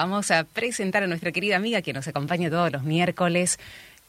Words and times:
Vamos 0.00 0.30
a 0.30 0.44
presentar 0.44 1.02
a 1.02 1.08
nuestra 1.08 1.32
querida 1.32 1.56
amiga 1.56 1.82
que 1.82 1.92
nos 1.92 2.06
acompaña 2.06 2.48
todos 2.48 2.70
los 2.70 2.84
miércoles. 2.84 3.58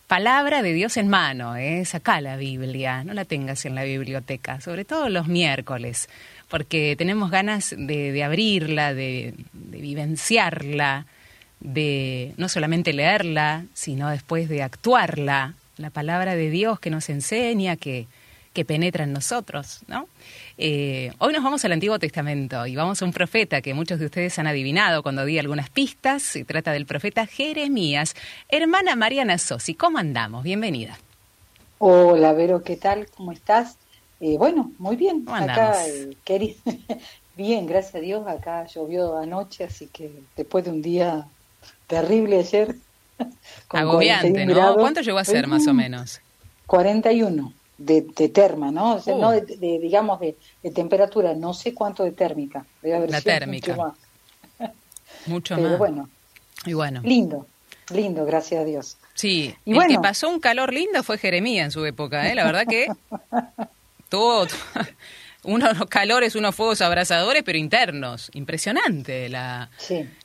Palabra 0.05 0.61
de 0.61 0.71
Dios 0.73 0.97
en 0.97 1.07
mano, 1.07 1.55
¿eh? 1.55 1.83
saca 1.83 2.21
la 2.21 2.37
Biblia, 2.37 3.03
no 3.03 3.15
la 3.15 3.25
tengas 3.25 3.65
en 3.65 3.73
la 3.73 3.83
biblioteca, 3.83 4.61
sobre 4.61 4.85
todo 4.85 5.09
los 5.09 5.25
miércoles, 5.27 6.07
porque 6.47 6.93
tenemos 6.95 7.31
ganas 7.31 7.73
de, 7.75 8.23
abrirla, 8.23 8.93
de, 8.93 9.33
de, 9.53 9.81
vivenciarla, 9.81 11.07
de 11.59 12.35
no 12.37 12.49
solamente 12.49 12.93
leerla, 12.93 13.65
sino 13.73 14.11
después 14.11 14.47
de 14.47 14.61
actuarla, 14.61 15.55
la 15.77 15.89
palabra 15.89 16.35
de 16.35 16.51
Dios 16.51 16.79
que 16.79 16.91
nos 16.91 17.09
enseña, 17.09 17.77
que, 17.77 18.05
que 18.59 18.65
penetra 18.65 19.05
en 19.05 19.13
nosotros, 19.13 19.83
¿no? 19.87 20.09
Eh, 20.57 21.13
hoy 21.19 21.31
nos 21.31 21.41
vamos 21.41 21.63
al 21.63 21.71
Antiguo 21.71 21.97
Testamento 21.97 22.67
y 22.67 22.75
vamos 22.75 23.01
a 23.01 23.05
un 23.05 23.13
profeta 23.13 23.61
que 23.61 23.73
muchos 23.73 23.99
de 23.99 24.07
ustedes 24.07 24.37
han 24.37 24.47
adivinado 24.47 25.01
cuando 25.01 25.23
di 25.23 25.39
algunas 25.39 25.69
pistas. 25.69 26.23
Se 26.23 26.43
trata 26.43 26.73
del 26.73 26.85
profeta 26.85 27.25
Jeremías. 27.25 28.17
Hermana 28.49 28.97
Mariana 28.97 29.37
Sosi, 29.37 29.75
¿cómo 29.75 29.97
andamos? 29.97 30.43
Bienvenida. 30.43 30.99
Hola, 31.77 32.33
Vero, 32.33 32.61
¿qué 32.61 32.75
tal? 32.75 33.07
¿Cómo 33.15 33.31
estás? 33.31 33.77
Eh, 34.19 34.35
bueno, 34.37 34.73
muy 34.77 34.97
bien. 34.97 35.23
Acá, 35.29 35.77
eh, 35.87 36.17
bien, 37.37 37.65
gracias 37.65 37.95
a 37.95 37.99
Dios. 37.99 38.27
Acá 38.27 38.65
llovió 38.65 39.17
anoche, 39.17 39.63
así 39.63 39.87
que 39.87 40.11
después 40.35 40.65
de 40.65 40.71
un 40.71 40.81
día 40.81 41.25
terrible 41.87 42.39
ayer. 42.39 42.75
Agobiante, 43.69 44.45
¿no? 44.45 44.75
¿Cuánto 44.75 44.99
llegó 44.99 45.19
a 45.19 45.23
ser 45.23 45.47
más 45.47 45.65
o 45.65 45.73
menos? 45.73 46.19
41 46.67 47.53
de, 47.79 48.29
terma, 48.29 48.71
¿no? 48.71 48.95
O 48.95 48.99
sea, 48.99 49.15
no 49.15 49.31
de, 49.31 49.79
digamos, 49.79 50.19
de, 50.19 50.35
temperatura, 50.73 51.33
no 51.33 51.53
sé 51.53 51.73
cuánto 51.73 52.03
de 52.03 52.11
térmica. 52.11 52.65
La 52.83 53.21
térmica. 53.21 53.75
Mucho 53.75 53.81
más. 53.81 54.71
Mucho 55.25 55.55
Pero 55.55 55.77
bueno. 55.77 56.09
Y 56.65 56.73
bueno. 56.73 57.01
Lindo, 57.03 57.47
lindo, 57.93 58.25
gracias 58.25 58.61
a 58.61 58.65
Dios. 58.65 58.97
Sí, 59.13 59.55
y 59.65 59.77
el 59.77 59.87
que 59.87 59.99
pasó 59.99 60.29
un 60.29 60.39
calor 60.39 60.73
lindo 60.73 61.03
fue 61.03 61.17
Jeremías 61.17 61.65
en 61.65 61.71
su 61.71 61.85
época, 61.85 62.29
¿eh? 62.29 62.35
La 62.35 62.45
verdad 62.45 62.65
que 62.67 62.87
todo, 64.09 64.47
unos 65.43 65.85
calores, 65.87 66.35
unos 66.35 66.53
fuegos 66.55 66.81
abrasadores, 66.81 67.43
pero 67.43 67.57
internos. 67.57 68.29
Impresionante 68.33 69.29
la, 69.29 69.69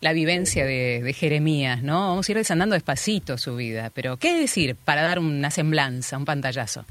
la 0.01 0.13
vivencia 0.13 0.65
de, 0.65 1.03
de, 1.03 1.13
Jeremías, 1.13 1.83
¿no? 1.83 2.09
Vamos 2.09 2.29
a 2.29 2.33
ir 2.33 2.39
desandando 2.39 2.75
despacito 2.75 3.39
su 3.39 3.57
vida, 3.57 3.91
pero 3.95 4.17
¿qué 4.17 4.35
decir 4.35 4.77
para 4.77 5.03
dar 5.03 5.21
una 5.21 5.51
semblanza, 5.51 6.17
un 6.17 6.25
pantallazo? 6.25 6.85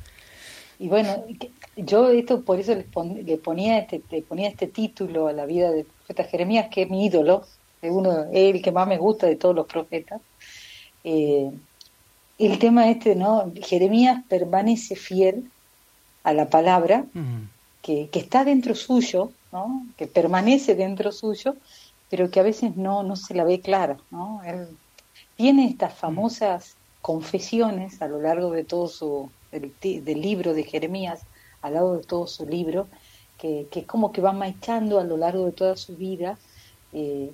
Y 0.79 0.87
bueno, 0.87 1.23
yo 1.75 2.09
esto 2.09 2.41
por 2.41 2.59
eso 2.59 2.75
le, 2.75 2.83
ponía 3.37 3.79
este, 3.79 4.01
le 4.09 4.21
ponía 4.21 4.49
este 4.49 4.67
título 4.67 5.27
a 5.27 5.33
la 5.33 5.45
vida 5.45 5.71
del 5.71 5.85
profeta 5.85 6.23
Jeremías, 6.23 6.67
que 6.69 6.83
es 6.83 6.89
mi 6.89 7.05
ídolo, 7.05 7.43
es 7.81 7.91
uno, 7.91 8.25
el 8.31 8.61
que 8.61 8.71
más 8.71 8.87
me 8.87 8.97
gusta 8.97 9.27
de 9.27 9.35
todos 9.35 9.55
los 9.55 9.67
profetas. 9.67 10.21
Eh, 11.03 11.51
el 12.39 12.59
tema 12.59 12.89
este, 12.89 13.15
¿no? 13.15 13.51
Jeremías 13.61 14.23
permanece 14.27 14.95
fiel 14.95 15.51
a 16.23 16.33
la 16.33 16.49
palabra 16.49 17.05
que, 17.81 18.09
que, 18.09 18.19
está 18.19 18.43
dentro 18.43 18.75
suyo, 18.75 19.31
¿no? 19.51 19.85
Que 19.97 20.07
permanece 20.07 20.75
dentro 20.75 21.11
suyo, 21.11 21.55
pero 22.09 22.31
que 22.31 22.39
a 22.39 22.43
veces 22.43 22.75
no, 22.75 23.03
no 23.03 23.15
se 23.15 23.35
la 23.35 23.43
ve 23.43 23.59
clara, 23.59 23.97
¿no? 24.09 24.41
Él 24.45 24.67
tiene 25.35 25.67
estas 25.67 25.93
famosas 25.93 26.75
confesiones 27.01 28.01
a 28.01 28.07
lo 28.07 28.21
largo 28.21 28.51
de 28.51 28.63
todo 28.63 28.87
su, 28.87 29.29
del, 29.59 30.21
libro 30.21 30.53
de 30.53 30.63
Jeremías, 30.63 31.21
al 31.61 31.75
lado 31.75 31.97
de 31.97 32.03
todo 32.03 32.27
su 32.27 32.45
libro, 32.45 32.87
que, 33.37 33.67
que, 33.71 33.81
es 33.81 33.85
como 33.85 34.11
que 34.11 34.21
va 34.21 34.33
machando 34.33 34.99
a 34.99 35.03
lo 35.03 35.17
largo 35.17 35.45
de 35.45 35.51
toda 35.51 35.75
su 35.75 35.95
vida 35.95 36.37
eh, 36.93 37.31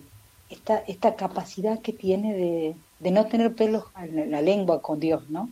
esta, 0.50 0.78
esta 0.88 1.16
capacidad 1.16 1.80
que 1.80 1.94
tiene 1.94 2.34
de, 2.34 2.76
de, 3.00 3.11
no 3.11 3.28
tener 3.28 3.53
pelos 3.53 3.84
en 4.02 4.31
la 4.31 4.42
lengua 4.42 4.81
con 4.81 5.00
Dios, 5.00 5.30
¿no? 5.30 5.44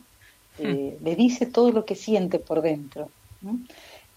Hmm. 0.58 0.66
Eh, 0.66 0.98
le 1.02 1.16
dice 1.16 1.46
todo 1.46 1.70
lo 1.70 1.84
que 1.84 1.94
siente 1.94 2.38
por 2.38 2.62
dentro. 2.62 3.08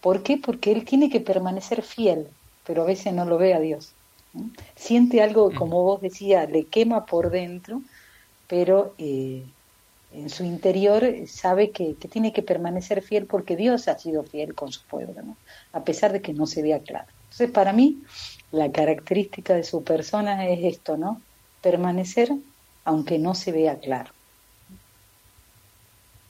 ¿Por 0.00 0.24
qué? 0.24 0.36
Porque 0.36 0.72
él 0.72 0.84
tiene 0.84 1.08
que 1.08 1.20
permanecer 1.20 1.82
fiel, 1.82 2.26
pero 2.66 2.82
a 2.82 2.86
veces 2.86 3.12
no 3.14 3.24
lo 3.24 3.38
ve 3.38 3.54
a 3.54 3.60
Dios. 3.60 3.92
Siente 4.74 5.22
algo, 5.22 5.50
hmm. 5.50 5.54
como 5.54 5.82
vos 5.84 6.00
decías, 6.00 6.50
le 6.50 6.64
quema 6.64 7.06
por 7.06 7.30
dentro, 7.30 7.82
pero 8.48 8.94
eh, 8.98 9.44
en 10.14 10.30
su 10.30 10.44
interior 10.44 11.04
sabe 11.26 11.70
que, 11.70 11.94
tiene 11.94 12.32
que 12.32 12.42
permanecer 12.42 13.02
fiel 13.02 13.26
porque 13.26 13.56
Dios 13.56 13.88
ha 13.88 13.98
sido 13.98 14.22
fiel 14.24 14.54
con 14.54 14.72
su 14.72 14.82
pueblo, 14.82 15.22
¿no? 15.22 15.36
a 15.72 15.84
pesar 15.84 16.12
de 16.12 16.20
que 16.20 16.32
no 16.32 16.46
se 16.46 16.62
vea 16.62 16.80
claro. 16.80 17.06
Entonces, 17.24 17.50
para 17.50 17.72
mí, 17.72 18.02
la 18.50 18.70
característica 18.70 19.54
de 19.54 19.64
su 19.64 19.82
persona 19.82 20.46
es 20.48 20.74
esto, 20.74 20.96
¿no? 20.96 21.20
Permanecer 21.62 22.32
aunque 22.84 23.18
no 23.18 23.34
se 23.34 23.52
vea 23.52 23.78
claro. 23.78 24.10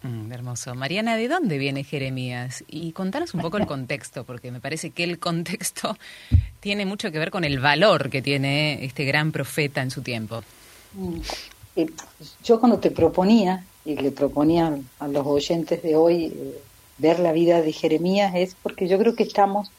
Mm, 0.02 0.32
hermoso. 0.32 0.74
Mariana, 0.74 1.16
¿de 1.16 1.28
dónde 1.28 1.58
viene 1.58 1.84
Jeremías? 1.84 2.64
Y 2.68 2.92
contanos 2.92 3.34
un 3.34 3.40
poco 3.40 3.56
el 3.56 3.66
contexto, 3.66 4.24
porque 4.24 4.50
me 4.50 4.60
parece 4.60 4.90
que 4.90 5.04
el 5.04 5.18
contexto 5.18 5.96
tiene 6.60 6.86
mucho 6.86 7.10
que 7.10 7.18
ver 7.18 7.30
con 7.30 7.44
el 7.44 7.58
valor 7.58 8.10
que 8.10 8.22
tiene 8.22 8.84
este 8.84 9.04
gran 9.04 9.32
profeta 9.32 9.82
en 9.82 9.90
su 9.90 10.02
tiempo. 10.02 10.42
Mm. 10.94 11.20
Eh, 11.76 11.86
yo 12.44 12.60
cuando 12.60 12.78
te 12.78 12.90
proponía 12.90 13.64
y 13.84 13.96
le 13.96 14.10
proponía 14.10 14.78
a 14.98 15.08
los 15.08 15.26
oyentes 15.26 15.82
de 15.82 15.96
hoy 15.96 16.26
eh, 16.26 16.60
ver 16.98 17.18
la 17.18 17.32
vida 17.32 17.62
de 17.62 17.72
Jeremías 17.72 18.32
es 18.34 18.56
porque 18.62 18.88
yo 18.88 18.98
creo 18.98 19.14
que 19.14 19.24
estamos 19.24 19.70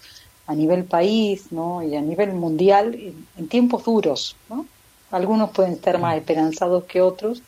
a 0.45 0.55
nivel 0.55 0.83
país 0.83 1.51
¿no? 1.51 1.83
y 1.83 1.95
a 1.95 2.01
nivel 2.01 2.33
mundial 2.33 2.95
en, 3.37 3.47
tiempos 3.47 3.85
duros. 3.85 4.35
¿no? 4.49 4.65
Algunos 5.11 5.51
pueden 5.51 5.73
estar 5.73 5.99
más 5.99 6.17
esperanzados 6.17 6.83
que 6.83 7.01
otros, 7.01 7.41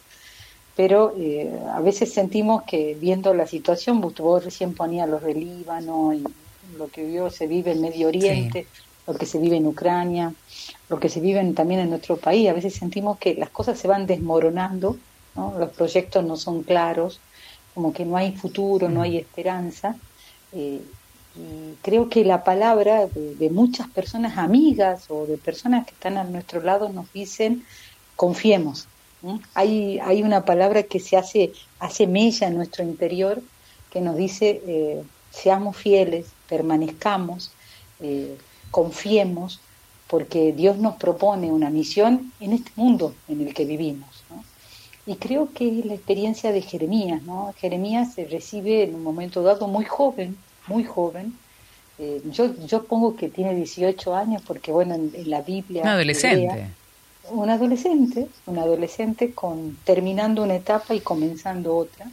pero 0.76 1.14
eh, 1.18 1.52
a 1.74 1.82
veces 1.82 2.14
sentimos 2.14 2.64
que 2.64 2.96
viendo 3.00 3.34
la 3.34 3.48
situación, 3.48 4.00
vos 4.02 4.44
recién 4.44 4.74
ponías 4.74 5.10
los 5.10 5.24
del 5.24 5.40
Líbano 5.40 6.14
y 6.14 6.24
lo 6.78 6.88
que 6.88 7.04
vio, 7.06 7.30
se 7.30 7.48
vive 7.48 7.72
en 7.72 7.82
Medio 7.82 8.08
Oriente, 8.08 8.68
lo 9.08 9.14
que 9.14 9.26
se 9.26 9.40
vive 9.40 9.58
en 9.58 9.68
Ucrania, 9.68 10.34
lo 10.90 11.00
que 11.00 11.10
se 11.10 11.20
vive 11.20 11.44
también 11.54 11.82
en 11.82 11.90
nuestro 11.90 12.18
país. 12.18 12.50
A 12.50 12.54
veces 12.54 12.76
sentimos 12.76 13.18
que 13.18 13.36
las 13.36 13.50
cosas 13.50 13.78
se 13.78 13.88
van 13.88 14.08
desmoronando 14.08 14.98
los 15.36 15.70
proyectos 15.72 16.24
no 16.24 16.38
son 16.38 16.64
claros, 16.64 17.20
como 17.74 17.94
que 17.94 18.06
no 18.06 18.16
hay 18.16 18.32
futuro, 18.34 18.90
no 18.90 19.02
hay 19.02 19.18
esperanza. 19.18 19.96
Eh, 20.54 20.82
y 21.36 21.76
creo 21.82 22.10
que 22.10 22.24
la 22.24 22.44
palabra 22.44 23.08
de, 23.08 23.50
muchas 23.50 23.90
personas 23.90 24.38
amigas 24.38 25.06
o 25.10 25.26
de 25.26 25.38
personas 25.38 25.86
que 25.86 25.92
están 25.92 26.18
a 26.18 26.24
nuestro 26.24 26.62
lado 26.62 26.90
nos 26.90 27.12
dicen, 27.12 27.66
confiemos. 28.16 28.88
Hay, 29.54 30.00
hay 30.00 30.24
una 30.24 30.46
palabra 30.46 30.84
que 30.84 31.00
se 31.00 31.18
hace, 31.18 31.52
hace 31.80 32.08
mella 32.08 32.48
en 32.48 32.56
nuestro 32.56 32.84
interior 32.84 33.42
que 33.90 34.00
nos 34.00 34.16
dice, 34.16 34.62
eh, 34.66 35.04
seamos 35.32 35.76
fieles, 35.76 36.28
permanezcamos, 36.48 37.52
eh, 38.00 38.38
confiemos, 38.72 39.60
porque 40.08 40.54
Dios 40.54 40.78
nos 40.78 40.96
propone 40.96 41.52
una 41.52 41.70
misión 41.70 42.32
en 42.40 42.54
este 42.54 42.72
mundo 42.76 43.16
en 43.28 43.42
el 43.42 43.54
que 43.54 43.66
vivimos. 43.66 44.24
Y 45.08 45.16
creo 45.16 45.50
que 45.54 45.80
es 45.80 45.86
la 45.86 45.94
experiencia 45.94 46.52
de 46.52 46.62
Jeremías, 46.62 47.22
¿no? 47.24 47.54
Jeremías 47.60 48.14
se 48.16 48.26
recibe 48.26 48.84
en 48.84 48.96
un 48.96 49.04
momento 49.04 49.44
dado 49.44 49.68
muy 49.68 49.86
joven, 49.86 50.36
muy 50.68 50.84
joven. 50.84 51.38
Eh, 52.00 52.22
yo, 52.32 52.56
yo 52.66 52.84
pongo 52.84 53.16
que 53.16 53.30
tiene 53.30 53.54
18 53.54 54.16
años 54.16 54.42
porque, 54.46 54.72
bueno, 54.72 54.96
en, 54.96 55.30
la 55.30 55.42
Biblia... 55.42 55.84
Un 55.84 55.90
adolescente. 55.90 56.68
un 57.30 57.50
adolescente, 57.50 58.28
un 58.48 58.58
adolescente 58.58 59.32
con, 59.32 59.78
terminando 59.84 60.42
una 60.42 60.56
etapa 60.56 60.96
y 60.96 61.02
comenzando 61.02 61.78
otra. 61.78 62.08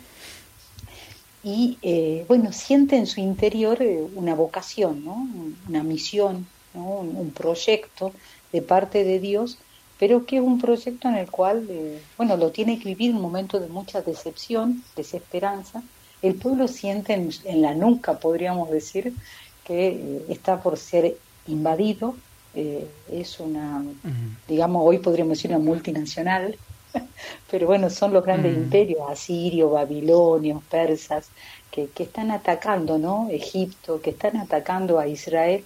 Y, 1.43 1.79
eh, 1.81 2.27
bueno, 2.29 2.53
siente 2.53 2.97
en 2.97 3.07
su 3.07 3.21
interior 3.21 3.81
eh, 3.81 4.05
una 4.15 4.35
vocación, 4.35 5.03
¿no? 5.03 5.27
Una 5.67 5.83
misión, 5.83 6.47
¿no? 6.75 6.99
un 7.01 7.31
proyecto 7.31 8.13
de 8.53 8.61
parte 8.61 9.03
de 9.03 9.19
Dios 9.19 9.59
pero 10.03 10.27
que 10.27 10.39
es 10.39 10.43
un 10.43 10.61
proyecto 10.61 11.09
en 11.09 11.15
el 11.15 11.31
cual, 11.31 11.65
eh, 11.71 12.03
bueno, 12.17 12.37
lo 12.37 12.51
tiene 12.51 12.77
que 12.77 12.87
vivir 12.87 13.15
un 13.15 13.21
momento 13.21 13.61
de 13.61 13.69
mucha 13.69 14.03
decepción, 14.03 14.83
desesperanza. 14.97 15.81
El 16.23 16.35
pueblo 16.35 16.67
siente 16.67 17.15
en, 17.15 17.63
la 17.63 17.73
nuca, 17.73 18.19
podríamos 18.19 18.69
decir, 18.69 19.15
que 19.63 19.91
eh, 19.91 20.25
está 20.29 20.61
por 20.61 20.77
ser 20.77 21.17
invadido. 21.47 22.17
Eh, 22.57 22.85
es 23.13 23.39
una, 23.39 23.85
digamos, 24.49 24.83
hoy 24.85 24.99
podríamos 24.99 25.39
decir 25.39 25.53
una 25.53 25.61
multinacional, 25.61 26.57
pero 27.49 27.69
bueno, 27.69 27.89
son 27.89 28.13
los 28.13 28.25
grandes 28.25 28.57
imperios, 28.57 29.09
asirios, 29.09 29.71
babilonios, 29.71 30.65
persas, 30.65 31.29
que, 31.71 31.87
que 31.87 32.03
están 32.03 32.33
atacando, 32.33 32.99
¿no? 32.99 33.29
Egipto, 33.31 34.01
que 34.01 34.11
están 34.11 34.37
atacando 34.37 34.99
a 34.99 35.07
Israel. 35.07 35.65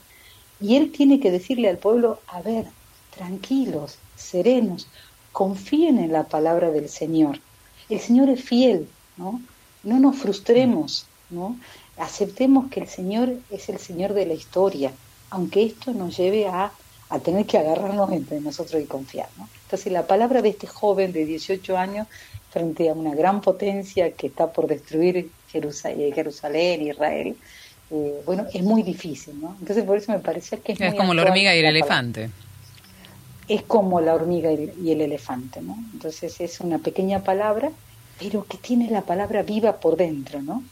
Y 0.61 0.77
él 0.77 0.93
tiene 0.93 1.21
que 1.21 1.31
decirle 1.31 1.71
al 1.71 1.79
pueblo, 1.79 2.21
a 2.27 2.43
ver, 2.43 2.67
tranquilos, 3.17 3.99
serenos, 4.17 4.89
confíen 5.33 5.99
en 5.99 6.13
la 6.13 6.25
palabra 6.25 6.71
del 6.71 6.89
Señor. 6.89 7.39
El 7.89 8.01
Señor 8.01 8.31
es 8.31 8.43
fiel, 8.43 8.89
¿no? 9.17 9.41
No 9.83 10.01
nos 10.01 10.17
frustremos, 10.17 11.07
¿no? 11.31 11.57
Aceptemos 11.99 12.71
que 12.71 12.81
el 12.81 12.89
Señor 12.89 13.35
es 13.51 13.69
el 13.69 13.79
Señor 13.79 14.13
de 14.15 14.27
la 14.27 14.35
historia, 14.35 14.93
aunque 15.31 15.65
esto 15.65 15.93
nos 15.93 16.17
lleve 16.17 16.47
a, 16.47 16.73
a 17.09 17.19
tener 17.21 17.47
que 17.47 17.59
agarrarnos 17.59 18.11
entre 18.13 18.41
nosotros 18.41 18.83
y 18.83 18.87
confiar. 18.87 19.29
¿no? 19.39 19.49
Entonces 19.65 19.93
la 19.93 20.07
palabra 20.07 20.43
de 20.43 20.51
este 20.51 20.67
joven 20.67 21.13
de 21.13 21.25
18 21.25 21.77
años 21.77 22.07
frente 22.51 22.89
a 22.89 22.93
una 22.93 23.15
gran 23.15 23.41
potencia 23.41 24.13
que 24.13 24.29
está 24.29 24.53
por 24.53 24.67
destruir 24.67 25.17
eh, 25.17 26.13
Jerusalén, 26.15 26.83
Israel, 26.83 27.37
eh, 27.91 28.23
bueno, 28.25 28.47
es 28.53 28.63
muy 28.63 28.83
difícil, 28.83 29.41
¿no? 29.41 29.57
Entonces 29.61 29.85
por 29.85 29.97
eso 29.97 30.11
me 30.13 30.19
parece 30.19 30.59
que 30.59 30.73
es, 30.73 30.81
es 30.81 30.95
como 30.95 31.15
la 31.15 31.23
hormiga 31.23 31.55
y 31.55 31.61
el 31.61 31.67
elefante. 31.67 32.31
Es 33.49 33.63
como 33.63 34.01
la 34.01 34.15
hormiga 34.15 34.51
y 34.53 34.91
el 34.91 35.01
elefante, 35.01 35.61
¿no? 35.61 35.77
Entonces 35.93 36.41
es 36.41 36.61
una 36.61 36.79
pequeña 36.79 37.23
palabra, 37.23 37.71
pero 38.19 38.45
que 38.45 38.59
tiene 38.59 38.91
la 38.91 39.03
palabra 39.03 39.43
viva 39.43 39.77
por 39.77 39.97
dentro, 39.97 40.43
¿no? 40.43 40.63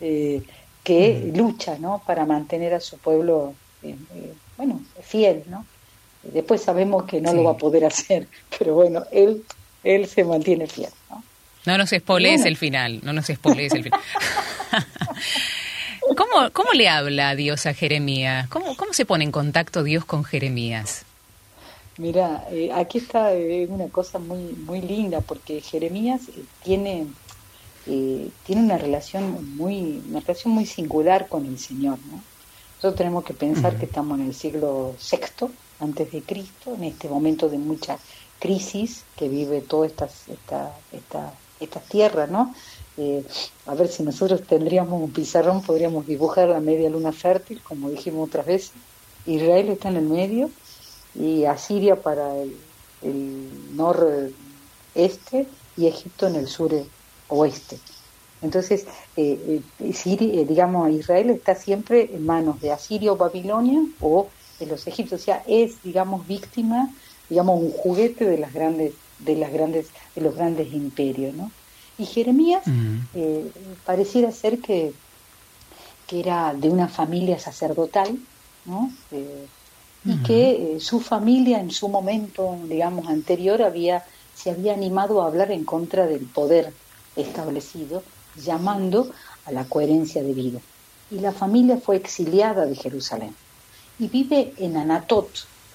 Eh, 0.00 0.42
que 0.84 1.32
mm. 1.32 1.36
lucha, 1.36 1.78
¿no? 1.78 2.02
Para 2.06 2.26
mantener 2.26 2.74
a 2.74 2.80
su 2.80 2.98
pueblo, 2.98 3.54
bueno, 4.56 4.80
fiel, 5.00 5.44
¿no? 5.48 5.64
Después 6.22 6.62
sabemos 6.62 7.04
que 7.04 7.20
no 7.20 7.32
lo 7.32 7.44
va 7.44 7.52
a 7.52 7.56
poder 7.56 7.84
hacer, 7.84 8.28
pero 8.58 8.74
bueno, 8.74 9.04
él, 9.10 9.42
él 9.82 10.06
se 10.06 10.24
mantiene 10.24 10.66
fiel, 10.66 10.90
¿no? 11.10 11.22
No 11.64 11.78
nos 11.78 11.92
espolees 11.92 12.44
el 12.44 12.56
final, 12.56 13.00
no 13.04 13.12
nos 13.12 13.30
espolees 13.30 13.72
el 13.72 13.84
final. 13.84 14.00
¿Cómo, 16.16 16.50
¿Cómo 16.52 16.72
le 16.72 16.88
habla 16.88 17.36
Dios 17.36 17.66
a 17.66 17.74
Jeremías? 17.74 18.48
¿Cómo, 18.48 18.76
¿Cómo 18.76 18.92
se 18.92 19.06
pone 19.06 19.24
en 19.24 19.30
contacto 19.30 19.84
Dios 19.84 20.04
con 20.04 20.24
Jeremías? 20.24 21.04
Mira, 22.02 22.48
eh, 22.50 22.70
aquí 22.72 22.98
está 22.98 23.32
eh, 23.32 23.66
una 23.70 23.88
cosa 23.88 24.18
muy 24.18 24.42
muy 24.68 24.80
linda 24.80 25.20
porque 25.20 25.60
Jeremías 25.60 26.22
eh, 26.28 26.44
tiene 26.64 27.06
tiene 28.44 28.62
una 28.62 28.76
relación 28.76 29.56
muy 29.56 30.02
una 30.08 30.18
relación 30.18 30.52
muy 30.52 30.66
singular 30.66 31.28
con 31.28 31.46
el 31.46 31.58
Señor, 31.58 31.98
¿no? 32.10 32.20
Nosotros 32.74 32.96
tenemos 32.96 33.24
que 33.24 33.34
pensar 33.34 33.78
que 33.78 33.86
estamos 33.86 34.18
en 34.18 34.26
el 34.26 34.34
siglo 34.34 34.96
VI 35.10 35.46
antes 35.78 36.10
de 36.10 36.22
Cristo, 36.22 36.74
en 36.74 36.84
este 36.84 37.08
momento 37.08 37.48
de 37.48 37.58
mucha 37.58 37.98
crisis 38.40 39.04
que 39.16 39.28
vive 39.28 39.60
toda 39.60 39.86
esta, 39.86 40.06
esta, 40.06 40.76
esta 40.90 41.32
estas 41.60 41.84
tierras, 41.84 42.28
¿no? 42.30 42.54
Eh, 42.96 43.24
a 43.66 43.74
ver 43.74 43.88
si 43.88 44.02
nosotros 44.02 44.42
tendríamos 44.42 45.00
un 45.00 45.12
pizarrón, 45.12 45.62
podríamos 45.62 46.06
dibujar 46.06 46.48
la 46.48 46.60
media 46.60 46.90
luna 46.90 47.12
fértil, 47.12 47.60
como 47.62 47.90
dijimos 47.90 48.28
otras 48.28 48.46
veces. 48.46 48.72
Israel 49.24 49.68
está 49.68 49.88
en 49.88 49.96
el 49.96 50.08
medio 50.08 50.50
y 51.14 51.44
Asiria 51.44 51.96
para 51.96 52.34
el, 52.36 52.56
noreste 53.74 55.48
y 55.76 55.86
Egipto 55.86 56.28
en 56.28 56.36
el 56.36 56.46
sur 56.46 56.72
oeste. 57.28 57.78
Entonces, 58.42 58.86
eh, 59.16 59.60
eh, 59.80 60.44
digamos, 60.48 60.90
Israel 60.90 61.30
está 61.30 61.54
siempre 61.54 62.10
en 62.14 62.26
manos 62.26 62.60
de 62.60 62.72
Asiria 62.72 63.12
o 63.12 63.16
Babilonia 63.16 63.80
o 64.00 64.28
de 64.58 64.66
los 64.66 64.86
egipcios, 64.86 65.20
o 65.20 65.24
sea, 65.24 65.42
es, 65.46 65.82
digamos, 65.82 66.26
víctima, 66.26 66.90
digamos, 67.28 67.60
un 67.60 67.72
juguete 67.72 68.24
de 68.24 68.38
las 68.38 68.52
grandes 68.52 68.92
de 69.24 69.36
las 69.36 69.52
grandes 69.52 69.88
de 70.14 70.20
los 70.20 70.34
grandes 70.34 70.72
imperios 70.72 71.34
no 71.34 71.50
y 71.98 72.06
Jeremías 72.06 72.64
eh, 73.14 73.50
pareciera 73.84 74.32
ser 74.32 74.58
que 74.58 74.92
que 76.06 76.20
era 76.20 76.54
de 76.54 76.68
una 76.68 76.88
familia 76.88 77.38
sacerdotal 77.38 78.18
no 78.64 78.90
y 80.04 80.16
que 80.22 80.76
eh, 80.76 80.80
su 80.80 81.00
familia 81.00 81.60
en 81.60 81.70
su 81.70 81.88
momento 81.88 82.56
digamos 82.68 83.08
anterior 83.08 83.62
había 83.62 84.04
se 84.34 84.50
había 84.50 84.72
animado 84.72 85.22
a 85.22 85.26
hablar 85.26 85.52
en 85.52 85.64
contra 85.64 86.06
del 86.06 86.26
poder 86.26 86.72
establecido 87.14 88.02
llamando 88.36 89.10
a 89.44 89.52
la 89.52 89.64
coherencia 89.64 90.22
de 90.22 90.32
vida 90.32 90.60
y 91.12 91.18
la 91.18 91.32
familia 91.32 91.76
fue 91.76 91.96
exiliada 91.96 92.64
de 92.66 92.74
Jerusalén. 92.74 93.34
Y 93.98 94.08
vive 94.08 94.54
en 94.58 94.76
Anatot. 94.76 95.28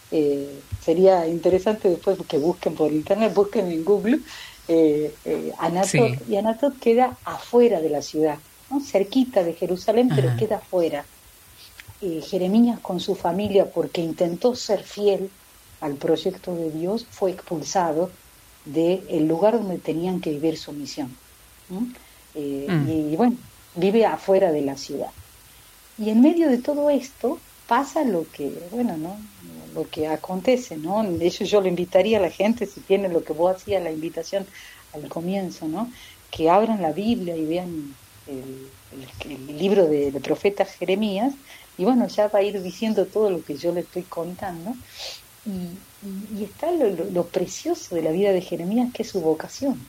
Eh, 0.09 0.59
sería 0.83 1.27
interesante 1.27 1.89
después 1.89 2.17
que 2.27 2.37
busquen 2.37 2.73
por 2.73 2.91
internet, 2.91 3.33
busquen 3.33 3.71
en 3.71 3.83
Google 3.83 4.19
eh, 4.67 5.13
eh 5.25 5.51
Anatot, 5.59 6.29
y 6.29 6.37
Anatot 6.37 6.79
queda 6.79 7.17
afuera 7.23 7.81
de 7.81 7.89
la 7.89 8.01
ciudad, 8.01 8.37
¿no? 8.69 8.79
cerquita 8.81 9.43
de 9.43 9.53
Jerusalén, 9.53 10.09
pero 10.13 10.35
queda 10.37 10.57
afuera. 10.57 11.05
Eh, 12.01 12.21
Jeremías 12.21 12.79
con 12.79 12.99
su 12.99 13.15
familia, 13.15 13.71
porque 13.71 14.01
intentó 14.01 14.55
ser 14.55 14.83
fiel 14.83 15.29
al 15.81 15.95
proyecto 15.95 16.55
de 16.55 16.71
Dios, 16.71 17.05
fue 17.09 17.31
expulsado 17.31 18.11
del 18.65 19.27
lugar 19.27 19.53
donde 19.53 19.77
tenían 19.77 20.19
que 20.21 20.31
vivir 20.31 20.57
su 20.57 20.73
misión. 20.73 21.15
Mm. 21.69 21.85
y 22.89 23.15
bueno, 23.17 23.35
vive 23.75 24.05
afuera 24.05 24.51
de 24.51 24.61
la 24.61 24.77
ciudad. 24.77 25.09
Y 25.97 26.09
en 26.09 26.21
medio 26.21 26.49
de 26.49 26.59
todo 26.59 26.89
esto 26.89 27.39
pasa 27.67 28.03
lo 28.03 28.29
que, 28.31 28.53
bueno, 28.71 28.95
¿no? 28.97 29.17
lo 29.73 29.89
que 29.89 30.07
acontece, 30.07 30.77
¿no? 30.77 31.03
De 31.03 31.27
hecho 31.27 31.43
yo 31.43 31.61
le 31.61 31.69
invitaría 31.69 32.17
a 32.17 32.21
la 32.21 32.31
gente, 32.31 32.65
si 32.65 32.79
tiene 32.81 33.09
lo 33.09 33.23
que 33.23 33.33
vos 33.33 33.55
hacías, 33.55 33.83
la 33.83 33.91
invitación 33.91 34.45
al 34.93 35.07
comienzo, 35.07 35.67
¿no? 35.67 35.91
Que 36.31 36.49
abran 36.49 36.81
la 36.81 36.91
Biblia 36.91 37.35
y 37.35 37.45
vean 37.45 37.95
el, 38.27 39.57
libro 39.57 39.85
del 39.87 40.13
de 40.13 40.19
profeta 40.19 40.65
Jeremías, 40.65 41.33
y 41.77 41.83
bueno, 41.83 42.07
ya 42.07 42.27
va 42.27 42.39
a 42.39 42.43
ir 42.43 42.61
diciendo 42.61 43.05
todo 43.05 43.29
lo 43.29 43.43
que 43.43 43.55
yo 43.55 43.71
le 43.71 43.81
estoy 43.81 44.03
contando. 44.03 44.73
Y, 45.45 46.43
está 46.43 46.71
lo, 46.71 47.25
precioso 47.25 47.95
de 47.95 48.01
la 48.01 48.11
vida 48.11 48.31
de 48.31 48.41
Jeremías, 48.41 48.89
que 48.93 49.03
es 49.03 49.09
su 49.09 49.21
vocación. 49.21 49.79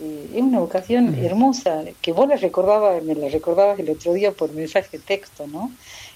Eh, 0.00 0.30
es 0.34 0.42
una 0.42 0.60
vocación 0.60 1.14
hermosa, 1.14 1.84
que 2.00 2.12
vos 2.12 2.28
la 2.28 2.36
recordabas, 2.36 3.02
me 3.02 3.14
la 3.14 3.28
recordabas 3.28 3.78
el 3.78 3.90
otro 3.90 4.12
día 4.12 4.32
por 4.32 4.52
mensaje 4.52 4.98
texto, 4.98 5.46
¿no? 5.46 5.70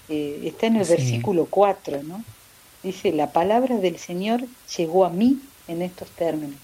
Eh, 0.09 0.41
está 0.45 0.67
en 0.67 0.77
el 0.77 0.87
versículo 0.87 1.47
4, 1.49 2.03
¿no? 2.03 2.23
Dice, 2.81 3.11
la 3.13 3.31
palabra 3.31 3.77
del 3.77 3.97
Señor 3.97 4.43
llegó 4.77 5.05
a 5.05 5.09
mí 5.09 5.39
en 5.67 5.81
estos 5.81 6.09
términos. 6.09 6.57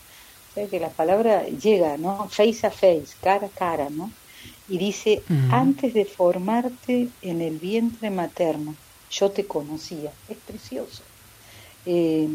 O 0.51 0.53
sea 0.55 0.67
que 0.67 0.79
la 0.79 0.89
palabra 0.89 1.45
llega, 1.47 1.97
¿no? 1.97 2.27
Face 2.29 2.65
a 2.65 2.71
face, 2.71 3.07
cara 3.21 3.47
a 3.47 3.49
cara, 3.49 3.89
¿no? 3.89 4.11
Y 4.69 4.77
dice, 4.77 5.23
antes 5.51 5.93
de 5.93 6.05
formarte 6.05 7.09
en 7.21 7.41
el 7.41 7.57
vientre 7.57 8.09
materno, 8.09 8.75
yo 9.11 9.31
te 9.31 9.45
conocía. 9.45 10.11
Es 10.29 10.37
precioso. 10.37 11.01
Eh, 11.85 12.27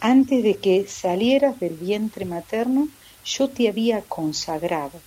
antes 0.00 0.42
de 0.44 0.54
que 0.54 0.86
salieras 0.86 1.58
del 1.58 1.74
vientre 1.74 2.24
materno, 2.24 2.88
yo 3.24 3.48
te 3.48 3.68
había 3.68 4.02
consagrado, 4.02 5.00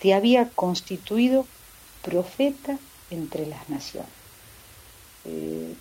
te 0.00 0.14
había 0.14 0.48
constituido 0.50 1.46
profeta 2.02 2.78
entre 3.10 3.46
las 3.46 3.68
naciones. 3.68 4.10
Eh, 5.24 5.74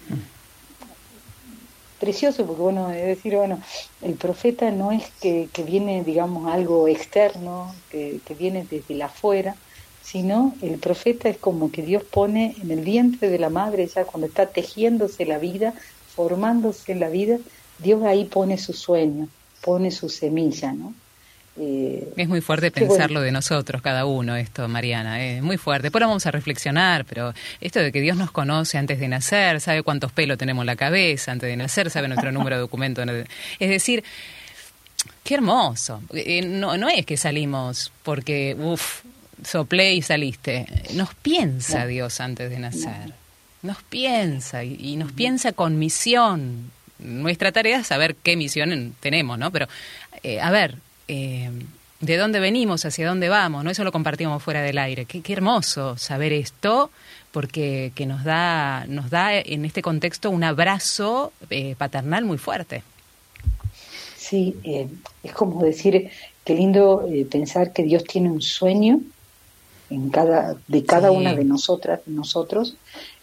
precioso, 1.99 2.45
porque 2.45 2.61
bueno, 2.61 2.91
es 2.91 3.05
decir, 3.05 3.35
bueno, 3.35 3.61
el 4.01 4.15
profeta 4.15 4.71
no 4.71 4.91
es 4.91 5.09
que, 5.21 5.47
viene, 5.65 6.03
digamos, 6.03 6.51
algo 6.51 6.87
externo, 6.87 7.73
que, 7.89 8.19
viene 8.37 8.65
desde 8.69 8.95
la 8.95 9.05
afuera, 9.05 9.55
sino 10.03 10.53
el 10.61 10.77
profeta 10.79 11.29
es 11.29 11.37
como 11.37 11.71
que 11.71 11.81
Dios 11.81 12.03
pone 12.03 12.55
en 12.61 12.71
el 12.71 12.81
vientre 12.81 13.29
de 13.29 13.39
la 13.39 13.49
madre, 13.49 13.87
ya 13.87 14.03
cuando 14.03 14.27
está 14.27 14.47
tejiéndose 14.47 15.25
la 15.25 15.39
vida, 15.39 15.73
formándose 16.15 16.93
la 16.95 17.09
vida, 17.09 17.37
Dios 17.79 18.03
ahí 18.03 18.25
pone 18.25 18.57
su 18.57 18.73
sueño, 18.73 19.29
pone 19.61 19.91
su 19.91 20.09
semilla, 20.09 20.73
¿no? 20.73 20.93
Eh, 21.55 22.11
es 22.17 22.27
muy 22.27 22.41
fuerte 22.41 22.71
pensarlo 22.71 23.21
de 23.21 23.31
nosotros, 23.31 23.81
cada 23.81 24.05
uno, 24.05 24.35
esto, 24.35 24.67
Mariana, 24.67 25.23
es 25.23 25.41
muy 25.43 25.57
fuerte. 25.57 25.83
Después 25.83 26.01
vamos 26.01 26.25
a 26.25 26.31
reflexionar, 26.31 27.05
pero 27.05 27.33
esto 27.61 27.79
de 27.79 27.91
que 27.91 28.01
Dios 28.01 28.17
nos 28.17 28.31
conoce 28.31 28.77
antes 28.79 28.99
de 28.99 29.07
nacer, 29.07 29.61
sabe 29.61 29.83
cuántos 29.83 30.11
pelos 30.11 30.37
tenemos 30.37 30.63
en 30.63 30.67
la 30.67 30.75
cabeza 30.75 31.31
antes 31.31 31.47
de 31.47 31.55
nacer, 31.55 31.91
sabe 31.91 32.07
nuestro 32.07 32.31
número 32.33 32.55
de 32.55 32.61
documento. 32.61 33.03
Es 33.03 33.69
decir, 33.69 34.03
qué 35.23 35.35
hermoso. 35.35 36.01
Eh, 36.13 36.41
no, 36.41 36.75
no 36.77 36.89
es 36.89 37.05
que 37.05 37.17
salimos 37.17 37.91
porque, 38.03 38.55
uff, 38.59 39.03
soplé 39.43 39.93
y 39.93 40.01
saliste. 40.01 40.65
Nos 40.93 41.13
piensa 41.15 41.85
Dios 41.85 42.19
antes 42.19 42.49
de 42.49 42.59
nacer. 42.59 43.13
Nos 43.61 43.81
piensa 43.83 44.63
y, 44.63 44.95
nos 44.97 45.11
piensa 45.11 45.53
con 45.53 45.79
misión. 45.79 46.71
Nuestra 46.99 47.51
tarea 47.51 47.79
es 47.79 47.87
saber 47.87 48.15
qué 48.15 48.35
misión 48.35 48.95
tenemos, 48.99 49.37
¿no? 49.37 49.51
Pero, 49.51 49.67
eh, 50.21 50.39
a 50.39 50.51
ver, 50.51 50.75
eh, 51.07 51.49
de 51.99 52.17
dónde 52.17 52.39
venimos, 52.39 52.85
hacia 52.85 53.07
dónde 53.07 53.29
vamos, 53.29 53.63
¿no? 53.63 53.69
Eso 53.71 53.83
lo 53.83 53.91
compartimos 53.91 54.43
fuera 54.43 54.61
del 54.61 54.77
aire. 54.77 55.05
Qué, 55.05 55.21
hermoso 55.33 55.97
saber 55.97 56.33
esto, 56.33 56.91
porque 57.31 57.91
que 57.95 58.05
nos 58.05 58.23
da, 58.23 58.85
nos 58.87 59.09
da 59.09 59.37
en 59.37 59.65
este 59.65 59.81
contexto 59.81 60.29
un 60.29 60.43
abrazo 60.43 61.31
eh, 61.49 61.75
paternal 61.77 62.25
muy 62.25 62.37
fuerte. 62.37 62.83
Sí, 64.17 64.55
es 65.23 65.33
como 65.33 65.63
decir, 65.63 66.09
qué 66.45 66.55
lindo 66.55 67.05
pensar 67.29 67.73
que 67.73 67.83
Dios 67.83 68.05
tiene 68.05 68.31
un 68.31 68.41
sueño 68.41 69.01
en 69.89 70.09
cada, 70.09 70.55
de 70.67 70.83
cada 70.83 71.11
una 71.11 71.35
de 71.35 71.43
nosotras, 71.43 72.01
nosotros, 72.05 72.75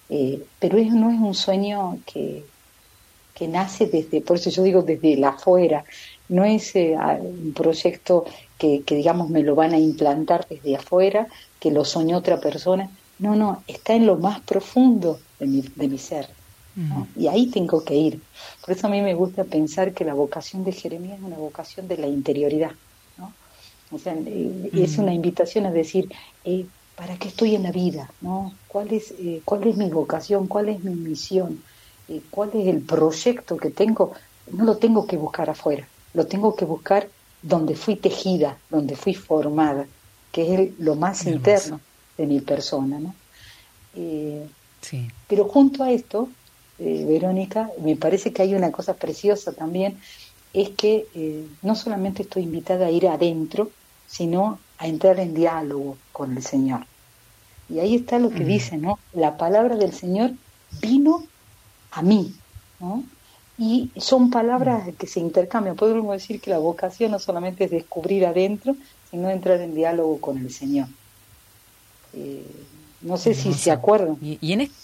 pero 0.09 0.79
eso 0.79 0.95
no 0.95 1.11
es 1.11 1.21
un 1.21 1.35
sueño 1.35 1.99
que, 2.07 2.45
que 3.40 3.49
nace 3.49 3.87
desde, 3.87 4.21
por 4.21 4.37
eso 4.37 4.50
yo 4.50 4.62
digo 4.62 4.83
desde 4.83 5.17
la 5.17 5.31
afuera, 5.31 5.85
no 6.29 6.45
es 6.45 6.76
eh, 6.76 6.95
un 7.21 7.55
proyecto 7.55 8.25
que, 8.59 8.83
digamos 8.87 9.31
me 9.31 9.43
lo 9.43 9.55
van 9.55 9.73
a 9.73 9.79
implantar 9.79 10.47
desde 10.49 10.76
afuera, 10.76 11.26
que 11.59 11.71
lo 11.71 11.85
soñó 11.87 12.19
otra 12.19 12.38
persona. 12.38 12.90
No, 13.19 13.37
no, 13.37 13.62
está 13.67 13.95
en 13.95 14.05
lo 14.05 14.17
más 14.17 14.40
profundo 14.40 15.19
de 15.38 15.47
mi, 15.47 15.62
de 15.62 15.88
mi 15.88 15.97
ser. 15.97 16.29
Y 17.17 17.26
ahí 17.26 17.47
tengo 17.47 17.83
que 17.83 17.95
ir. 17.95 18.21
Por 18.64 18.75
eso 18.75 18.87
a 18.87 18.90
mí 18.90 19.02
me 19.02 19.14
gusta 19.14 19.45
pensar 19.45 19.93
que 19.93 20.05
la 20.05 20.14
vocación 20.14 20.64
de 20.64 20.73
Jeremías 20.73 21.19
es 21.19 21.25
una 21.25 21.37
vocación 21.37 21.88
de 21.88 21.97
la 21.97 22.07
interioridad. 22.07 22.73
O 23.92 23.99
sea, 23.99 24.14
eh, 24.14 24.70
es 24.73 24.99
una 24.99 25.12
invitación 25.12 25.66
a 25.66 25.70
decir, 25.70 26.11
eh, 26.44 26.66
¿para 26.97 27.16
qué 27.16 27.28
estoy 27.28 27.54
en 27.54 27.64
la 27.64 27.73
vida? 27.73 28.11
¿no? 28.20 28.52
¿Cuál, 28.68 28.92
es, 28.92 29.12
eh, 29.18 29.42
¿Cuál 29.44 29.66
es 29.66 29.76
mi 29.76 29.90
vocación? 29.90 30.47
¿Cuál 30.47 30.68
es 30.68 30.82
mi 30.85 30.94
misión? 30.94 31.62
¿Cuál 32.30 32.50
es 32.54 32.66
el 32.66 32.80
proyecto 32.80 33.56
que 33.56 33.70
tengo? 33.70 34.12
No 34.50 34.64
lo 34.64 34.76
tengo 34.78 35.06
que 35.06 35.16
buscar 35.16 35.49
afuera, 35.49 35.87
lo 36.12 36.26
tengo 36.26 36.56
que 36.56 36.64
buscar 36.64 37.09
donde 37.40 37.76
fui 37.76 37.94
tejida, 37.94 38.59
donde 38.68 38.97
fui 38.97 39.14
formada, 39.14 39.87
que 40.32 40.54
es 40.54 40.80
lo 40.80 40.97
más 40.97 41.25
interno 41.26 41.80
de 42.18 42.26
mi 42.26 42.40
persona. 42.40 42.99
¿no? 42.99 43.14
sí. 44.80 45.09
Pero 45.28 45.44
junto 45.44 45.85
a 45.85 45.92
esto, 45.92 46.28
Verónica, 46.78 47.70
me 47.80 47.94
parece 47.94 48.32
que 48.32 48.42
hay 48.42 48.56
una 48.56 48.73
cosa 48.73 48.94
preciosa 48.94 49.52
también, 49.52 49.97
es 50.52 50.70
que 50.70 51.06
eh, 51.14 51.47
no 51.62 51.75
solamente 51.75 52.23
estoy 52.23 52.42
invitada 52.42 52.87
a 52.87 52.90
ir 52.90 53.06
adentro, 53.06 53.70
sino 54.11 54.59
a 54.79 54.88
entrar 54.88 55.21
en 55.21 55.35
diálogo 55.35 55.97
con 56.12 56.37
el 56.37 56.43
Señor. 56.43 56.81
Y 57.69 57.79
ahí 57.79 57.95
está 57.95 58.19
lo 58.19 58.31
que 58.31 58.45
dice, 58.45 58.76
¿no? 58.76 58.99
La 59.12 59.37
palabra 59.37 59.76
del 59.76 59.93
Señor 59.93 60.33
vino 60.81 61.25
a 61.93 62.02
mí, 62.02 62.35
¿no? 62.81 63.05
Y 63.57 63.90
son 63.97 64.31
palabras 64.31 64.88
que 64.99 65.07
se 65.07 65.21
intercambian. 65.21 65.76
Podemos 65.76 66.12
decir 66.12 66.40
que 66.40 66.50
la 66.50 66.59
vocación 66.59 67.12
no 67.12 67.19
solamente 67.21 67.64
es 67.64 67.71
descubrir 67.71 68.26
adentro, 68.26 68.75
sino 69.11 69.31
entrar 69.31 69.61
en 69.61 69.75
diálogo 69.75 70.21
con 70.21 70.38
el 70.38 70.50
Señor. 70.50 70.88
Eh, 72.14 72.45
no 73.02 73.17
sé 73.17 73.35
si 73.35 73.52
se 73.52 73.71
acuerdan. 73.71 74.17
Y, 74.21 74.38
y 74.40 74.52
en, 74.55 74.62
este, 74.62 74.75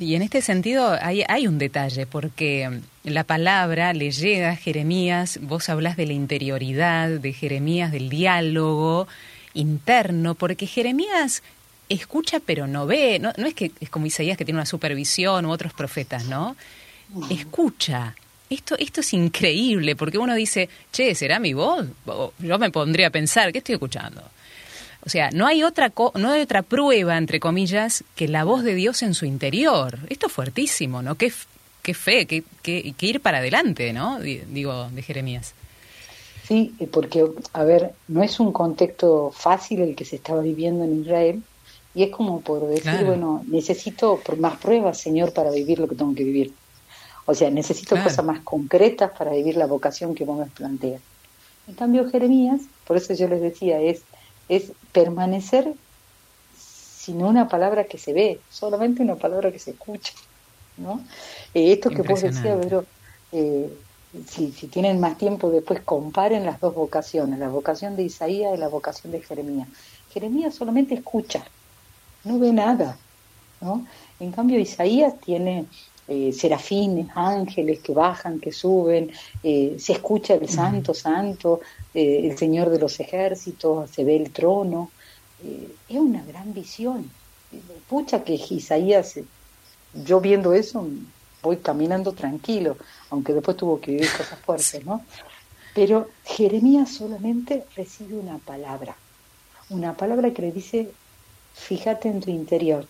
y 0.00 0.14
en 0.16 0.22
este 0.22 0.42
sentido 0.42 0.96
hay, 1.00 1.22
hay 1.28 1.46
un 1.46 1.58
detalle, 1.58 2.06
porque 2.06 2.80
la 3.06 3.24
palabra 3.24 3.92
le 3.92 4.10
llega 4.10 4.50
a 4.50 4.56
Jeremías, 4.56 5.38
vos 5.42 5.68
hablas 5.68 5.96
de 5.96 6.06
la 6.06 6.12
interioridad 6.12 7.08
de 7.08 7.32
Jeremías, 7.32 7.92
del 7.92 8.08
diálogo 8.08 9.06
interno, 9.54 10.34
porque 10.34 10.66
Jeremías 10.66 11.42
escucha 11.88 12.40
pero 12.40 12.66
no 12.66 12.86
ve, 12.86 13.18
no, 13.20 13.32
no 13.36 13.46
es 13.46 13.54
que 13.54 13.70
es 13.78 13.90
como 13.90 14.06
Isaías 14.06 14.36
que 14.36 14.44
tiene 14.44 14.58
una 14.58 14.66
supervisión 14.66 15.46
u 15.46 15.52
otros 15.52 15.72
profetas, 15.72 16.24
¿no? 16.24 16.56
Escucha. 17.30 18.16
Esto, 18.50 18.76
esto 18.78 19.00
es 19.00 19.12
increíble, 19.12 19.96
porque 19.96 20.18
uno 20.18 20.34
dice, 20.34 20.68
che, 20.92 21.14
¿será 21.14 21.38
mi 21.38 21.52
voz? 21.52 21.86
Yo 22.38 22.58
me 22.58 22.70
pondría 22.70 23.08
a 23.08 23.10
pensar, 23.10 23.52
¿qué 23.52 23.58
estoy 23.58 23.74
escuchando? 23.74 24.22
O 25.04 25.08
sea, 25.08 25.30
no 25.30 25.46
hay 25.46 25.62
otra 25.62 25.92
no 26.14 26.32
hay 26.32 26.42
otra 26.42 26.62
prueba 26.62 27.16
entre 27.16 27.38
comillas 27.38 28.02
que 28.16 28.26
la 28.26 28.42
voz 28.42 28.64
de 28.64 28.74
Dios 28.74 29.02
en 29.02 29.14
su 29.14 29.24
interior. 29.24 29.98
Esto 30.08 30.26
es 30.26 30.32
fuertísimo, 30.32 31.02
¿no? 31.02 31.14
Qué, 31.14 31.32
qué 31.86 31.94
fe, 31.94 32.26
qué, 32.26 32.42
qué, 32.62 33.06
ir 33.06 33.20
para 33.20 33.38
adelante, 33.38 33.92
¿no? 33.92 34.18
Digo, 34.18 34.88
de 34.90 35.02
Jeremías. 35.02 35.54
Sí, 36.48 36.74
porque, 36.90 37.24
a 37.52 37.62
ver, 37.62 37.92
no 38.08 38.24
es 38.24 38.40
un 38.40 38.52
contexto 38.52 39.30
fácil 39.30 39.82
el 39.82 39.94
que 39.94 40.04
se 40.04 40.16
estaba 40.16 40.40
viviendo 40.40 40.82
en 40.82 41.02
Israel, 41.02 41.42
y 41.94 42.02
es 42.02 42.10
como 42.10 42.40
por 42.40 42.66
decir, 42.66 43.04
bueno, 43.04 43.44
necesito 43.46 44.20
más 44.38 44.56
pruebas, 44.58 44.98
Señor, 44.98 45.32
para 45.32 45.52
vivir 45.52 45.78
lo 45.78 45.86
que 45.86 45.94
tengo 45.94 46.12
que 46.12 46.24
vivir. 46.24 46.52
O 47.24 47.34
sea, 47.34 47.50
necesito 47.50 47.96
cosas 48.02 48.24
más 48.24 48.40
concretas 48.40 49.12
para 49.16 49.30
vivir 49.30 49.56
la 49.56 49.66
vocación 49.66 50.14
que 50.14 50.24
vos 50.24 50.38
me 50.38 50.46
planteas. 50.46 51.00
En 51.68 51.74
cambio, 51.74 52.10
Jeremías, 52.10 52.62
por 52.84 52.96
eso 52.96 53.14
yo 53.14 53.28
les 53.28 53.40
decía, 53.40 53.80
es 53.80 54.02
es 54.48 54.72
permanecer 54.92 55.72
sin 56.56 57.22
una 57.22 57.48
palabra 57.48 57.84
que 57.84 57.98
se 57.98 58.12
ve, 58.12 58.40
solamente 58.50 59.02
una 59.02 59.16
palabra 59.16 59.52
que 59.52 59.58
se 59.58 59.70
escucha. 59.70 60.12
¿No? 60.76 61.00
Eh, 61.54 61.72
esto 61.72 61.90
que 61.90 62.02
vos 62.02 62.20
decías, 62.20 62.58
pero 62.62 62.84
eh, 63.32 63.72
si, 64.28 64.52
si, 64.52 64.66
tienen 64.68 65.00
más 65.00 65.18
tiempo 65.18 65.50
después, 65.50 65.80
comparen 65.80 66.44
las 66.44 66.60
dos 66.60 66.74
vocaciones, 66.74 67.38
la 67.38 67.48
vocación 67.48 67.96
de 67.96 68.04
Isaías 68.04 68.54
y 68.54 68.58
la 68.58 68.68
vocación 68.68 69.12
de 69.12 69.20
Jeremías. 69.20 69.68
Jeremías 70.12 70.54
solamente 70.54 70.94
escucha, 70.94 71.44
no 72.24 72.38
ve 72.38 72.52
nada. 72.52 72.96
¿no? 73.60 73.86
En 74.20 74.32
cambio, 74.32 74.58
Isaías 74.58 75.18
tiene 75.20 75.66
eh, 76.08 76.32
serafines, 76.32 77.08
ángeles 77.16 77.80
que 77.80 77.92
bajan, 77.92 78.38
que 78.38 78.52
suben, 78.52 79.10
eh, 79.42 79.76
se 79.78 79.94
escucha 79.94 80.34
el 80.34 80.48
santo, 80.48 80.94
santo, 80.94 81.60
eh, 81.92 82.28
el 82.30 82.38
Señor 82.38 82.70
de 82.70 82.78
los 82.78 83.00
ejércitos, 83.00 83.90
se 83.90 84.04
ve 84.04 84.16
el 84.16 84.30
trono. 84.30 84.90
es 85.88 85.98
una 85.98 86.24
gran 86.24 86.54
visión. 86.54 87.10
Pucha 87.88 88.22
que 88.24 88.34
Isaías, 88.34 89.18
yo 90.04 90.20
viendo 90.20 90.52
eso, 90.52 90.86
voy 91.42 91.58
caminando 91.58 92.12
tranquilo, 92.12 92.76
aunque 93.10 93.32
después 93.32 93.56
tuvo 93.56 93.80
que 93.80 93.92
vivir 93.92 94.10
cosas 94.10 94.38
fuertes, 94.40 94.84
¿no? 94.84 95.04
Pero 95.74 96.08
Jeremías 96.24 96.90
solamente 96.90 97.64
recibe 97.76 98.14
una 98.14 98.38
palabra, 98.38 98.96
una 99.68 99.94
palabra 99.94 100.32
que 100.32 100.42
le 100.42 100.52
dice, 100.52 100.90
fíjate 101.54 102.08
en 102.08 102.20
tu 102.20 102.30
interior, 102.30 102.86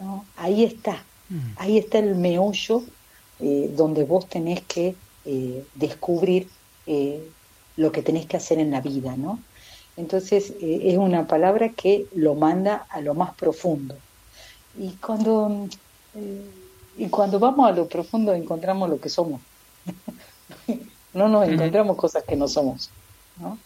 ¿no? 0.00 0.24
Ahí 0.36 0.64
está, 0.64 1.02
Mm. 1.28 1.52
Ahí 1.56 1.78
está 1.78 1.98
el 1.98 2.14
meollo 2.14 2.82
eh, 3.40 3.70
donde 3.76 4.04
vos 4.04 4.28
tenés 4.28 4.62
que 4.62 4.94
eh, 5.24 5.64
descubrir 5.74 6.48
eh, 6.86 7.22
lo 7.76 7.92
que 7.92 8.02
tenés 8.02 8.26
que 8.26 8.36
hacer 8.36 8.58
en 8.58 8.70
la 8.70 8.80
vida, 8.80 9.16
¿no? 9.16 9.38
Entonces 9.96 10.54
es 10.60 10.96
una 10.96 11.26
palabra 11.26 11.70
que 11.70 12.06
lo 12.14 12.36
manda 12.36 12.86
a 12.88 13.00
lo 13.00 13.14
más 13.14 13.34
profundo. 13.34 13.96
Y 14.78 14.90
cuando, 14.92 15.66
y 16.98 17.08
cuando 17.08 17.38
vamos 17.38 17.68
a 17.68 17.72
lo 17.72 17.86
profundo 17.86 18.34
encontramos 18.34 18.90
lo 18.90 19.00
que 19.00 19.08
somos. 19.08 19.40
no 21.14 21.28
nos 21.28 21.48
encontramos 21.48 21.96
cosas 21.96 22.24
que 22.24 22.36
no 22.36 22.48
somos. 22.48 22.90
¿no? 23.38 23.56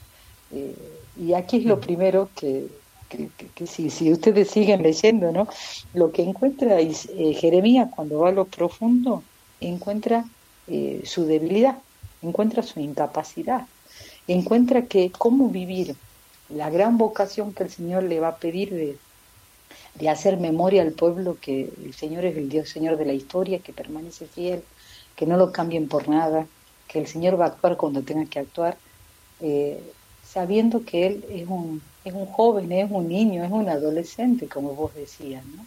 y 1.17 1.33
aquí 1.33 1.57
es 1.57 1.65
lo 1.65 1.81
primero 1.81 2.29
que, 2.37 2.69
que, 3.09 3.67
si, 3.67 3.91
si, 3.91 4.13
ustedes 4.13 4.51
siguen 4.51 4.83
leyendo, 4.83 5.33
¿no? 5.33 5.49
Lo 5.95 6.13
que 6.13 6.23
encuentra 6.23 6.79
eh, 6.81 7.35
Jeremías 7.35 7.89
cuando 7.95 8.21
va 8.21 8.29
a 8.29 8.33
lo 8.33 8.45
profundo, 8.45 9.23
encuentra 9.61 10.25
eh, 10.67 11.03
su 11.05 11.25
debilidad, 11.25 11.79
encuentra 12.23 12.63
su 12.63 12.81
incapacidad, 12.81 13.67
encuentra 14.29 14.83
que 14.83 15.11
cómo 15.11 15.49
vivir 15.49 15.97
la 16.49 16.71
gran 16.71 16.99
vocación 16.99 17.53
que 17.53 17.65
el 17.65 17.71
Señor 17.71 18.05
le 18.05 18.21
va 18.21 18.29
a 18.29 18.37
pedir 18.37 18.71
de, 18.71 18.99
de 19.95 20.09
hacer 20.09 20.39
memoria 20.39 20.83
al 20.83 20.93
pueblo 20.93 21.37
que 21.41 21.71
el 21.85 21.95
Señor 21.95 22.25
es 22.25 22.37
el 22.37 22.49
Dios 22.49 22.69
Señor 22.69 22.97
de 22.97 23.05
la 23.05 23.13
historia, 23.13 23.59
que 23.59 23.73
permanece 23.73 24.27
fiel, 24.27 24.63
que 25.17 25.27
no 25.27 25.37
lo 25.37 25.53
cambien 25.53 25.89
por 25.89 26.09
nada, 26.09 26.47
que 26.89 26.99
el 26.99 27.07
Señor 27.07 27.39
va 27.39 27.47
a 27.47 27.49
actuar 27.49 27.77
cuando 27.77 28.03
tenga 28.03 28.25
que 28.27 28.39
actuar, 28.39 28.77
eh, 29.41 29.83
sabiendo 30.25 30.85
que 30.85 31.07
Él 31.07 31.25
es 31.31 31.47
un 31.49 31.83
es 32.05 32.15
un 32.15 32.27
joven, 32.27 32.73
es 32.73 32.91
un 32.91 33.09
niño, 33.09 33.45
es 33.45 33.51
un 33.51 33.69
adolescente, 33.69 34.49
como 34.49 34.75
vos 34.75 34.95
decías, 34.95 35.45
¿no? 35.47 35.65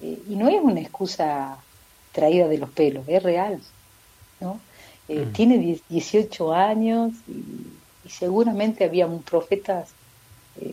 Eh, 0.00 0.22
y 0.28 0.36
no 0.36 0.48
es 0.48 0.62
una 0.62 0.80
excusa 0.80 1.58
traída 2.12 2.46
de 2.48 2.58
los 2.58 2.70
pelos, 2.70 3.04
es 3.08 3.22
real, 3.22 3.60
¿no? 4.40 4.60
Eh, 5.08 5.26
mm. 5.26 5.32
Tiene 5.32 5.80
18 5.88 6.52
años 6.52 7.12
y, 7.26 8.08
seguramente 8.08 8.84
había 8.84 9.06
profetas 9.18 9.90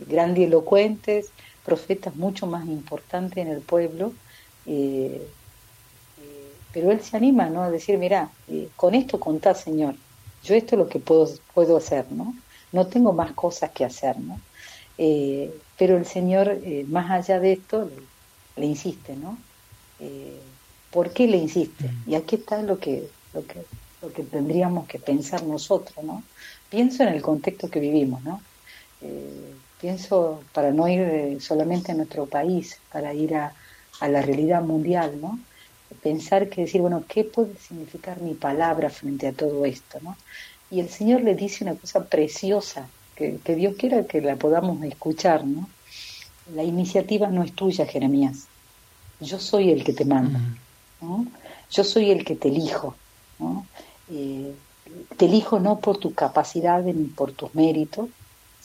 grandilocuentes, 0.08 1.30
profetas 1.66 2.16
mucho 2.16 2.46
más 2.46 2.64
importantes 2.66 3.36
en 3.38 3.48
el 3.48 3.60
pueblo, 3.60 4.14
pero 6.72 6.90
él 6.92 7.00
se 7.02 7.16
anima, 7.16 7.48
¿no? 7.50 7.62
A 7.62 7.70
decir, 7.70 7.98
mira, 7.98 8.30
con 8.76 8.94
esto 8.94 9.20
contás, 9.20 9.60
Señor, 9.60 9.94
yo 10.46 10.54
esto 10.54 10.76
es 10.76 10.78
lo 10.78 10.88
que 10.88 11.00
puedo, 11.00 11.28
puedo 11.54 11.76
hacer, 11.76 12.10
¿no? 12.10 12.34
No 12.72 12.86
tengo 12.86 13.12
más 13.12 13.32
cosas 13.32 13.70
que 13.72 13.84
hacer, 13.84 14.18
¿no? 14.18 14.40
Eh, 14.98 15.52
pero 15.76 15.96
el 15.96 16.06
Señor, 16.06 16.48
eh, 16.48 16.84
más 16.88 17.10
allá 17.10 17.40
de 17.40 17.52
esto, 17.52 17.90
le, 18.56 18.66
insiste, 18.66 19.16
¿no? 19.16 19.38
Eh, 20.00 20.40
¿Por 20.90 21.10
qué 21.10 21.26
le 21.26 21.36
insiste? 21.36 21.84
Mm. 21.84 22.10
Y 22.10 22.14
aquí 22.14 22.36
está 22.36 22.62
lo 22.62 22.78
que, 22.78 23.08
lo 23.34 23.46
que, 23.46 23.64
lo 24.02 24.12
que 24.12 24.22
tendríamos 24.22 24.86
que 24.86 24.98
pensar 24.98 25.42
nosotros, 25.42 26.04
¿no? 26.04 26.22
Pienso 26.70 27.02
en 27.02 27.10
el 27.10 27.22
contexto 27.22 27.68
que 27.68 27.80
vivimos, 27.80 28.22
¿no? 28.22 28.40
Pienso 29.80 30.42
para 30.52 30.70
no 30.72 30.88
ir 30.88 31.40
solamente 31.40 31.92
a 31.92 31.94
nuestro 31.94 32.26
país, 32.26 32.78
para 32.92 33.14
ir 33.14 33.34
a, 33.34 33.52
a 34.00 34.08
la 34.08 34.22
realidad 34.22 34.62
mundial, 34.62 35.20
¿no? 35.20 35.38
Pensar 36.02 36.48
que 36.48 36.62
decir, 36.62 36.80
bueno, 36.80 37.04
¿qué 37.08 37.24
puede 37.24 37.56
significar 37.56 38.20
mi 38.20 38.34
palabra 38.34 38.90
frente 38.90 39.28
a 39.28 39.32
todo 39.32 39.64
esto, 39.64 39.98
¿no? 40.02 40.16
Y 40.70 40.80
el 40.80 40.88
Señor 40.88 41.22
le 41.22 41.34
dice 41.34 41.64
una 41.64 41.74
cosa 41.74 42.04
preciosa 42.04 42.88
que, 43.14 43.38
Dios 43.54 43.76
quiera 43.76 44.04
que 44.04 44.20
la 44.20 44.36
podamos 44.36 44.82
escuchar, 44.84 45.44
¿no? 45.44 45.68
La 46.54 46.62
iniciativa 46.62 47.28
no 47.28 47.42
es 47.42 47.52
tuya, 47.52 47.86
Jeremías. 47.86 48.46
Yo 49.20 49.38
soy 49.38 49.70
el 49.70 49.84
que 49.84 49.92
te 49.92 50.04
manda, 50.04 50.40
¿no? 51.00 51.26
Yo 51.70 51.82
soy 51.82 52.10
el 52.10 52.24
que 52.24 52.36
te 52.36 52.48
elijo, 52.48 52.94
¿no? 53.38 53.66
Eh, 54.10 54.52
te 55.16 55.24
elijo 55.24 55.58
no 55.58 55.80
por 55.80 55.98
tu 55.98 56.12
capacidad 56.12 56.82
ni 56.82 57.04
por 57.04 57.32
tus 57.32 57.54
méritos, 57.54 58.08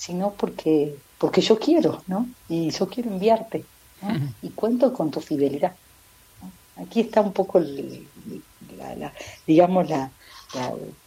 sino 0.02 0.32
porque, 0.32 0.96
porque 1.20 1.42
yo 1.42 1.60
quiero, 1.60 2.02
¿no? 2.08 2.28
Y 2.50 2.72
yo 2.72 2.88
quiero 2.88 3.12
enviarte, 3.12 3.64
¿no? 4.02 4.34
Y 4.42 4.50
cuento 4.50 4.92
con 4.94 5.12
tu 5.12 5.22
fidelidad. 5.22 5.76
Aquí 6.76 7.02
está 7.02 7.22
un 7.22 7.34
poco, 7.34 7.60
la, 7.60 9.14
digamos, 9.46 9.88
la, 9.88 10.10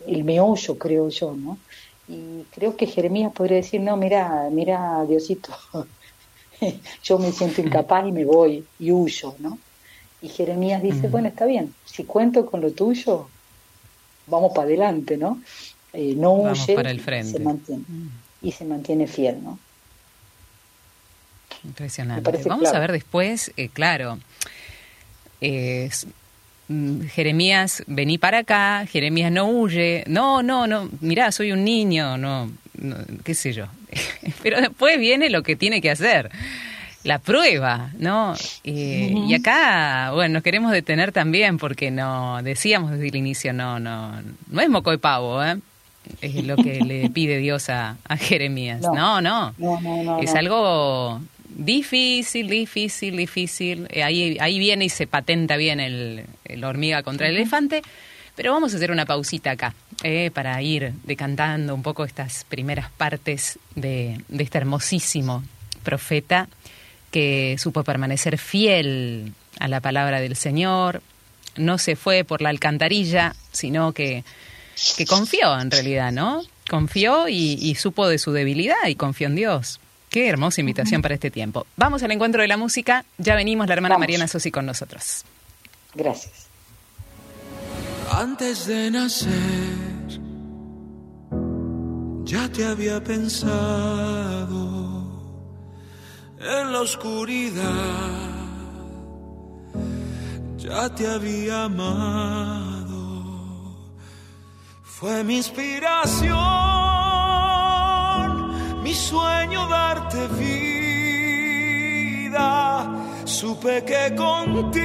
el 0.07 0.23
meollo, 0.23 0.79
creo 0.79 1.09
yo, 1.09 1.35
¿no? 1.35 1.59
Y 2.07 2.45
creo 2.53 2.77
que 2.77 2.87
Jeremías 2.87 3.33
podría 3.33 3.57
decir, 3.57 3.81
no, 3.81 3.97
mira, 3.97 4.49
mira, 4.53 5.05
Diosito, 5.09 5.51
yo 7.03 7.19
me 7.19 7.33
siento 7.33 7.63
incapaz 7.63 8.07
y 8.07 8.13
me 8.13 8.25
voy 8.25 8.65
y 8.79 8.93
huyo, 8.93 9.35
¿no? 9.41 9.59
Y 10.23 10.29
Jeremías 10.29 10.81
dice, 10.81 11.09
bueno, 11.09 11.27
está 11.27 11.47
bien, 11.47 11.75
si 11.85 12.05
cuento 12.05 12.47
con 12.47 12.61
lo 12.61 12.71
tuyo, 12.71 13.27
vamos 14.29 14.53
para 14.55 14.69
adelante, 14.69 15.17
¿no? 15.17 15.43
Eh, 15.93 16.15
no 16.17 16.35
huye 16.35 16.77
para 16.77 16.93
el 16.93 17.01
frente. 17.01 17.33
Se 17.33 17.41
mantiene, 17.41 17.83
y 18.45 18.53
se 18.53 18.65
mantiene 18.65 19.07
fiel, 19.07 19.43
¿no? 19.43 19.59
Impresionante. 21.65 22.31
Vamos 22.47 22.73
a 22.73 22.79
ver 22.79 22.93
después, 22.93 23.51
eh, 23.57 23.71
claro, 23.71 24.19
eh, 25.41 25.89
Jeremías, 26.69 27.83
vení 27.87 28.19
para 28.19 28.39
acá, 28.39 28.87
Jeremías 28.87 29.33
no 29.33 29.49
huye, 29.49 30.05
no, 30.07 30.43
no, 30.43 30.67
no, 30.67 30.91
mirá, 31.01 31.33
soy 31.33 31.53
un 31.53 31.65
niño, 31.65 32.19
no, 32.19 32.51
qué 33.25 33.35
sé 33.35 33.53
yo. 33.53 33.67
Pero 34.43 34.61
después 34.61 34.99
viene 34.99 35.31
lo 35.31 35.43
que 35.43 35.57
tiene 35.57 35.81
que 35.81 35.91
hacer, 35.91 36.31
la 37.03 37.19
prueba, 37.19 37.91
¿no? 37.99 38.35
Y 38.63 39.35
acá, 39.35 40.11
bueno, 40.13 40.35
nos 40.35 40.43
queremos 40.43 40.71
detener 40.71 41.13
también 41.13 41.59
porque 41.59 41.91
no, 41.91 42.43
decíamos 42.43 42.91
desde 42.91 43.09
el 43.09 43.17
inicio, 43.17 43.55
no, 43.55 43.81
no, 43.81 44.21
no 44.51 44.61
es 44.61 44.69
moco 44.69 44.91
de 44.91 44.99
pavo, 44.99 45.43
¿eh? 45.43 45.57
Es 46.21 46.45
lo 46.45 46.57
que 46.57 46.81
le 46.81 47.11
pide 47.11 47.39
Dios 47.39 47.69
a, 47.69 47.97
Jeremías. 48.19 48.81
No, 48.81 49.21
no, 49.21 49.55
no 49.59 50.21
es 50.21 50.35
algo 50.35 51.21
Difícil, 51.57 52.49
difícil, 52.49 53.17
difícil. 53.17 53.87
Eh, 53.91 54.03
ahí, 54.03 54.37
ahí 54.41 54.59
viene 54.59 54.87
y 54.87 54.89
se 54.89 55.07
patenta 55.07 55.57
bien 55.57 55.79
el, 55.79 56.27
hormiga 56.65 57.03
contra 57.03 57.29
el 57.29 57.37
elefante. 57.37 57.83
Pero 58.35 58.53
vamos 58.53 58.75
a 58.75 58.77
hacer 58.77 58.91
una 58.91 59.07
pausita 59.07 59.53
acá 59.53 59.75
eh, 60.03 60.33
para 60.35 60.61
ir 60.61 60.93
decantando 61.05 61.73
un 61.75 61.83
poco 61.83 62.05
estas 62.05 62.45
primeras 62.45 62.91
partes 62.91 63.61
de, 63.77 64.21
de 64.27 64.43
este 64.43 64.59
hermosísimo 64.59 65.45
profeta 65.85 66.49
que 67.13 67.55
supo 67.59 67.85
permanecer 67.85 68.39
fiel 68.39 69.33
a 69.61 69.69
la 69.69 69.81
palabra 69.81 70.21
del 70.21 70.35
Señor, 70.35 71.01
no 71.57 71.79
se 71.79 71.95
fue 71.95 72.25
por 72.25 72.43
la 72.43 72.49
alcantarilla, 72.49 73.37
sino 73.53 73.93
que, 73.93 74.25
que 74.97 75.07
confió 75.07 75.59
en 75.59 75.71
realidad, 75.71 76.13
¿no? 76.13 76.43
Confió 76.69 77.29
y 77.29 77.75
supo 77.75 78.09
de 78.09 78.19
su 78.19 78.33
debilidad 78.33 78.87
y 78.87 78.95
confió 78.95 79.27
en 79.27 79.35
Dios. 79.37 79.81
Qué 80.15 80.29
hermosa 80.29 80.61
invitación 80.61 81.03
para 81.03 81.15
este 81.15 81.29
tiempo. 81.33 81.67
Vamos 81.77 82.05
al 82.05 82.13
encuentro 82.13 82.41
de 82.41 82.47
la 82.47 82.57
música. 82.57 83.05
Ya 83.19 83.35
venimos 83.35 83.67
la 83.67 83.75
hermana 83.75 83.99
Mariana 83.99 84.29
Sosi 84.29 84.53
con 84.53 84.65
nosotros. 84.65 85.25
Gracias. 85.93 86.47
Antes 88.13 88.65
de 88.67 88.93
nacer, 88.93 89.33
ya 92.23 92.49
te 92.53 92.65
había 92.65 93.03
pensado 93.03 94.55
en 96.39 96.73
la 96.73 96.81
oscuridad, 96.81 97.65
ya 100.59 100.95
te 100.95 101.09
había 101.09 101.65
amado. 101.65 102.84
Fue 105.05 105.21
mi 105.23 105.37
inspiración 105.37 106.33
mi 108.83 108.95
sueño 108.95 109.69
darte 109.69 110.27
vida, 112.29 112.41
supe 113.27 113.85
que 113.85 114.15
contigo 114.17 114.83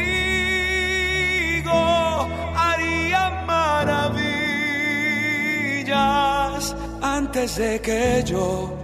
haría 2.54 3.46
maravillas 3.48 4.36
antes 7.02 7.56
de 7.56 7.80
que 7.80 8.22
yo 8.26 8.78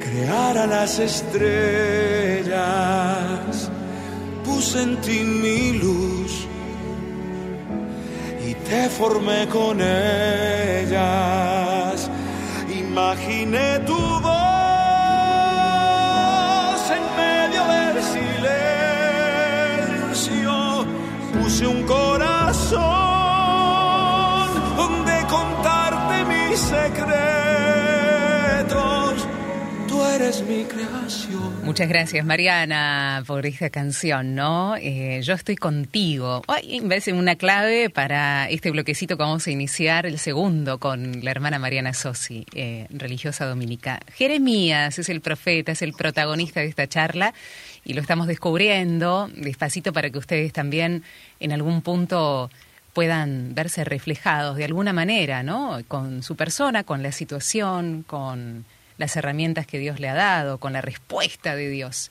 creara 0.00 0.66
las 0.66 0.98
estrellas, 0.98 2.50
puse 4.44 4.82
en 4.82 5.00
ti 5.02 5.20
mi 5.20 5.78
luz 5.78 6.19
te 8.70 8.88
formé 8.88 9.46
con 9.48 9.80
ellas 9.80 10.90
Imaginé 12.68 13.80
tu 13.80 13.98
voz 14.26 14.30
en 16.98 17.04
medio 17.22 17.62
del 17.72 17.96
silencio. 20.14 20.54
Puse 21.32 21.62
un 21.66 21.80
corazón 21.84 22.09
eres 30.30 30.46
mi 30.46 30.64
creación. 30.64 31.64
Muchas 31.64 31.88
gracias, 31.88 32.24
Mariana, 32.24 33.24
por 33.26 33.46
esta 33.46 33.68
canción, 33.68 34.36
¿no? 34.36 34.76
Eh, 34.76 35.20
yo 35.22 35.34
estoy 35.34 35.56
contigo. 35.56 36.42
Hoy 36.46 36.80
vez 36.84 37.06
de 37.06 37.14
una 37.14 37.34
clave 37.34 37.90
para 37.90 38.48
este 38.48 38.70
bloquecito 38.70 39.16
que 39.16 39.24
vamos 39.24 39.46
a 39.48 39.50
iniciar, 39.50 40.06
el 40.06 40.20
segundo, 40.20 40.78
con 40.78 41.24
la 41.24 41.32
hermana 41.32 41.58
Mariana 41.58 41.94
Sosi, 41.94 42.46
eh, 42.54 42.86
religiosa 42.90 43.44
dominica. 43.44 44.00
Jeremías 44.14 45.00
es 45.00 45.08
el 45.08 45.20
profeta, 45.20 45.72
es 45.72 45.82
el 45.82 45.94
protagonista 45.94 46.60
de 46.60 46.66
esta 46.66 46.86
charla 46.86 47.34
y 47.84 47.94
lo 47.94 48.00
estamos 48.00 48.28
descubriendo 48.28 49.28
despacito 49.34 49.92
para 49.92 50.10
que 50.10 50.18
ustedes 50.18 50.52
también 50.52 51.02
en 51.40 51.50
algún 51.50 51.82
punto 51.82 52.50
puedan 52.92 53.54
verse 53.56 53.82
reflejados 53.82 54.56
de 54.56 54.64
alguna 54.64 54.92
manera, 54.92 55.42
¿no? 55.42 55.80
Con 55.88 56.22
su 56.22 56.36
persona, 56.36 56.84
con 56.84 57.02
la 57.02 57.10
situación, 57.10 58.04
con 58.06 58.64
las 59.00 59.16
herramientas 59.16 59.66
que 59.66 59.78
Dios 59.78 59.98
le 59.98 60.10
ha 60.10 60.14
dado, 60.14 60.58
con 60.58 60.74
la 60.74 60.82
respuesta 60.82 61.56
de 61.56 61.70
Dios, 61.70 62.10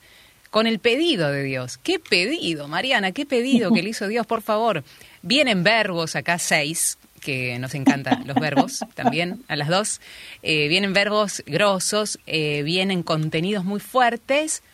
con 0.50 0.66
el 0.66 0.80
pedido 0.80 1.30
de 1.30 1.44
Dios. 1.44 1.78
¿Qué 1.78 2.00
pedido, 2.00 2.66
Mariana? 2.66 3.12
¿Qué 3.12 3.24
pedido 3.24 3.72
que 3.72 3.80
le 3.82 3.90
hizo 3.90 4.08
Dios? 4.08 4.26
Por 4.26 4.42
favor, 4.42 4.82
vienen 5.22 5.62
verbos 5.62 6.16
acá 6.16 6.40
seis, 6.40 6.98
que 7.20 7.60
nos 7.60 7.76
encantan 7.76 8.26
los 8.26 8.34
verbos 8.34 8.80
también, 8.94 9.44
a 9.46 9.54
las 9.54 9.68
dos. 9.68 10.00
Eh, 10.42 10.66
vienen 10.66 10.92
verbos 10.92 11.44
grosos, 11.46 12.18
eh, 12.26 12.64
vienen 12.64 13.04
contenidos 13.04 13.64
muy 13.64 13.78
fuertes. 13.78 14.64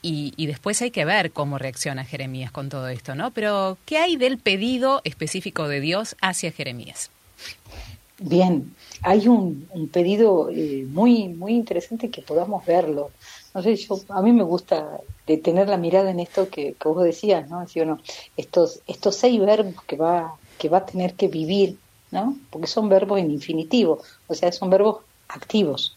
Y, 0.00 0.34
y, 0.36 0.46
después 0.46 0.80
hay 0.80 0.92
que 0.92 1.04
ver 1.04 1.32
cómo 1.32 1.58
reacciona 1.58 2.04
Jeremías 2.04 2.52
con 2.52 2.68
todo 2.68 2.86
esto, 2.86 3.16
¿no? 3.16 3.32
Pero, 3.32 3.78
¿qué 3.84 3.98
hay 3.98 4.16
del 4.16 4.38
pedido 4.38 5.00
específico 5.02 5.66
de 5.66 5.80
Dios 5.80 6.14
hacia 6.20 6.52
Jeremías? 6.52 7.10
Bien, 8.20 8.74
hay 9.02 9.28
un, 9.28 9.68
pedido 9.92 10.50
eh, 10.50 10.84
muy 10.88 11.28
muy 11.28 11.52
interesante 11.54 12.10
que 12.10 12.20
podamos 12.20 12.66
verlo. 12.66 13.12
No 13.54 13.62
sé, 13.62 13.76
yo 13.76 14.00
a 14.08 14.22
mí 14.22 14.32
me 14.32 14.42
gusta 14.42 15.00
detener 15.24 15.68
la 15.68 15.76
mirada 15.76 16.10
en 16.10 16.18
esto 16.18 16.48
que, 16.48 16.74
vos 16.84 17.04
decías, 17.04 17.48
¿no? 17.48 17.64
no 17.86 17.98
estos 18.36 18.80
estos 18.88 19.14
seis 19.14 19.40
verbos 19.40 19.84
que 19.86 19.96
va 19.96 20.34
que 20.58 20.68
va 20.68 20.78
a 20.78 20.86
tener 20.86 21.14
que 21.14 21.28
vivir, 21.28 21.78
¿no? 22.10 22.36
Porque 22.50 22.66
son 22.66 22.88
verbos 22.88 23.20
en 23.20 23.30
infinitivo, 23.30 24.02
o 24.26 24.34
sea, 24.34 24.50
son 24.50 24.68
verbos 24.70 25.02
activos, 25.28 25.96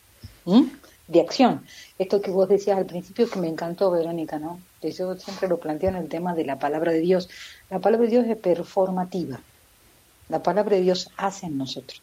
de 1.08 1.22
acción. 1.22 1.66
Esto 1.98 2.22
que 2.22 2.30
vos 2.30 2.48
decías 2.48 2.78
al 2.78 2.86
principio 2.86 3.30
que 3.32 3.40
me 3.40 3.50
encantó, 3.50 3.90
Verónica, 3.90 4.38
¿no? 4.38 4.60
Yo 4.84 5.16
siempre 5.18 5.50
lo 5.50 5.60
planteo 5.60 5.90
en 5.90 5.96
el 5.96 6.08
tema 6.08 6.36
de 6.36 6.46
la 6.46 6.60
palabra 6.60 6.92
de 6.92 7.00
Dios. 7.00 7.30
La 7.72 7.80
palabra 7.80 8.06
de 8.06 8.12
Dios 8.12 8.28
es 8.28 8.38
performativa. 8.38 9.40
La 10.30 10.44
palabra 10.44 10.76
de 10.76 10.84
Dios 10.84 11.10
hace 11.18 11.48
en 11.48 11.58
nosotros 11.58 12.02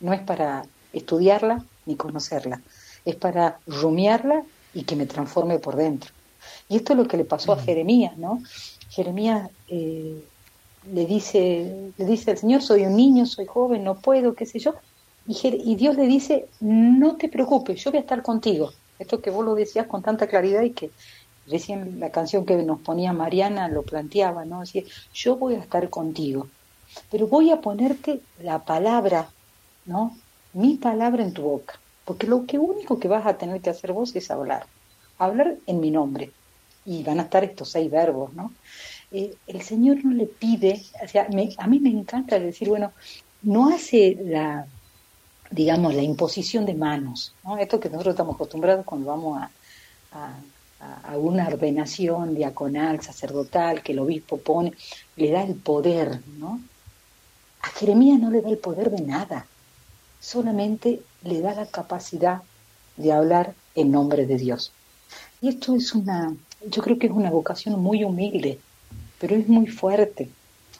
no 0.00 0.12
es 0.12 0.20
para 0.20 0.64
estudiarla 0.92 1.64
ni 1.86 1.96
conocerla, 1.96 2.60
es 3.04 3.14
para 3.16 3.58
rumiarla 3.66 4.42
y 4.74 4.82
que 4.84 4.96
me 4.96 5.06
transforme 5.06 5.58
por 5.58 5.76
dentro. 5.76 6.10
Y 6.68 6.76
esto 6.76 6.92
es 6.92 6.98
lo 6.98 7.08
que 7.08 7.16
le 7.16 7.24
pasó 7.24 7.52
a 7.52 7.60
Jeremías, 7.60 8.16
¿no? 8.16 8.42
Jeremías 8.90 9.50
eh, 9.68 10.22
le 10.92 11.06
dice, 11.06 11.92
le 11.96 12.04
dice 12.04 12.32
al 12.32 12.38
Señor, 12.38 12.62
soy 12.62 12.84
un 12.84 12.96
niño, 12.96 13.26
soy 13.26 13.46
joven, 13.46 13.84
no 13.84 13.96
puedo, 13.96 14.34
qué 14.34 14.46
sé 14.46 14.58
yo. 14.58 14.74
Y, 15.26 15.36
y 15.42 15.74
Dios 15.76 15.96
le 15.96 16.06
dice, 16.06 16.48
no 16.60 17.16
te 17.16 17.28
preocupes, 17.28 17.82
yo 17.82 17.90
voy 17.90 17.98
a 17.98 18.02
estar 18.02 18.22
contigo. 18.22 18.72
Esto 18.98 19.20
que 19.20 19.30
vos 19.30 19.44
lo 19.44 19.54
decías 19.54 19.86
con 19.86 20.02
tanta 20.02 20.26
claridad 20.26 20.62
y 20.62 20.70
que 20.70 20.90
recién 21.46 22.00
la 22.00 22.10
canción 22.10 22.44
que 22.44 22.56
nos 22.62 22.80
ponía 22.80 23.12
Mariana 23.12 23.68
lo 23.68 23.82
planteaba, 23.82 24.44
¿no? 24.44 24.60
Decía, 24.60 24.82
yo 25.12 25.36
voy 25.36 25.54
a 25.54 25.58
estar 25.58 25.88
contigo, 25.90 26.48
pero 27.10 27.26
voy 27.26 27.50
a 27.50 27.60
ponerte 27.60 28.20
la 28.42 28.64
palabra 28.64 29.28
¿no? 29.86 30.16
Mi 30.52 30.76
palabra 30.76 31.22
en 31.22 31.32
tu 31.32 31.42
boca. 31.42 31.78
Porque 32.04 32.26
lo 32.26 32.46
que 32.46 32.58
único 32.58 32.98
que 32.98 33.08
vas 33.08 33.26
a 33.26 33.36
tener 33.36 33.60
que 33.60 33.70
hacer 33.70 33.92
vos 33.92 34.14
es 34.14 34.30
hablar. 34.30 34.66
Hablar 35.18 35.56
en 35.66 35.80
mi 35.80 35.90
nombre. 35.90 36.30
Y 36.84 37.02
van 37.02 37.18
a 37.18 37.24
estar 37.24 37.42
estos 37.42 37.70
seis 37.70 37.90
verbos, 37.90 38.32
¿no? 38.34 38.52
Eh, 39.10 39.34
el 39.46 39.62
Señor 39.62 40.04
no 40.04 40.12
le 40.12 40.26
pide, 40.26 40.82
o 41.02 41.08
sea, 41.08 41.26
a 41.58 41.66
mí 41.66 41.80
me 41.80 41.90
encanta 41.90 42.38
decir, 42.38 42.68
bueno, 42.68 42.92
no 43.42 43.68
hace 43.68 44.16
la, 44.20 44.66
digamos, 45.50 45.94
la 45.94 46.02
imposición 46.02 46.66
de 46.66 46.74
manos, 46.74 47.34
¿no? 47.44 47.58
Esto 47.58 47.80
que 47.80 47.88
nosotros 47.88 48.14
estamos 48.14 48.34
acostumbrados 48.34 48.84
cuando 48.84 49.08
vamos 49.08 49.40
a, 49.40 49.50
a, 50.12 51.16
una 51.16 51.46
ordenación 51.46 52.34
diaconal, 52.34 53.00
sacerdotal, 53.00 53.82
que 53.82 53.92
el 53.92 54.00
obispo 54.00 54.38
pone, 54.38 54.72
le 55.16 55.30
da 55.30 55.42
el 55.42 55.54
poder, 55.54 56.20
¿no? 56.38 56.60
A 57.62 57.68
Jeremías 57.68 58.20
no 58.20 58.30
le 58.30 58.42
da 58.42 58.50
el 58.50 58.58
poder 58.58 58.90
de 58.90 59.02
nada, 59.02 59.46
solamente 60.20 61.02
le 61.22 61.40
da 61.40 61.54
la 61.54 61.66
capacidad 61.66 62.42
de 62.96 63.12
hablar 63.12 63.54
en 63.74 63.90
nombre 63.90 64.26
de 64.26 64.36
Dios. 64.36 64.72
Y 65.40 65.48
esto 65.48 65.74
es 65.74 65.94
una, 65.94 66.34
yo 66.66 66.82
creo 66.82 66.98
que 66.98 67.06
es 67.06 67.12
una 67.12 67.30
vocación 67.30 67.80
muy 67.80 68.04
humilde, 68.04 68.58
pero 69.20 69.36
es 69.36 69.48
muy 69.48 69.66
fuerte. 69.66 70.30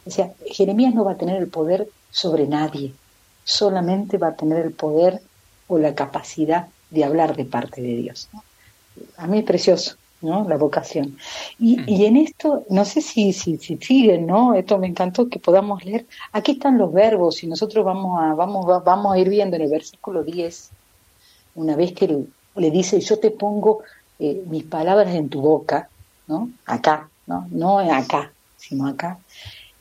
O 0.05 0.11
sea, 0.11 0.33
Jeremías 0.47 0.95
no 0.95 1.05
va 1.05 1.13
a 1.13 1.19
tener 1.19 1.37
el 1.41 1.49
poder 1.49 1.89
sobre 2.11 2.47
nadie, 2.47 2.95
solamente 3.45 4.19
va 4.19 4.29
a 4.29 4.37
tener 4.37 4.65
el 4.65 4.73
poder 4.73 5.21
o 5.69 5.79
la 5.79 5.95
capacidad 5.95 6.69
de 6.91 7.05
hablar 7.05 7.37
de 7.37 7.45
parte 7.45 7.83
de 7.83 7.97
Dios. 7.97 8.29
A 9.17 9.27
mí 9.27 9.39
es 9.39 9.45
precioso, 9.45 9.97
¿no? 10.21 10.49
La 10.49 10.57
vocación. 10.57 11.17
Y, 11.59 11.77
mm. 11.77 11.85
y 11.87 12.05
en 12.07 12.17
esto, 12.17 12.65
no 12.71 12.85
sé 12.85 13.01
si, 13.01 13.33
si, 13.33 13.59
si, 13.59 13.77
siguen, 13.77 14.27
¿no? 14.27 14.55
Esto 14.55 14.79
me 14.79 14.87
encantó 14.87 15.29
que 15.29 15.39
podamos 15.39 15.85
leer. 15.85 16.07
Aquí 16.33 16.53
están 16.53 16.79
los 16.79 16.93
verbos 16.93 17.43
y 17.43 17.47
nosotros 17.47 17.85
vamos 17.85 18.21
a, 18.21 18.35
vamos, 18.35 18.67
vamos 18.85 19.15
a 19.15 19.19
ir 19.19 19.29
viendo 19.29 19.57
en 19.57 19.63
el 19.63 19.71
versículo 19.71 20.23
10, 20.23 20.71
una 21.57 21.77
vez 21.77 21.93
que 21.93 22.25
le 22.57 22.71
dice, 22.71 23.01
yo 23.01 23.19
te 23.19 23.31
pongo 23.31 23.83
eh, 24.19 24.43
mis 24.47 24.65
palabras 24.65 25.15
en 25.15 25.29
tu 25.29 25.41
boca, 25.41 25.89
¿no? 26.27 26.51
Acá, 26.65 27.09
¿no? 27.27 27.47
No 27.51 27.79
acá, 27.79 28.33
sino 28.57 28.87
acá. 28.87 29.19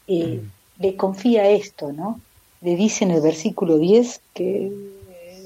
Eh, 0.07 0.41
mm. 0.41 0.81
Le 0.81 0.95
confía 0.95 1.49
esto, 1.49 1.93
¿no? 1.93 2.19
Le 2.61 2.75
dice 2.75 3.05
en 3.05 3.11
el 3.11 3.21
versículo 3.21 3.77
10 3.77 4.21
que 4.33 4.71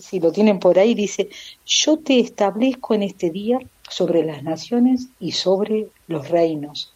si 0.01 0.19
lo 0.19 0.31
tienen 0.31 0.59
por 0.59 0.79
ahí, 0.79 0.95
dice, 0.95 1.29
yo 1.65 1.97
te 1.97 2.19
establezco 2.19 2.93
en 2.93 3.03
este 3.03 3.29
día 3.29 3.59
sobre 3.89 4.23
las 4.23 4.43
naciones 4.43 5.07
y 5.19 5.33
sobre 5.33 5.87
los 6.07 6.29
reinos, 6.29 6.93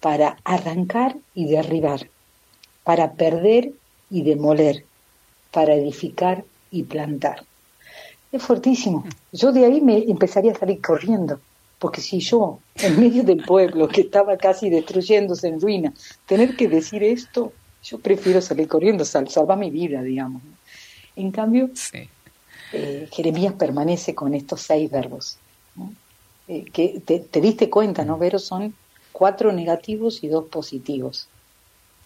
para 0.00 0.36
arrancar 0.44 1.16
y 1.34 1.46
derribar, 1.46 2.08
para 2.84 3.12
perder 3.12 3.72
y 4.10 4.22
demoler, 4.22 4.84
para 5.50 5.74
edificar 5.74 6.44
y 6.70 6.84
plantar. 6.84 7.44
Es 8.30 8.42
fuertísimo. 8.42 9.04
Yo 9.32 9.52
de 9.52 9.64
ahí 9.64 9.80
me 9.80 9.98
empezaría 9.98 10.52
a 10.52 10.58
salir 10.58 10.80
corriendo, 10.80 11.40
porque 11.78 12.00
si 12.00 12.20
yo, 12.20 12.60
en 12.76 13.00
medio 13.00 13.22
del 13.22 13.42
pueblo 13.44 13.88
que 13.88 14.02
estaba 14.02 14.36
casi 14.36 14.70
destruyéndose 14.70 15.48
en 15.48 15.60
ruina, 15.60 15.92
tener 16.26 16.56
que 16.56 16.68
decir 16.68 17.02
esto, 17.02 17.52
yo 17.82 17.98
prefiero 17.98 18.40
salir 18.40 18.68
corriendo, 18.68 19.04
salvar 19.04 19.58
mi 19.58 19.70
vida, 19.70 20.02
digamos. 20.02 20.42
En 21.14 21.30
cambio, 21.30 21.70
eh, 22.72 23.08
Jeremías 23.12 23.54
permanece 23.54 24.14
con 24.14 24.34
estos 24.34 24.60
seis 24.60 24.90
verbos. 24.90 25.38
Eh, 26.48 26.64
que 26.72 27.00
te, 27.04 27.40
diste 27.40 27.68
cuenta, 27.68 28.04
¿no, 28.04 28.18
Vero? 28.18 28.38
Son 28.38 28.74
cuatro 29.12 29.52
negativos 29.52 30.22
y 30.22 30.28
dos 30.28 30.44
positivos. 30.46 31.28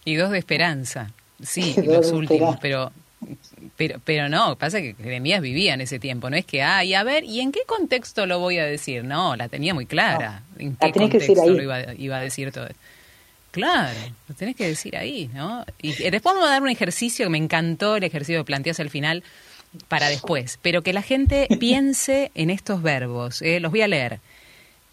Y 0.03 0.15
dos 0.15 0.31
de 0.31 0.39
esperanza, 0.39 1.11
sí, 1.43 1.75
los 1.85 2.11
últimos, 2.11 2.57
pero, 2.59 2.91
pero, 3.77 3.99
pero 4.03 4.29
no, 4.29 4.55
pasa 4.55 4.81
que 4.81 4.95
Jeremías 4.95 5.41
vivía 5.41 5.75
en 5.75 5.81
ese 5.81 5.99
tiempo, 5.99 6.29
no 6.29 6.37
es 6.37 6.45
que, 6.45 6.63
ay, 6.63 6.95
a 6.95 7.03
ver, 7.03 7.23
¿y 7.23 7.39
en 7.41 7.51
qué 7.51 7.61
contexto 7.67 8.25
lo 8.25 8.39
voy 8.39 8.57
a 8.57 8.65
decir? 8.65 9.03
No, 9.03 9.35
la 9.35 9.47
tenía 9.47 9.75
muy 9.75 9.85
clara. 9.85 10.41
¿En 10.57 10.75
qué 10.75 10.91
contexto 10.91 11.47
lo 11.47 11.61
iba, 11.61 11.93
iba, 11.93 12.17
a 12.17 12.21
decir 12.21 12.51
todo? 12.51 12.67
Claro, 13.51 13.99
lo 14.27 14.33
tenés 14.33 14.55
que 14.55 14.65
decir 14.65 14.95
ahí, 14.95 15.29
¿no? 15.33 15.65
Y 15.81 15.91
después 15.91 16.23
vamos 16.23 16.45
a 16.45 16.51
dar 16.51 16.61
un 16.63 16.69
ejercicio 16.69 17.25
que 17.25 17.29
me 17.29 17.37
encantó, 17.37 17.97
el 17.97 18.03
ejercicio 18.03 18.39
que 18.39 18.45
planteas 18.45 18.79
al 18.79 18.89
final, 18.89 19.23
para 19.87 20.09
después, 20.09 20.59
pero 20.61 20.81
que 20.81 20.93
la 20.93 21.01
gente 21.01 21.47
piense 21.59 22.31
en 22.35 22.49
estos 22.49 22.81
verbos. 22.81 23.41
¿eh? 23.41 23.59
Los 23.59 23.71
voy 23.71 23.81
a 23.81 23.87
leer. 23.87 24.19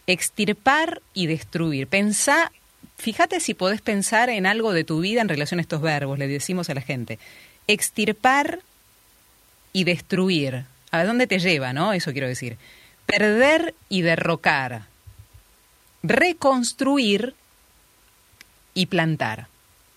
Extirpar 0.09 1.03
y 1.13 1.27
destruir. 1.27 1.87
Pensá, 1.87 2.51
fíjate 2.97 3.41
si 3.41 3.53
podés 3.53 3.83
pensar 3.83 4.31
en 4.31 4.47
algo 4.47 4.73
de 4.73 4.83
tu 4.83 5.01
vida 5.01 5.21
en 5.21 5.29
relación 5.29 5.61
a 5.61 5.61
estos 5.61 5.83
verbos, 5.83 6.19
le 6.19 6.27
decimos 6.27 6.71
a 6.71 6.75
la 6.75 6.81
gente. 6.81 7.19
Extirpar 7.67 8.61
y 9.75 9.85
destruir. 9.85 10.65
¿A 10.91 11.05
dónde 11.05 11.27
te 11.27 11.39
lleva, 11.39 11.75
no? 11.75 11.93
Eso 11.93 12.13
quiero 12.13 12.27
decir. 12.27 12.57
Perder 13.05 13.75
y 13.91 14.01
derrocar. 14.01 14.87
Reconstruir 16.03 17.35
y 18.73 18.87
plantar. 18.87 19.49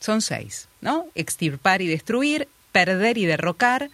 Son 0.02 0.22
seis, 0.22 0.68
¿no? 0.82 1.06
Extirpar 1.16 1.82
y 1.82 1.88
destruir, 1.88 2.50
perder 2.74 3.18
y 3.18 3.26
derrocar, 3.26 3.90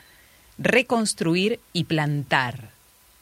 reconstruir 0.58 1.60
y 1.74 1.84
plantar. 1.84 2.72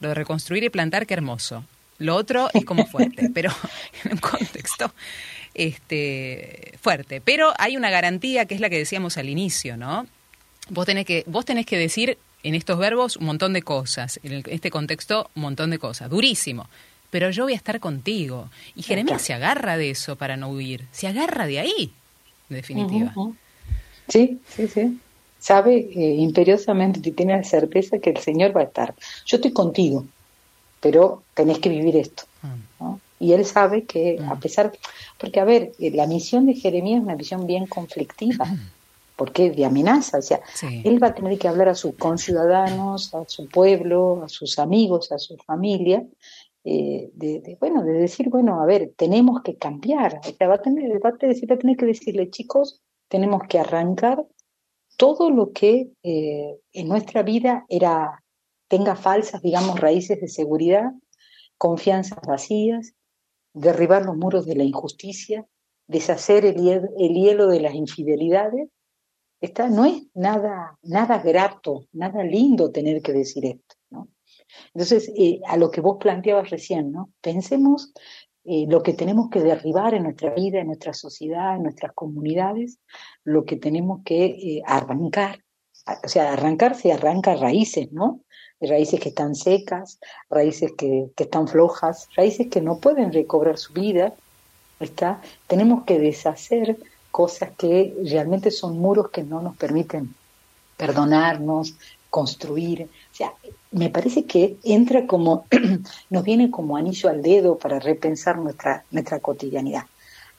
Lo 0.00 0.08
de 0.08 0.14
reconstruir 0.14 0.64
y 0.64 0.70
plantar, 0.70 1.06
qué 1.06 1.12
hermoso. 1.12 1.62
Lo 1.98 2.16
otro 2.16 2.48
es 2.52 2.64
como 2.64 2.86
fuerte, 2.86 3.30
pero 3.34 3.50
en 4.04 4.12
un 4.12 4.18
contexto 4.18 4.92
este, 5.54 6.74
fuerte. 6.80 7.20
Pero 7.20 7.52
hay 7.58 7.76
una 7.76 7.90
garantía 7.90 8.46
que 8.46 8.54
es 8.54 8.60
la 8.60 8.70
que 8.70 8.78
decíamos 8.78 9.16
al 9.16 9.28
inicio, 9.28 9.76
¿no? 9.76 10.06
Vos 10.68 10.86
tenés 10.86 11.06
que, 11.06 11.24
vos 11.26 11.44
tenés 11.44 11.66
que 11.66 11.78
decir 11.78 12.18
en 12.42 12.54
estos 12.54 12.78
verbos 12.78 13.16
un 13.16 13.26
montón 13.26 13.52
de 13.52 13.62
cosas, 13.62 14.20
en 14.22 14.42
este 14.46 14.70
contexto 14.70 15.30
un 15.34 15.42
montón 15.42 15.70
de 15.70 15.78
cosas, 15.78 16.10
durísimo. 16.10 16.68
Pero 17.10 17.30
yo 17.30 17.44
voy 17.44 17.52
a 17.52 17.56
estar 17.56 17.78
contigo. 17.80 18.50
Y 18.74 18.82
Jeremías 18.82 19.22
se 19.22 19.32
agarra 19.32 19.76
de 19.76 19.90
eso 19.90 20.16
para 20.16 20.36
no 20.36 20.48
huir, 20.48 20.86
se 20.90 21.06
agarra 21.06 21.46
de 21.46 21.60
ahí, 21.60 21.92
en 22.50 22.56
definitiva. 22.56 23.14
Sí, 24.08 24.40
sí, 24.48 24.68
sí 24.68 24.98
sabe 25.46 25.76
eh, 25.76 26.16
imperiosamente 26.18 27.00
y 27.08 27.12
tiene 27.12 27.36
la 27.36 27.44
certeza 27.44 28.00
que 28.00 28.10
el 28.10 28.16
Señor 28.16 28.56
va 28.56 28.62
a 28.62 28.64
estar. 28.64 28.94
Yo 29.26 29.36
estoy 29.36 29.52
contigo, 29.52 30.04
pero 30.80 31.22
tenés 31.34 31.58
que 31.58 31.68
vivir 31.68 31.96
esto. 31.96 32.24
Mm. 32.42 32.94
Y 33.18 33.32
él 33.32 33.44
sabe 33.46 33.84
que 33.84 34.18
a 34.20 34.34
mm. 34.34 34.40
pesar, 34.40 34.72
porque 35.18 35.40
a 35.40 35.44
ver, 35.44 35.72
eh, 35.78 35.90
la 35.90 36.06
misión 36.06 36.46
de 36.46 36.54
Jeremías 36.54 36.98
es 36.98 37.04
una 37.04 37.16
misión 37.16 37.46
bien 37.46 37.66
conflictiva, 37.66 38.46
porque 39.16 39.50
de 39.50 39.64
amenaza, 39.64 40.18
o 40.18 40.22
sea, 40.22 40.40
él 40.84 41.02
va 41.02 41.08
a 41.08 41.14
tener 41.14 41.38
que 41.38 41.48
hablar 41.48 41.70
a 41.70 41.74
sus 41.74 41.94
conciudadanos, 41.94 43.14
a 43.14 43.24
su 43.26 43.48
pueblo, 43.48 44.22
a 44.22 44.28
sus 44.28 44.58
amigos, 44.58 45.10
a 45.10 45.18
su 45.18 45.36
familia, 45.38 46.04
eh, 46.64 47.10
de, 47.14 47.56
bueno, 47.58 47.82
de 47.82 47.92
decir, 47.92 48.28
bueno, 48.28 48.60
a 48.60 48.66
ver, 48.66 48.92
tenemos 48.96 49.40
que 49.42 49.56
cambiar, 49.56 50.20
o 50.22 50.36
sea, 50.36 50.48
va 50.48 50.56
a 50.56 50.62
tener, 50.62 51.00
va 51.02 51.10
a 51.10 51.16
tener 51.58 51.76
que 51.76 51.86
decirle, 51.86 52.28
chicos, 52.28 52.82
tenemos 53.08 53.42
que 53.48 53.58
arrancar 53.58 54.26
todo 54.96 55.30
lo 55.30 55.52
que 55.52 55.92
eh, 56.02 56.58
en 56.72 56.88
nuestra 56.88 57.22
vida 57.22 57.64
era 57.68 58.22
tenga 58.68 58.96
falsas, 58.96 59.42
digamos, 59.42 59.80
raíces 59.80 60.20
de 60.20 60.28
seguridad, 60.28 60.92
confianzas 61.58 62.18
vacías, 62.26 62.94
derribar 63.52 64.04
los 64.04 64.16
muros 64.16 64.46
de 64.46 64.56
la 64.56 64.64
injusticia, 64.64 65.46
deshacer 65.86 66.44
el, 66.44 66.56
hielo, 66.56 67.48
de 67.48 67.60
las 67.60 67.74
infidelidades. 67.74 68.68
Esta 69.40 69.68
no 69.68 69.84
es 69.84 70.04
nada, 70.14 70.78
nada 70.82 71.18
grato, 71.18 71.86
nada 71.92 72.24
lindo 72.24 72.70
tener 72.70 73.02
que 73.02 73.12
decir 73.12 73.44
esto. 73.46 73.76
Entonces, 74.74 75.12
eh, 75.16 75.40
a 75.46 75.56
lo 75.56 75.70
que 75.70 75.80
vos 75.80 75.96
planteabas 75.98 76.50
recién, 76.50 76.92
¿no? 76.92 77.10
pensemos 77.20 77.92
eh, 78.44 78.66
lo 78.68 78.82
que 78.82 78.92
tenemos 78.92 79.28
que 79.28 79.40
derribar 79.40 79.94
en 79.94 80.04
nuestra 80.04 80.32
vida, 80.34 80.60
en 80.60 80.68
nuestra 80.68 80.92
sociedad, 80.92 81.56
en 81.56 81.64
nuestras 81.64 81.92
comunidades, 81.94 82.78
lo 83.24 83.44
que 83.44 83.56
tenemos 83.56 84.02
que 84.04 84.24
eh, 84.26 84.62
arrancar. 84.64 85.42
O 86.04 86.08
sea, 86.08 86.32
arrancar 86.32 86.74
se 86.74 86.92
arranca 86.92 87.34
raíces, 87.36 87.92
¿no? 87.92 88.22
Raíces 88.60 89.00
que 89.00 89.10
están 89.10 89.34
secas, 89.34 89.98
raíces 90.30 90.72
que, 90.76 91.08
que 91.14 91.24
están 91.24 91.46
flojas, 91.46 92.08
raíces 92.16 92.48
que 92.48 92.60
no 92.60 92.78
pueden 92.78 93.12
recobrar 93.12 93.58
su 93.58 93.72
vida. 93.72 94.14
¿está? 94.80 95.20
Tenemos 95.46 95.84
que 95.84 95.98
deshacer 95.98 96.78
cosas 97.10 97.50
que 97.56 97.94
realmente 98.04 98.50
son 98.50 98.78
muros 98.78 99.10
que 99.10 99.22
no 99.22 99.40
nos 99.40 99.56
permiten 99.56 100.14
perdonarnos, 100.76 101.74
construir. 102.10 102.82
O 102.82 103.14
sea, 103.14 103.32
me 103.72 103.90
parece 103.90 104.24
que 104.24 104.56
entra 104.62 105.06
como, 105.06 105.46
nos 106.10 106.24
viene 106.24 106.50
como 106.50 106.76
anillo 106.76 107.08
al 107.08 107.22
dedo 107.22 107.58
para 107.58 107.78
repensar 107.78 108.38
nuestra, 108.38 108.84
nuestra 108.90 109.20
cotidianidad. 109.20 109.84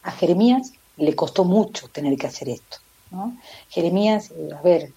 A 0.03 0.11
Jeremías 0.11 0.73
le 0.97 1.15
costó 1.15 1.43
mucho 1.43 1.87
tener 1.89 2.17
que 2.17 2.27
hacer 2.27 2.49
esto. 2.49 2.77
¿no? 3.11 3.37
Jeremías, 3.69 4.31
eh, 4.31 4.49
a 4.57 4.61
ver, 4.61 4.91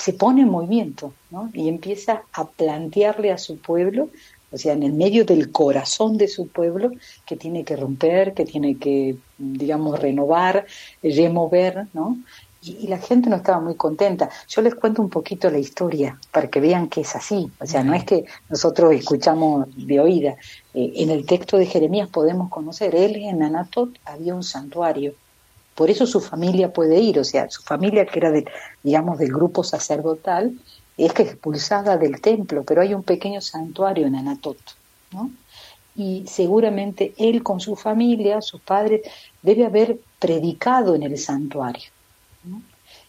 se 0.00 0.14
pone 0.14 0.42
en 0.42 0.48
movimiento 0.48 1.12
¿no? 1.30 1.50
y 1.52 1.68
empieza 1.68 2.22
a 2.32 2.48
plantearle 2.48 3.32
a 3.32 3.38
su 3.38 3.58
pueblo, 3.58 4.08
o 4.50 4.56
sea, 4.56 4.72
en 4.72 4.82
el 4.82 4.94
medio 4.94 5.24
del 5.24 5.52
corazón 5.52 6.16
de 6.16 6.26
su 6.26 6.48
pueblo, 6.48 6.90
que 7.26 7.36
tiene 7.36 7.64
que 7.64 7.76
romper, 7.76 8.32
que 8.32 8.46
tiene 8.46 8.78
que, 8.78 9.16
digamos, 9.38 10.00
renovar, 10.00 10.66
remover, 11.02 11.86
¿no? 11.92 12.16
y, 12.62 12.86
la 12.86 12.98
gente 12.98 13.30
no 13.30 13.36
estaba 13.36 13.60
muy 13.60 13.74
contenta. 13.74 14.30
Yo 14.48 14.62
les 14.62 14.74
cuento 14.74 15.02
un 15.02 15.10
poquito 15.10 15.50
la 15.50 15.58
historia 15.58 16.18
para 16.32 16.48
que 16.48 16.60
vean 16.60 16.88
que 16.88 17.02
es 17.02 17.14
así. 17.14 17.50
O 17.60 17.66
sea, 17.66 17.82
no 17.84 17.94
es 17.94 18.04
que 18.04 18.24
nosotros 18.48 18.92
escuchamos 18.92 19.68
de 19.76 20.00
oída. 20.00 20.36
Eh, 20.74 20.92
en 20.96 21.10
el 21.10 21.26
texto 21.26 21.56
de 21.56 21.66
Jeremías 21.66 22.08
podemos 22.08 22.50
conocer, 22.50 22.94
él 22.94 23.16
en 23.16 23.42
Anatot 23.42 23.90
había 24.04 24.34
un 24.34 24.42
santuario. 24.42 25.14
Por 25.74 25.90
eso 25.90 26.06
su 26.06 26.20
familia 26.20 26.72
puede 26.72 27.00
ir, 27.00 27.18
o 27.18 27.24
sea, 27.24 27.48
su 27.50 27.62
familia 27.62 28.06
que 28.06 28.18
era, 28.18 28.30
de, 28.30 28.44
digamos, 28.82 29.18
del 29.18 29.32
grupo 29.32 29.64
sacerdotal, 29.64 30.58
es 30.96 31.18
expulsada 31.18 31.96
del 31.96 32.20
templo, 32.20 32.62
pero 32.64 32.82
hay 32.82 32.92
un 32.92 33.02
pequeño 33.02 33.40
santuario 33.40 34.06
en 34.06 34.16
Anatot, 34.16 34.58
¿no? 35.12 35.30
y 35.96 36.24
seguramente 36.26 37.12
él 37.18 37.42
con 37.42 37.60
su 37.60 37.76
familia, 37.76 38.40
sus 38.40 38.60
padres, 38.60 39.02
debe 39.42 39.66
haber 39.66 39.98
predicado 40.18 40.94
en 40.94 41.02
el 41.02 41.18
santuario. 41.18 41.90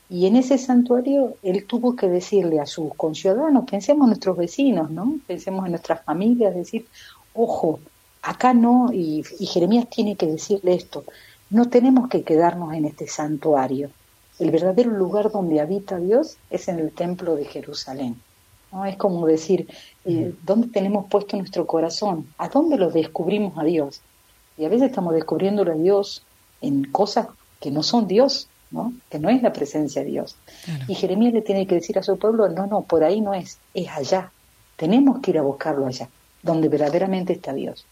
Y 0.10 0.26
en 0.26 0.36
ese 0.36 0.58
santuario 0.58 1.36
él 1.42 1.66
tuvo 1.66 1.96
que 1.96 2.10
decirle 2.10 2.60
a 2.60 2.66
sus 2.66 2.94
conciudadanos, 2.96 3.64
pensemos 3.70 4.06
en 4.06 4.10
nuestros 4.10 4.36
vecinos, 4.36 4.92
¿no? 4.92 5.20
Pensemos 5.26 5.66
en 5.66 5.72
nuestras 5.72 6.04
familias, 6.04 6.54
decir, 6.54 6.86
ojo, 7.34 7.80
acá 8.22 8.54
no, 8.54 8.92
y 8.92 9.24
Jeremías 9.24 9.90
tiene 9.90 10.18
que 10.18 10.28
decirle 10.28 10.74
esto, 10.74 11.06
no 11.52 11.70
tenemos 11.70 12.10
que 12.10 12.24
quedarnos 12.24 12.74
en 12.74 12.86
este 12.86 13.08
santuario. 13.08 13.92
El 14.40 14.52
verdadero 14.52 14.90
lugar 14.92 15.32
donde 15.32 15.60
habita 15.60 16.00
Dios 16.00 16.38
es 16.50 16.68
en 16.70 16.80
el 16.80 16.92
templo 16.92 17.36
de 17.36 17.46
Jerusalén. 17.46 18.16
¿no? 18.72 18.86
Es 18.86 18.96
como 18.96 19.28
decir, 19.28 19.68
eh, 20.06 20.34
¿dónde 20.44 20.70
tenemos 20.70 21.08
puesto 21.10 21.38
nuestro 21.38 21.68
corazón? 21.68 22.28
¿A 22.38 22.48
dónde 22.48 22.78
lo 22.78 22.90
descubrimos 22.90 23.58
a 23.58 23.64
Dios? 23.64 24.02
Y 24.58 24.64
a 24.64 24.70
veces 24.70 24.90
estamos 24.90 25.14
descubriéndolo 25.14 25.74
a 25.74 25.76
Dios 25.76 26.24
en 26.62 26.86
cosas 26.86 27.28
que 27.60 27.70
no 27.70 27.84
son 27.84 28.08
Dios, 28.08 28.48
¿no? 28.72 28.94
que 29.10 29.20
no 29.20 29.30
es 29.30 29.44
la 29.44 29.52
presencia 29.52 30.04
de 30.04 30.10
Dios. 30.10 30.38
Y 30.88 30.96
Jeremías 30.96 31.34
le 31.34 31.42
tiene 31.42 31.68
que 31.68 31.76
decir 31.76 32.00
a 32.00 32.04
su 32.04 32.18
pueblo, 32.18 32.48
no, 32.48 32.66
no, 32.66 32.82
por 32.84 33.04
ahí 33.04 33.20
no 33.20 33.34
es, 33.34 33.60
es 33.74 33.90
allá. 33.90 34.32
Tenemos 34.78 35.20
que 35.20 35.32
ir 35.32 35.38
a 35.38 35.44
buscarlo 35.44 35.86
allá, 35.86 36.08
donde 36.42 36.70
verdaderamente 36.70 37.34
está 37.34 37.54
Dios. 37.54 37.86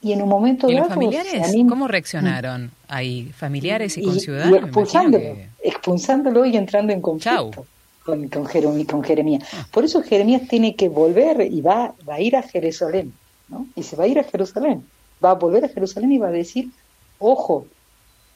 Y 0.00 0.12
en 0.12 0.22
un 0.22 0.28
momento 0.28 0.70
¿Y 0.70 0.76
los 0.76 0.88
familiares 0.88 1.54
cómo 1.68 1.88
reaccionaron 1.88 2.70
ahí? 2.86 3.32
¿Familiares 3.36 3.98
y, 3.98 4.02
conciudadanos? 4.02 4.62
expulsándolo, 4.62 5.36
expulsándolo 5.62 6.46
y 6.46 6.56
entrando 6.56 6.92
en 6.92 7.00
conflicto 7.00 7.66
con, 8.04 8.28
con, 8.28 8.46
con 8.84 9.04
Jeremías. 9.04 9.44
Ah. 9.52 9.66
Por 9.70 9.84
eso 9.84 10.02
Jeremías 10.02 10.42
tiene 10.48 10.76
que 10.76 10.88
volver 10.88 11.40
y 11.52 11.60
va, 11.60 11.94
va 12.08 12.14
a 12.14 12.20
ir 12.20 12.36
a 12.36 12.42
Jerusalén, 12.42 13.12
¿no? 13.48 13.66
Y 13.74 13.82
se 13.82 13.96
va 13.96 14.04
a 14.04 14.06
ir 14.06 14.18
a 14.18 14.24
Jerusalén, 14.24 14.84
va 15.22 15.32
a 15.32 15.34
volver 15.34 15.64
a 15.64 15.68
Jerusalén 15.68 16.12
y 16.12 16.18
va 16.18 16.28
a 16.28 16.32
decir, 16.32 16.70
ojo, 17.18 17.66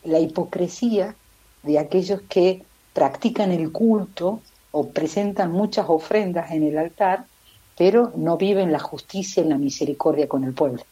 la 0.05 0.19
hipocresía 0.19 1.15
de 1.63 1.79
aquellos 1.79 2.21
que 2.23 2.65
practican 2.93 3.53
el 3.53 3.73
culto 3.73 4.41
o 4.73 4.89
presentan 4.89 5.53
muchas 5.53 5.87
ofrendas 5.89 6.51
en 6.51 6.65
el 6.65 6.77
altar, 6.77 7.25
pero 7.79 8.13
no 8.17 8.37
viven 8.37 8.73
la 8.73 8.79
justicia 8.79 9.43
y 9.43 9.49
la 9.49 9.59
misericordia 9.59 10.29
con 10.29 10.45
el 10.45 10.53
pueblo. 10.53 10.83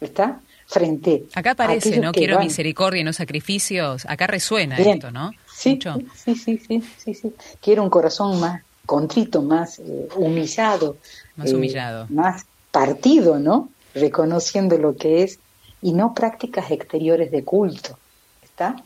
¿Está? 0.00 0.40
Frente. 0.66 1.26
Acá 1.34 1.52
aparece, 1.52 2.00
no 2.00 2.10
quiero 2.12 2.40
misericordia 2.40 3.00
y 3.00 3.04
no 3.04 3.12
sacrificios. 3.12 4.04
Acá 4.06 4.26
resuena 4.26 4.76
esto, 4.76 5.12
¿no? 5.12 5.30
Sí, 5.52 5.78
sí, 6.14 6.34
sí, 6.34 6.58
sí, 6.58 6.82
sí, 6.98 7.14
sí. 7.14 7.32
Quiero 7.60 7.84
un 7.84 7.90
corazón 7.90 8.40
más 8.40 8.62
contrito, 8.84 9.42
más 9.42 9.78
eh, 9.78 10.08
humillado. 10.16 10.96
Más 11.36 11.52
humillado. 11.52 12.04
Eh, 12.04 12.06
más 12.10 12.46
partido, 12.72 13.38
¿no? 13.38 13.68
Reconociendo 13.94 14.76
lo 14.76 14.96
que 14.96 15.22
es 15.22 15.38
y 15.82 15.92
no 15.92 16.14
prácticas 16.14 16.70
exteriores 16.70 17.30
de 17.30 17.44
culto. 17.44 17.96
¿Está? 18.42 18.76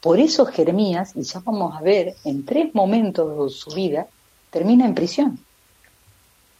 Por 0.00 0.18
eso 0.18 0.46
Jeremías, 0.46 1.12
y 1.14 1.22
ya 1.22 1.40
vamos 1.40 1.76
a 1.76 1.82
ver, 1.82 2.16
en 2.24 2.44
tres 2.44 2.74
momentos 2.74 3.52
de 3.52 3.56
su 3.56 3.70
vida, 3.70 4.06
termina 4.50 4.86
en 4.86 4.94
prisión. 4.94 5.38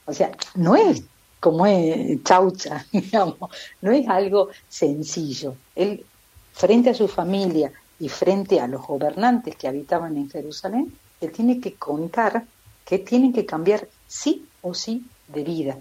O 0.04 0.12
sea, 0.12 0.30
no 0.54 0.76
es 0.76 1.02
como 1.42 1.66
es 1.66 2.22
chaucha, 2.22 2.86
digamos, 2.92 3.50
no 3.80 3.92
es 3.92 4.08
algo 4.08 4.48
sencillo. 4.68 5.56
Él, 5.74 6.06
frente 6.52 6.90
a 6.90 6.94
su 6.94 7.08
familia, 7.08 7.72
y 8.02 8.08
frente 8.08 8.58
a 8.58 8.66
los 8.66 8.84
gobernantes 8.84 9.54
que 9.54 9.68
habitaban 9.68 10.16
en 10.16 10.28
Jerusalén, 10.28 10.92
él 11.20 11.30
tiene 11.30 11.60
que 11.60 11.74
contar 11.74 12.44
que 12.84 12.98
tienen 12.98 13.32
que 13.32 13.46
cambiar 13.46 13.86
sí 14.08 14.44
o 14.60 14.74
sí 14.74 15.04
de 15.28 15.44
vida. 15.44 15.78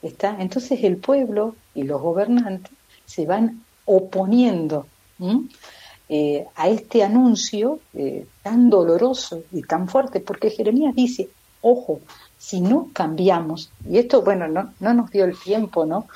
¿Está? 0.00 0.38
Entonces 0.40 0.82
el 0.82 0.96
pueblo 0.96 1.56
y 1.74 1.82
los 1.82 2.00
gobernantes 2.00 2.72
se 3.04 3.26
van 3.26 3.62
oponiendo 3.84 4.86
eh, 6.08 6.46
a 6.54 6.68
este 6.68 7.02
anuncio 7.02 7.80
eh, 7.92 8.26
tan 8.42 8.70
doloroso 8.70 9.42
y 9.52 9.60
tan 9.60 9.90
fuerte, 9.90 10.20
porque 10.20 10.48
Jeremías 10.48 10.94
dice, 10.94 11.28
ojo, 11.60 12.00
si 12.38 12.60
no 12.60 12.90
cambiamos, 12.92 13.70
y 13.88 13.98
esto, 13.98 14.22
bueno, 14.22 14.48
no, 14.48 14.72
no 14.80 14.94
nos 14.94 15.10
dio 15.10 15.24
el 15.24 15.38
tiempo, 15.38 15.84
¿no? 15.84 16.06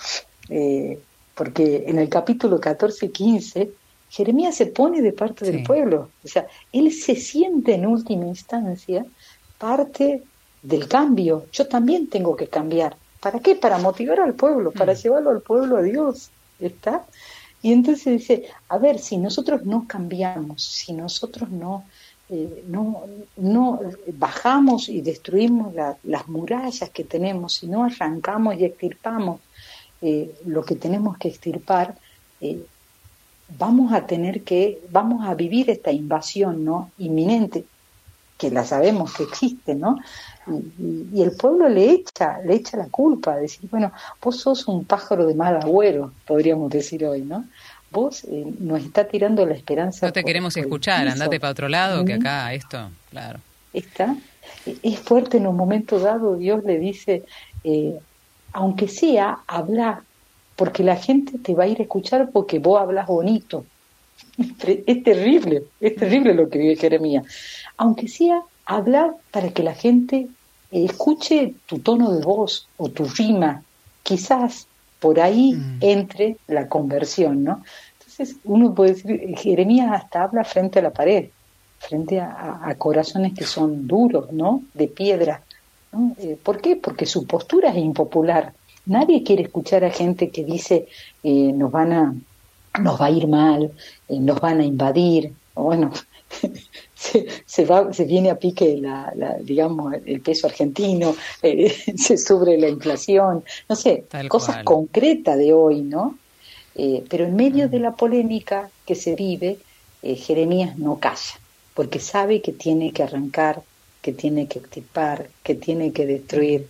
Eh, 0.49 1.01
porque 1.35 1.85
en 1.87 1.99
el 1.99 2.09
capítulo 2.09 2.61
14 2.61 3.07
y 3.07 3.09
15 3.09 3.71
Jeremías 4.13 4.55
se 4.57 4.67
pone 4.67 5.01
de 5.01 5.15
parte 5.15 5.51
del 5.51 5.63
pueblo, 5.63 6.11
o 6.23 6.29
sea, 6.29 6.47
él 6.71 6.93
se 6.93 7.17
siente 7.17 7.73
en 7.75 7.87
última 7.87 8.27
instancia 8.27 9.07
parte 9.57 10.23
del 10.61 10.87
cambio. 10.87 11.47
Yo 11.51 11.67
también 11.67 12.09
tengo 12.09 12.37
que 12.37 12.47
cambiar. 12.47 12.95
¿Para 13.21 13.41
qué? 13.41 13.55
Para 13.57 13.79
motivar 13.79 14.21
al 14.21 14.35
pueblo, 14.35 14.71
para 14.71 14.93
mm. 14.93 14.97
llevarlo 14.97 15.31
al 15.31 15.41
pueblo 15.41 15.79
a 15.79 15.83
Dios. 15.83 16.31
¿Está? 16.61 17.07
Y 17.63 17.73
entonces 17.73 18.19
dice, 18.19 18.51
a 18.69 18.77
ver, 18.77 18.99
si 18.99 19.17
nosotros 19.17 19.65
no 19.65 19.87
cambiamos, 19.89 20.63
si 20.63 20.93
nosotros 20.93 21.49
no, 21.49 21.85
eh, 22.35 22.65
no, 22.67 23.03
no 23.37 23.79
bajamos 24.15 24.89
y 24.89 25.03
destruimos 25.03 25.75
las 26.03 26.29
murallas 26.29 26.89
que 26.89 27.05
tenemos, 27.05 27.53
si 27.53 27.67
no 27.67 27.85
arrancamos 27.85 28.57
y 28.57 28.65
extirpamos 28.65 29.41
eh, 30.01 30.35
lo 30.47 30.65
que 30.65 30.77
tenemos 30.77 31.19
que 31.19 31.29
extirpar, 31.29 31.95
eh, 32.41 32.65
vamos 33.59 33.93
a 33.93 34.07
tener 34.07 34.45
que, 34.45 34.81
vamos 34.91 35.27
a 35.29 35.35
vivir 35.35 35.69
esta 35.69 35.93
invasión 35.93 36.65
¿no? 36.65 36.91
inminente, 36.97 37.67
que 38.39 38.51
la 38.51 38.65
sabemos 38.65 39.13
que 39.13 39.25
existe, 39.25 39.75
¿no? 39.75 39.99
Y, 40.79 41.23
el 41.23 41.33
pueblo 41.33 41.69
le 41.69 41.91
echa, 41.91 42.39
le 42.45 42.55
echa 42.55 42.79
la 42.79 42.89
culpa, 42.89 43.37
decir, 43.37 43.69
bueno, 43.71 43.93
vos 44.23 44.41
sos 44.41 44.67
un 44.69 44.87
pájaro 44.87 45.27
de 45.27 45.35
mal 45.35 45.57
agüero, 45.57 46.13
podríamos 46.27 46.71
decir 46.71 47.05
hoy, 47.05 47.21
¿no? 47.21 47.45
Vos 47.93 48.25
eh, 48.25 48.45
nos 48.59 48.83
está 48.83 49.07
tirando 49.07 49.45
la 49.45 49.55
esperanza. 49.55 50.07
No 50.07 50.13
te 50.13 50.25
queremos 50.25 50.57
escuchar, 50.57 51.07
andate 51.09 51.39
para 51.39 51.51
otro 51.51 51.69
lado, 51.69 52.05
que 52.05 52.15
acá 52.15 52.53
esto, 52.55 52.91
claro. 53.11 53.39
Está, 53.73 54.17
es 54.83 54.99
fuerte 54.99 55.37
en 55.37 55.47
un 55.47 55.57
momento 55.57 55.99
dado, 55.99 56.37
Dios 56.37 56.65
le 56.65 56.79
dice, 56.79 57.25
eh, 57.65 57.99
aunque 58.53 58.89
sea, 58.89 59.41
hablar 59.47 60.03
porque 60.57 60.85
la 60.85 60.97
gente 60.97 61.39
te 61.39 61.55
va 61.55 61.65
a 61.65 61.67
ir 61.67 61.79
a 61.81 61.83
escuchar 61.83 62.31
porque 62.31 62.59
vos 62.59 62.81
hablas 62.81 63.07
bonito. 63.07 63.65
Es 64.87 65.03
terrible, 65.03 65.65
es 65.81 65.97
terrible 65.97 66.35
lo 66.35 66.49
que 66.49 66.59
vive 66.59 66.77
Jeremías. 66.77 67.25
Aunque 67.77 68.09
sea 68.09 68.43
hablar 68.65 69.15
para 69.31 69.51
que 69.51 69.63
la 69.63 69.75
gente 69.75 70.29
escuche 70.71 71.55
tu 71.67 71.79
tono 71.81 72.13
de 72.13 72.23
voz 72.25 72.69
o 72.77 72.89
tu 72.89 73.05
rima, 73.05 73.63
quizás 74.03 74.67
por 75.03 75.19
ahí 75.19 75.55
mm. 75.55 75.79
entre 75.81 76.37
la 76.47 76.69
conversión, 76.69 77.43
¿no? 77.43 77.65
Entonces 77.99 78.37
uno 78.45 78.73
puede 78.73 78.95
decir, 78.95 79.37
Jeremías 79.37 79.91
hasta 79.93 80.23
habla 80.23 80.45
frente 80.45 80.79
a 80.79 80.83
la 80.83 80.91
pared, 80.91 81.29
frente 81.81 82.21
a, 82.21 82.73
corazones 82.79 83.35
que 83.35 83.45
son 83.45 83.89
duros, 83.89 84.33
¿no? 84.33 84.63
De 84.73 84.87
piedra. 84.87 85.43
Eh, 86.19 86.39
¿Por 86.41 86.61
qué? 86.61 86.77
Porque 86.77 87.05
su 87.05 87.27
postura 87.27 87.71
es 87.71 87.79
impopular. 87.79 88.53
Nadie 88.87 89.25
quiere 89.25 89.43
escuchar 89.43 89.85
a 89.85 89.91
gente 89.91 90.31
que 90.31 90.45
dice 90.45 90.87
eh, 91.23 91.53
nos 91.53 91.71
van 91.73 91.93
a 91.93 92.15
nos 92.81 93.01
va 93.01 93.07
a 93.07 93.11
ir 93.11 93.27
mal, 93.27 93.73
eh, 94.09 94.19
nos 94.19 94.41
van 94.41 94.61
a 94.61 94.65
invadir, 94.65 95.33
bueno, 95.55 95.91
se, 97.03 97.27
se, 97.45 97.65
va, 97.65 97.93
se 97.93 98.05
viene 98.05 98.31
a 98.31 98.39
pique 98.39 98.77
la, 98.77 99.13
digamos 99.41 99.95
el 100.05 100.21
peso 100.21 100.47
argentino, 100.47 101.17
eh, 101.43 101.75
se 101.97 102.17
sube 102.17 102.57
la 102.59 102.69
inflación, 102.69 103.45
no 103.69 103.77
sé, 103.77 104.05
cosas 104.29 104.63
concretas 104.63 105.37
de 105.37 105.53
hoy, 105.53 105.83
¿no? 105.83 106.19
pero 107.11 107.27
en 107.27 107.37
medio 107.37 107.69
de 107.69 107.79
la 107.79 107.95
polémica 107.95 108.71
que 108.87 108.95
se 108.95 109.15
vive, 109.15 109.59
Jeremías 110.03 110.79
no 110.79 110.99
calla, 110.99 111.39
porque 111.75 111.99
sabe 111.99 112.41
que 112.41 112.53
tiene 112.53 112.93
que 112.93 113.03
arrancar, 113.03 113.63
que 114.01 114.13
tiene 114.13 114.49
que 114.49 114.61
extirpar, 114.61 115.29
que 115.43 115.55
tiene 115.55 115.93
que 115.93 116.07
destruir, 116.07 116.69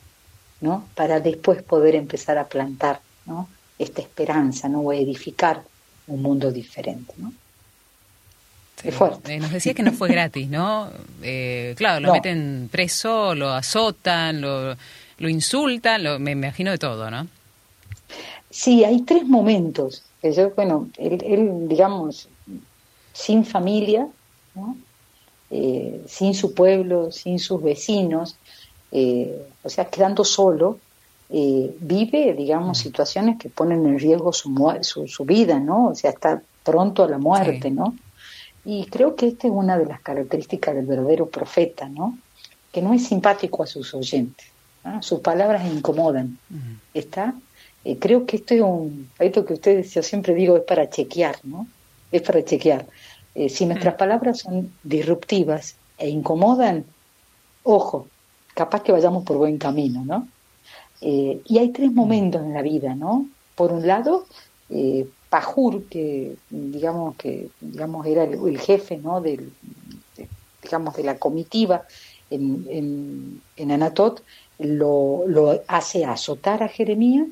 ¿no? 0.60 0.88
Para 0.96 1.20
después 1.20 1.62
poder 1.62 1.94
empezar 1.94 2.36
a 2.36 2.48
plantar, 2.48 3.00
¿no? 3.26 3.48
Esta 3.78 4.02
esperanza, 4.02 4.68
¿no? 4.68 4.80
O 4.80 4.92
edificar 4.92 5.62
un 6.08 6.20
mundo 6.20 6.50
diferente, 6.50 7.14
¿no? 7.16 7.32
Es 8.84 8.94
fuerte. 8.94 9.34
Eh, 9.34 9.38
nos 9.38 9.52
decía 9.52 9.74
que 9.74 9.82
no 9.82 9.92
fue 9.92 10.08
gratis, 10.08 10.48
¿no? 10.48 10.88
Eh, 11.22 11.74
claro, 11.76 12.00
lo 12.00 12.12
meten 12.12 12.68
preso, 12.70 13.34
lo 13.34 13.50
azotan, 13.50 14.40
lo, 14.40 14.76
lo 15.18 15.28
insultan, 15.28 16.02
lo, 16.02 16.18
me 16.18 16.32
imagino 16.32 16.70
de 16.70 16.78
todo, 16.78 17.10
¿no? 17.10 17.26
Sí, 18.50 18.84
hay 18.84 19.02
tres 19.02 19.26
momentos. 19.26 20.02
Yo, 20.22 20.50
bueno, 20.50 20.88
él, 20.98 21.68
digamos, 21.68 22.28
sin 23.12 23.44
familia, 23.44 24.06
¿no? 24.54 24.76
Eh, 25.50 26.04
sin 26.06 26.34
su 26.34 26.54
pueblo, 26.54 27.10
sin 27.10 27.38
sus 27.38 27.62
vecinos, 27.62 28.36
eh, 28.90 29.46
o 29.62 29.68
sea, 29.68 29.86
quedando 29.86 30.24
solo, 30.24 30.78
eh, 31.30 31.74
vive, 31.80 32.34
digamos, 32.34 32.78
situaciones 32.78 33.38
que 33.38 33.48
ponen 33.48 33.86
en 33.86 33.98
riesgo 33.98 34.32
su, 34.32 34.50
su, 35.06 35.24
vida, 35.24 35.58
¿no? 35.58 35.88
O 35.88 35.94
sea, 35.94 36.10
está 36.10 36.42
pronto 36.62 37.04
a 37.04 37.08
la 37.08 37.18
muerte, 37.18 37.70
¿no? 37.70 37.96
Y 38.64 38.86
creo 38.86 39.16
que 39.16 39.28
esta 39.28 39.48
es 39.48 39.52
una 39.52 39.78
de 39.78 39.86
las 39.86 40.00
características 40.00 40.74
del 40.74 40.86
verdadero 40.86 41.26
profeta, 41.26 41.88
¿no? 41.88 42.18
Que 42.72 42.80
no 42.80 42.94
es 42.94 43.06
simpático 43.06 43.62
a 43.62 43.66
sus 43.66 43.92
oyentes. 43.94 44.46
Sus 45.00 45.20
palabras 45.20 45.64
incomodan, 45.64 46.38
¿está? 46.92 47.34
Eh, 47.84 47.98
creo 47.98 48.26
que 48.26 48.36
esto 48.36 48.54
es 48.54 48.60
un, 48.62 49.10
esto 49.18 49.44
que 49.44 49.54
ustedes, 49.54 49.94
yo 49.94 50.02
siempre 50.02 50.34
digo, 50.34 50.56
es 50.56 50.64
para 50.64 50.90
chequear, 50.90 51.36
¿no? 51.44 51.68
Es 52.10 52.22
para 52.22 52.44
chequear. 52.44 52.86
Eh, 53.34 53.48
si 53.48 53.64
nuestras 53.64 53.94
palabras 53.94 54.40
son 54.40 54.72
disruptivas 54.82 55.76
e 55.98 56.08
incomodan, 56.08 56.84
ojo, 57.62 58.08
capaz 58.54 58.82
que 58.82 58.92
vayamos 58.92 59.24
por 59.24 59.36
buen 59.38 59.58
camino, 59.58 60.04
¿no? 60.04 60.28
Eh, 61.00 61.40
y 61.44 61.58
hay 61.58 61.70
tres 61.70 61.92
momentos 61.92 62.42
en 62.42 62.54
la 62.54 62.62
vida, 62.62 62.94
¿no? 62.94 63.26
Por 63.54 63.72
un 63.72 63.86
lado, 63.86 64.26
eh, 64.70 65.06
Pajur, 65.32 65.84
que 65.84 66.36
digamos 66.50 67.16
que 67.16 67.48
digamos 67.58 68.06
era 68.06 68.24
el, 68.24 68.58
jefe, 68.58 68.98
¿no? 68.98 69.22
Del, 69.22 69.50
digamos 70.62 70.94
de 70.94 71.04
la 71.04 71.18
comitiva 71.18 71.86
en, 72.28 73.40
en, 73.56 73.70
Anatot, 73.70 74.22
lo, 74.58 75.24
lo, 75.26 75.62
hace 75.68 76.04
azotar 76.04 76.62
a 76.62 76.68
Jeremías 76.68 77.28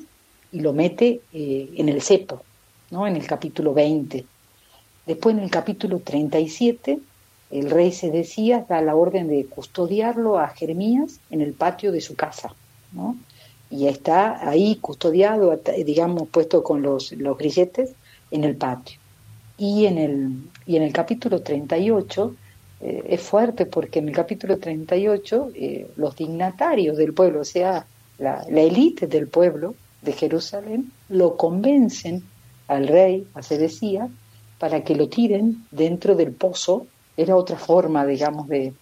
y 0.51 0.61
lo 0.61 0.73
mete 0.73 1.21
eh, 1.31 1.69
en 1.75 1.89
el 1.89 2.01
cepo, 2.01 2.41
¿no? 2.89 3.05
En 3.05 3.15
el 3.15 3.27
capítulo 3.27 3.75
20. 3.75 4.25
Después 5.05 5.37
en 5.37 5.43
el 5.43 5.51
capítulo 5.51 5.99
37 5.99 6.97
el 7.51 7.69
rey 7.69 7.91
se 7.91 8.09
decía 8.09 8.65
da 8.67 8.81
la 8.81 8.95
orden 8.95 9.27
de 9.27 9.45
custodiarlo 9.45 10.39
a 10.39 10.47
Jeremías 10.47 11.19
en 11.29 11.41
el 11.41 11.53
patio 11.53 11.91
de 11.91 12.01
su 12.01 12.15
casa, 12.15 12.55
¿no? 12.93 13.15
Y 13.71 13.87
está 13.87 14.47
ahí 14.47 14.75
custodiado, 14.75 15.57
digamos, 15.85 16.27
puesto 16.29 16.61
con 16.61 16.81
los, 16.81 17.13
los 17.13 17.37
grilletes 17.37 17.93
en 18.29 18.43
el 18.43 18.55
patio. 18.55 18.99
Y 19.57 19.85
en 19.85 19.97
el, 19.97 20.43
y 20.65 20.75
en 20.75 20.83
el 20.83 20.93
capítulo 20.93 21.41
38 21.41 22.35
eh, 22.81 23.03
es 23.09 23.21
fuerte 23.21 23.65
porque 23.65 23.99
en 23.99 24.09
el 24.09 24.15
capítulo 24.15 24.57
38 24.57 25.51
eh, 25.53 25.91
los 25.95 26.15
dignatarios 26.15 26.97
del 26.97 27.13
pueblo, 27.13 27.41
o 27.41 27.45
sea, 27.45 27.85
la, 28.17 28.41
élite 28.41 29.07
del 29.07 29.27
pueblo 29.27 29.75
de 30.01 30.13
Jerusalén, 30.13 30.91
lo 31.09 31.37
convencen 31.37 32.23
al 32.67 32.87
rey, 32.87 33.27
a 33.35 33.41
Sedecía, 33.41 34.09
para 34.57 34.83
que 34.83 34.95
lo 34.95 35.09
tiren 35.09 35.65
dentro 35.71 36.15
del 36.15 36.31
pozo 36.31 36.87
era 37.17 37.35
otra 37.35 37.57
forma, 37.57 38.05
digamos, 38.05 38.47
de, 38.47 38.73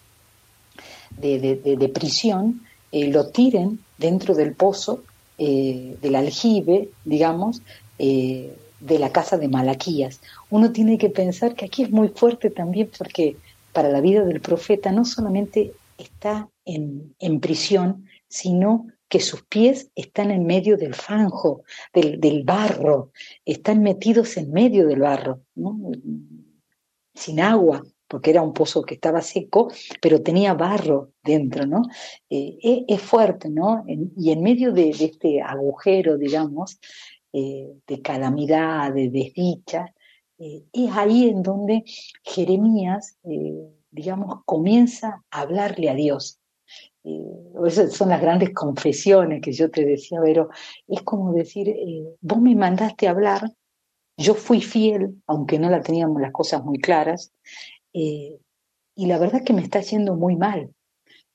de, 1.17 1.91
prisión, 1.93 2.61
eh, 2.91 3.07
lo 3.07 3.27
tiren 3.29 3.79
dentro 3.97 4.35
del 4.35 4.53
pozo 4.55 5.03
eh, 5.37 5.97
del 6.01 6.15
aljibe, 6.15 6.89
digamos, 7.05 7.61
eh, 7.97 8.55
de 8.79 8.99
la 8.99 9.11
casa 9.11 9.37
de 9.37 9.47
Malaquías. 9.47 10.21
Uno 10.49 10.71
tiene 10.71 10.97
que 10.97 11.09
pensar 11.09 11.55
que 11.55 11.65
aquí 11.65 11.83
es 11.83 11.91
muy 11.91 12.09
fuerte 12.09 12.49
también 12.49 12.89
porque 12.97 13.37
para 13.73 13.89
la 13.89 14.01
vida 14.01 14.23
del 14.23 14.41
profeta 14.41 14.91
no 14.91 15.05
solamente 15.05 15.73
está 15.97 16.49
en, 16.65 17.13
en 17.19 17.39
prisión, 17.39 18.05
sino 18.27 18.87
que 19.09 19.19
sus 19.19 19.43
pies 19.43 19.89
están 19.95 20.31
en 20.31 20.45
medio 20.45 20.77
del 20.77 20.93
fanjo, 20.93 21.63
del, 21.93 22.19
del 22.19 22.43
barro, 22.43 23.11
están 23.45 23.81
metidos 23.81 24.37
en 24.37 24.51
medio 24.51 24.87
del 24.87 24.99
barro, 24.99 25.41
sin 27.15 27.39
agua, 27.39 27.83
porque 28.09 28.31
era 28.31 28.41
un 28.41 28.53
pozo 28.53 28.81
que 28.81 28.95
estaba 28.95 29.21
seco, 29.21 29.69
pero 30.01 30.21
tenía 30.21 30.55
barro 30.55 31.11
dentro, 31.23 31.65
¿no? 31.65 31.83
Eh, 32.29 32.85
es, 32.87 33.01
fuerte, 33.01 33.49
¿no? 33.49 33.85
y 33.87 34.31
en 34.31 34.41
medio 34.41 34.73
de, 34.73 34.89
este 34.89 35.41
agujero, 35.41 36.17
digamos, 36.17 36.79
eh, 37.31 37.67
de 37.87 38.01
calamidad, 38.01 38.93
de 38.93 39.09
desdicha, 39.09 39.93
eh, 40.39 40.63
es 40.73 40.91
ahí 40.91 41.29
en 41.29 41.43
donde 41.43 41.83
Jeremías, 42.23 43.17
digamos, 43.91 44.41
comienza 44.45 45.23
a 45.29 45.41
hablarle 45.41 45.89
a 45.89 45.95
Dios. 45.95 46.39
esas 47.65 47.93
son 47.93 48.09
las 48.09 48.21
grandes 48.21 48.53
confesiones 48.53 49.41
que 49.41 49.51
yo 49.51 49.69
te 49.69 49.85
decía, 49.85 50.19
pero 50.23 50.49
es 50.87 51.01
como 51.03 51.33
decir, 51.33 51.75
vos 52.21 52.41
me 52.41 52.55
mandaste 52.55 53.07
a 53.07 53.11
hablar, 53.11 53.51
yo 54.17 54.33
fui 54.33 54.61
fiel, 54.61 55.21
aunque 55.27 55.59
no 55.59 55.69
la 55.69 55.81
teníamos 55.81 56.21
las 56.21 56.31
cosas 56.31 56.63
muy 56.63 56.79
claras, 56.79 57.31
eh, 57.93 58.39
y 58.95 59.05
la 59.05 59.17
verdad 59.17 59.43
que 59.43 59.53
me 59.53 59.61
está 59.61 59.81
yendo 59.81 60.15
muy 60.15 60.35
mal. 60.35 60.73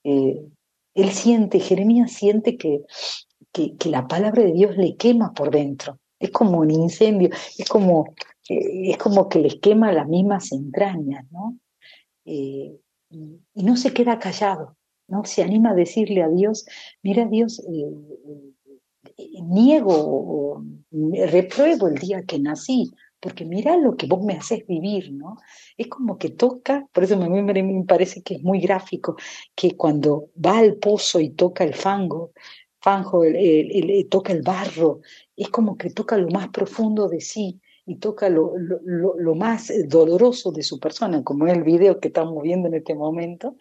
Eh, 0.04 0.46
él 0.94 1.10
siente, 1.10 1.60
Jeremías 1.60 2.12
siente 2.12 2.56
que, 2.56 2.82
que, 3.52 3.74
la 3.88 4.06
palabra 4.06 4.42
de 4.42 4.52
Dios 4.52 4.76
le 4.76 4.96
quema 4.96 5.32
por 5.32 5.50
dentro. 5.50 5.98
Es 6.18 6.30
como 6.30 6.58
un 6.60 6.70
incendio, 6.70 7.30
es 7.58 7.68
como, 7.68 8.14
eh, 8.48 8.90
es 8.90 8.98
como 8.98 9.28
que 9.28 9.40
les 9.40 9.56
quema 9.56 9.92
las 9.92 10.08
mismas 10.08 10.52
entrañas, 10.52 11.24
¿no? 11.30 11.58
y, 12.24 12.80
no 13.54 13.76
se 13.76 13.92
queda 13.92 14.18
callado, 14.18 14.76
¿no? 15.06 15.24
Se 15.24 15.42
anima 15.42 15.70
a 15.70 15.74
decirle 15.74 16.20
a 16.22 16.28
Dios, 16.28 16.66
mira 17.00 17.26
Dios, 17.26 17.62
niego 19.40 19.94
o 19.94 20.64
repruebo 20.90 21.86
el 21.86 21.94
día 21.94 22.24
que 22.24 22.40
nací, 22.40 22.90
porque 23.24 23.46
mira 23.46 23.74
lo 23.78 23.96
que 23.96 24.06
vos 24.06 24.22
me 24.22 24.34
haces 24.34 24.66
vivir, 24.66 25.10
¿no? 25.10 25.38
Es 25.78 25.86
como 25.86 26.18
que 26.18 26.28
toca, 26.28 26.86
por 26.92 27.04
eso 27.04 27.16
me 27.16 27.84
parece 27.84 28.22
que 28.22 28.34
es 28.34 28.42
muy 28.42 28.60
gráfico, 28.60 29.16
que 29.54 29.78
cuando 29.78 30.28
va 30.36 30.58
al 30.58 30.76
pozo 30.76 31.20
y 31.20 31.30
toca 31.30 31.64
el 31.64 31.72
fango, 31.72 32.32
fango, 32.82 33.22
toca 34.10 34.30
el 34.30 34.42
barro, 34.42 35.00
es 35.34 35.48
como 35.48 35.78
que 35.78 35.88
toca 35.88 36.18
lo 36.18 36.28
más 36.28 36.50
profundo 36.50 37.08
de 37.08 37.22
sí 37.22 37.62
y 37.86 37.96
toca 37.96 38.28
lo, 38.28 38.52
lo, 38.58 39.34
más 39.34 39.72
doloroso 39.88 40.52
de 40.52 40.62
su 40.62 40.78
persona, 40.78 41.24
como 41.24 41.46
es 41.46 41.54
el 41.54 41.62
video 41.62 42.00
que 42.00 42.08
estamos 42.08 42.42
viendo 42.42 42.68
en 42.68 42.74
este 42.74 42.94
momento, 42.94 43.56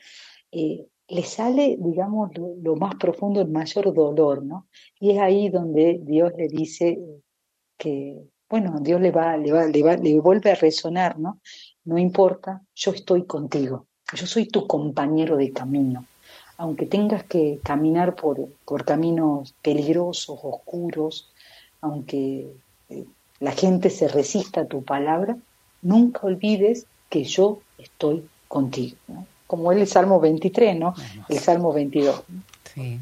eh, 0.52 0.88
le 1.08 1.24
sale, 1.24 1.78
digamos, 1.80 2.32
lo, 2.38 2.76
más 2.76 2.96
profundo, 2.96 3.40
el 3.40 3.48
mayor 3.48 3.94
dolor, 3.94 4.44
¿no? 4.44 4.68
Y 5.00 5.12
es 5.12 5.20
ahí 5.20 5.48
donde 5.48 6.02
Dios 6.04 6.34
le 6.36 6.50
dice 6.50 7.00
que, 7.78 8.33
bueno, 8.54 8.80
Dios 8.82 9.02
le 9.02 9.10
va, 9.10 9.36
le 9.36 9.52
va, 9.52 9.66
le 9.66 9.82
va, 9.82 9.98
le 9.98 10.20
vuelve 10.20 10.52
a 10.52 10.54
resonar, 10.54 11.18
¿no? 11.18 11.40
No 11.86 11.98
importa, 11.98 12.62
yo 12.76 12.92
estoy 12.92 13.26
contigo, 13.26 13.88
yo 14.14 14.28
soy 14.28 14.46
tu 14.46 14.68
compañero 14.68 15.38
de 15.38 15.52
camino. 15.52 16.06
Aunque 16.58 16.86
tengas 16.86 17.24
que 17.24 17.60
caminar 17.64 18.14
por, 18.14 18.48
por 18.64 18.86
caminos 18.86 19.56
peligrosos, 19.64 20.40
oscuros, 20.44 21.32
aunque 21.82 22.54
eh, 22.90 23.06
la 23.40 23.54
gente 23.54 23.90
se 23.90 24.08
resista 24.08 24.62
a 24.62 24.68
tu 24.68 24.84
palabra, 24.84 25.36
nunca 25.82 26.28
olvides 26.28 26.86
que 27.10 27.24
yo 27.24 27.60
estoy 27.80 28.24
contigo. 28.48 28.98
Como 29.48 29.72
el 29.72 29.88
Salmo 29.88 30.20
23, 30.20 30.78
¿no? 30.78 30.94
El 31.28 31.40
Salmo 31.40 31.74
22. 31.74 32.22
Sí. 32.72 33.00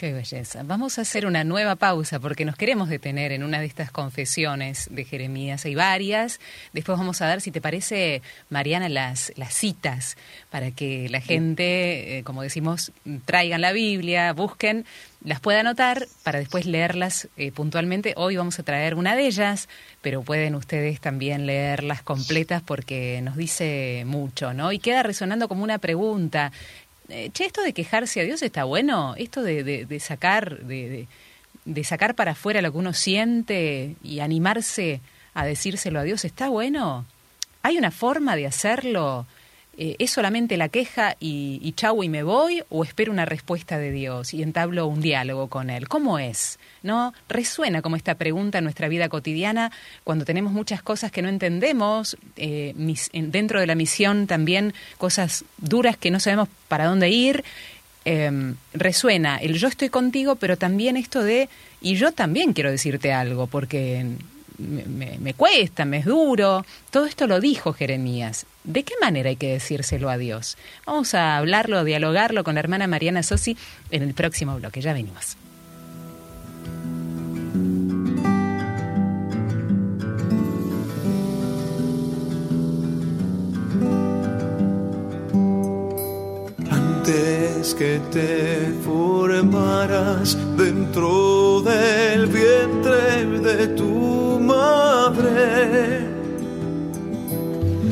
Qué 0.00 0.14
belleza. 0.14 0.62
Vamos 0.62 0.98
a 0.98 1.02
hacer 1.02 1.26
una 1.26 1.44
nueva 1.44 1.76
pausa 1.76 2.20
porque 2.20 2.46
nos 2.46 2.56
queremos 2.56 2.88
detener 2.88 3.32
en 3.32 3.44
una 3.44 3.60
de 3.60 3.66
estas 3.66 3.90
confesiones 3.90 4.88
de 4.90 5.04
Jeremías. 5.04 5.66
Hay 5.66 5.74
varias. 5.74 6.40
Después 6.72 6.96
vamos 6.96 7.20
a 7.20 7.26
dar, 7.26 7.42
si 7.42 7.50
te 7.50 7.60
parece, 7.60 8.22
Mariana, 8.48 8.88
las, 8.88 9.30
las 9.36 9.52
citas 9.52 10.16
para 10.48 10.70
que 10.70 11.10
la 11.10 11.20
gente, 11.20 12.16
eh, 12.16 12.22
como 12.24 12.40
decimos, 12.40 12.92
traigan 13.26 13.60
la 13.60 13.72
Biblia, 13.72 14.32
busquen, 14.32 14.86
las 15.22 15.40
pueda 15.40 15.60
anotar 15.60 16.06
para 16.22 16.38
después 16.38 16.64
leerlas 16.64 17.28
eh, 17.36 17.52
puntualmente. 17.52 18.14
Hoy 18.16 18.36
vamos 18.36 18.58
a 18.58 18.62
traer 18.62 18.94
una 18.94 19.14
de 19.14 19.26
ellas, 19.26 19.68
pero 20.00 20.22
pueden 20.22 20.54
ustedes 20.54 20.98
también 20.98 21.44
leerlas 21.44 22.00
completas 22.00 22.62
porque 22.62 23.20
nos 23.22 23.36
dice 23.36 24.04
mucho, 24.06 24.54
¿no? 24.54 24.72
Y 24.72 24.78
queda 24.78 25.02
resonando 25.02 25.46
como 25.46 25.62
una 25.62 25.76
pregunta 25.76 26.52
eh, 27.10 27.30
che, 27.32 27.44
esto 27.44 27.62
de 27.62 27.72
quejarse 27.72 28.20
a 28.20 28.24
Dios 28.24 28.42
está 28.42 28.64
bueno, 28.64 29.14
esto 29.16 29.42
de, 29.42 29.62
de, 29.62 30.00
sacar, 30.00 30.58
de, 30.60 31.06
de, 31.64 31.84
sacar 31.84 32.14
para 32.14 32.32
afuera 32.32 32.62
lo 32.62 32.72
que 32.72 32.78
uno 32.78 32.92
siente 32.92 33.96
y 34.02 34.20
animarse 34.20 35.00
a 35.34 35.44
decírselo 35.44 36.00
a 36.00 36.04
Dios, 36.04 36.24
está 36.24 36.48
bueno. 36.48 37.04
¿Hay 37.62 37.78
una 37.78 37.90
forma 37.90 38.36
de 38.36 38.46
hacerlo? 38.46 39.26
Eh, 39.82 39.96
¿Es 39.98 40.10
solamente 40.10 40.58
la 40.58 40.68
queja 40.68 41.16
y, 41.20 41.58
y 41.62 41.72
chau 41.72 42.02
y 42.02 42.10
me 42.10 42.22
voy? 42.22 42.62
¿O 42.68 42.84
espero 42.84 43.10
una 43.10 43.24
respuesta 43.24 43.78
de 43.78 43.90
Dios 43.90 44.34
y 44.34 44.42
entablo 44.42 44.86
un 44.86 45.00
diálogo 45.00 45.48
con 45.48 45.70
Él? 45.70 45.88
¿Cómo 45.88 46.18
es? 46.18 46.58
¿No? 46.82 47.14
Resuena 47.30 47.80
como 47.80 47.96
esta 47.96 48.16
pregunta 48.16 48.58
en 48.58 48.64
nuestra 48.64 48.88
vida 48.88 49.08
cotidiana 49.08 49.72
cuando 50.04 50.26
tenemos 50.26 50.52
muchas 50.52 50.82
cosas 50.82 51.10
que 51.10 51.22
no 51.22 51.30
entendemos, 51.30 52.18
eh, 52.36 52.74
dentro 53.14 53.58
de 53.58 53.66
la 53.66 53.74
misión 53.74 54.26
también 54.26 54.74
cosas 54.98 55.46
duras 55.56 55.96
que 55.96 56.10
no 56.10 56.20
sabemos 56.20 56.50
para 56.68 56.84
dónde 56.84 57.08
ir. 57.08 57.42
Em, 58.04 58.56
resuena 58.74 59.38
el 59.38 59.54
yo 59.56 59.68
estoy 59.68 59.88
contigo, 59.88 60.36
pero 60.36 60.58
también 60.58 60.98
esto 60.98 61.22
de 61.22 61.48
y 61.80 61.94
yo 61.94 62.12
también 62.12 62.52
quiero 62.52 62.70
decirte 62.70 63.14
algo, 63.14 63.46
porque 63.46 64.04
me, 64.60 65.34
cuesta, 65.34 65.84
me 65.84 65.98
es 65.98 66.04
duro. 66.04 66.64
Todo 66.90 67.06
esto 67.06 67.26
lo 67.26 67.40
dijo 67.40 67.72
Jeremías. 67.72 68.46
¿De 68.64 68.82
qué 68.82 68.94
manera 69.00 69.30
hay 69.30 69.36
que 69.36 69.52
decírselo 69.52 70.10
a 70.10 70.18
Dios? 70.18 70.56
Vamos 70.86 71.14
a 71.14 71.36
hablarlo, 71.36 71.84
dialogarlo 71.84 72.44
con 72.44 72.54
la 72.54 72.60
hermana 72.60 72.86
Mariana 72.86 73.22
Sosi 73.22 73.56
en 73.90 74.02
el 74.02 74.14
próximo 74.14 74.56
bloque. 74.56 74.80
Ya 74.80 74.92
venimos. 74.92 75.36
Antes 87.60 87.74
que 87.74 88.00
te 88.10 88.72
formaras 88.86 90.38
dentro 90.56 91.60
del 91.60 92.26
vientre 92.26 93.26
de 93.38 93.66
tu 93.76 94.40
madre. 94.40 96.08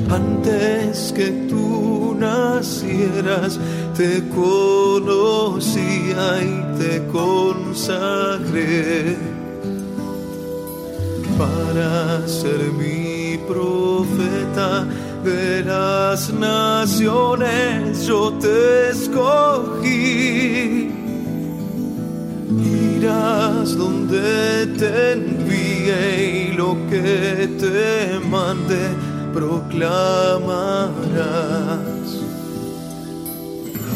Antes 0.08 1.12
que 1.14 1.46
tú 1.50 2.16
nacieras, 2.18 3.60
te 3.94 4.26
conocía 4.30 6.42
y 6.42 6.64
te 6.78 7.06
consagré 7.12 9.18
para 11.36 12.26
ser 12.26 12.72
mi 12.72 13.36
profeta 13.46 14.86
de 15.24 15.64
las 15.64 16.32
naciones 16.32 18.06
yo 18.06 18.32
te 18.34 18.90
escogí. 18.90 20.90
Irás 22.96 23.76
donde 23.76 24.66
te 24.78 25.12
envíe 25.12 26.50
y 26.50 26.52
lo 26.52 26.76
que 26.90 27.48
te 27.58 28.20
mande 28.26 28.78
proclamarás. 29.32 29.88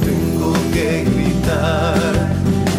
Tengo 0.05 0.53
que 0.73 1.05
gritar, 1.05 2.35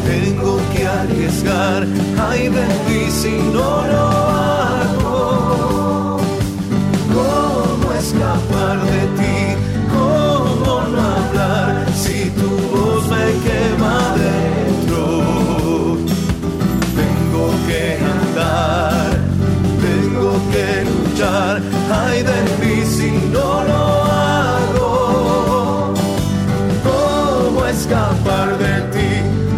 tengo 0.06 0.60
que 0.74 0.86
arriesgar, 0.86 1.88
ay 2.30 2.50
de 2.50 2.66
mí 2.88 3.10
si 3.10 3.38
no 3.54 3.88
lo 3.88 4.00
hago. 4.00 5.03
Escapar 8.44 8.80
de 8.84 9.02
ti? 9.18 9.38
¿Cómo 9.92 10.82
no 10.88 11.02
hablar 11.02 11.86
si 11.94 12.30
tu 12.32 12.50
voz 12.50 13.08
me 13.08 13.26
quema 13.44 14.16
dentro? 14.18 15.04
Tengo 16.96 17.46
que 17.68 17.98
andar, 18.16 19.12
tengo 19.82 20.32
que 20.52 20.68
luchar, 20.90 21.62
ay 21.92 22.24
de 22.24 22.40
mí 22.60 22.86
si 22.86 23.12
no 23.32 23.64
lo 23.64 23.82
hago. 24.04 25.94
¿Cómo 26.84 27.66
escapar 27.66 28.58
de 28.58 28.82
ti? 28.94 29.12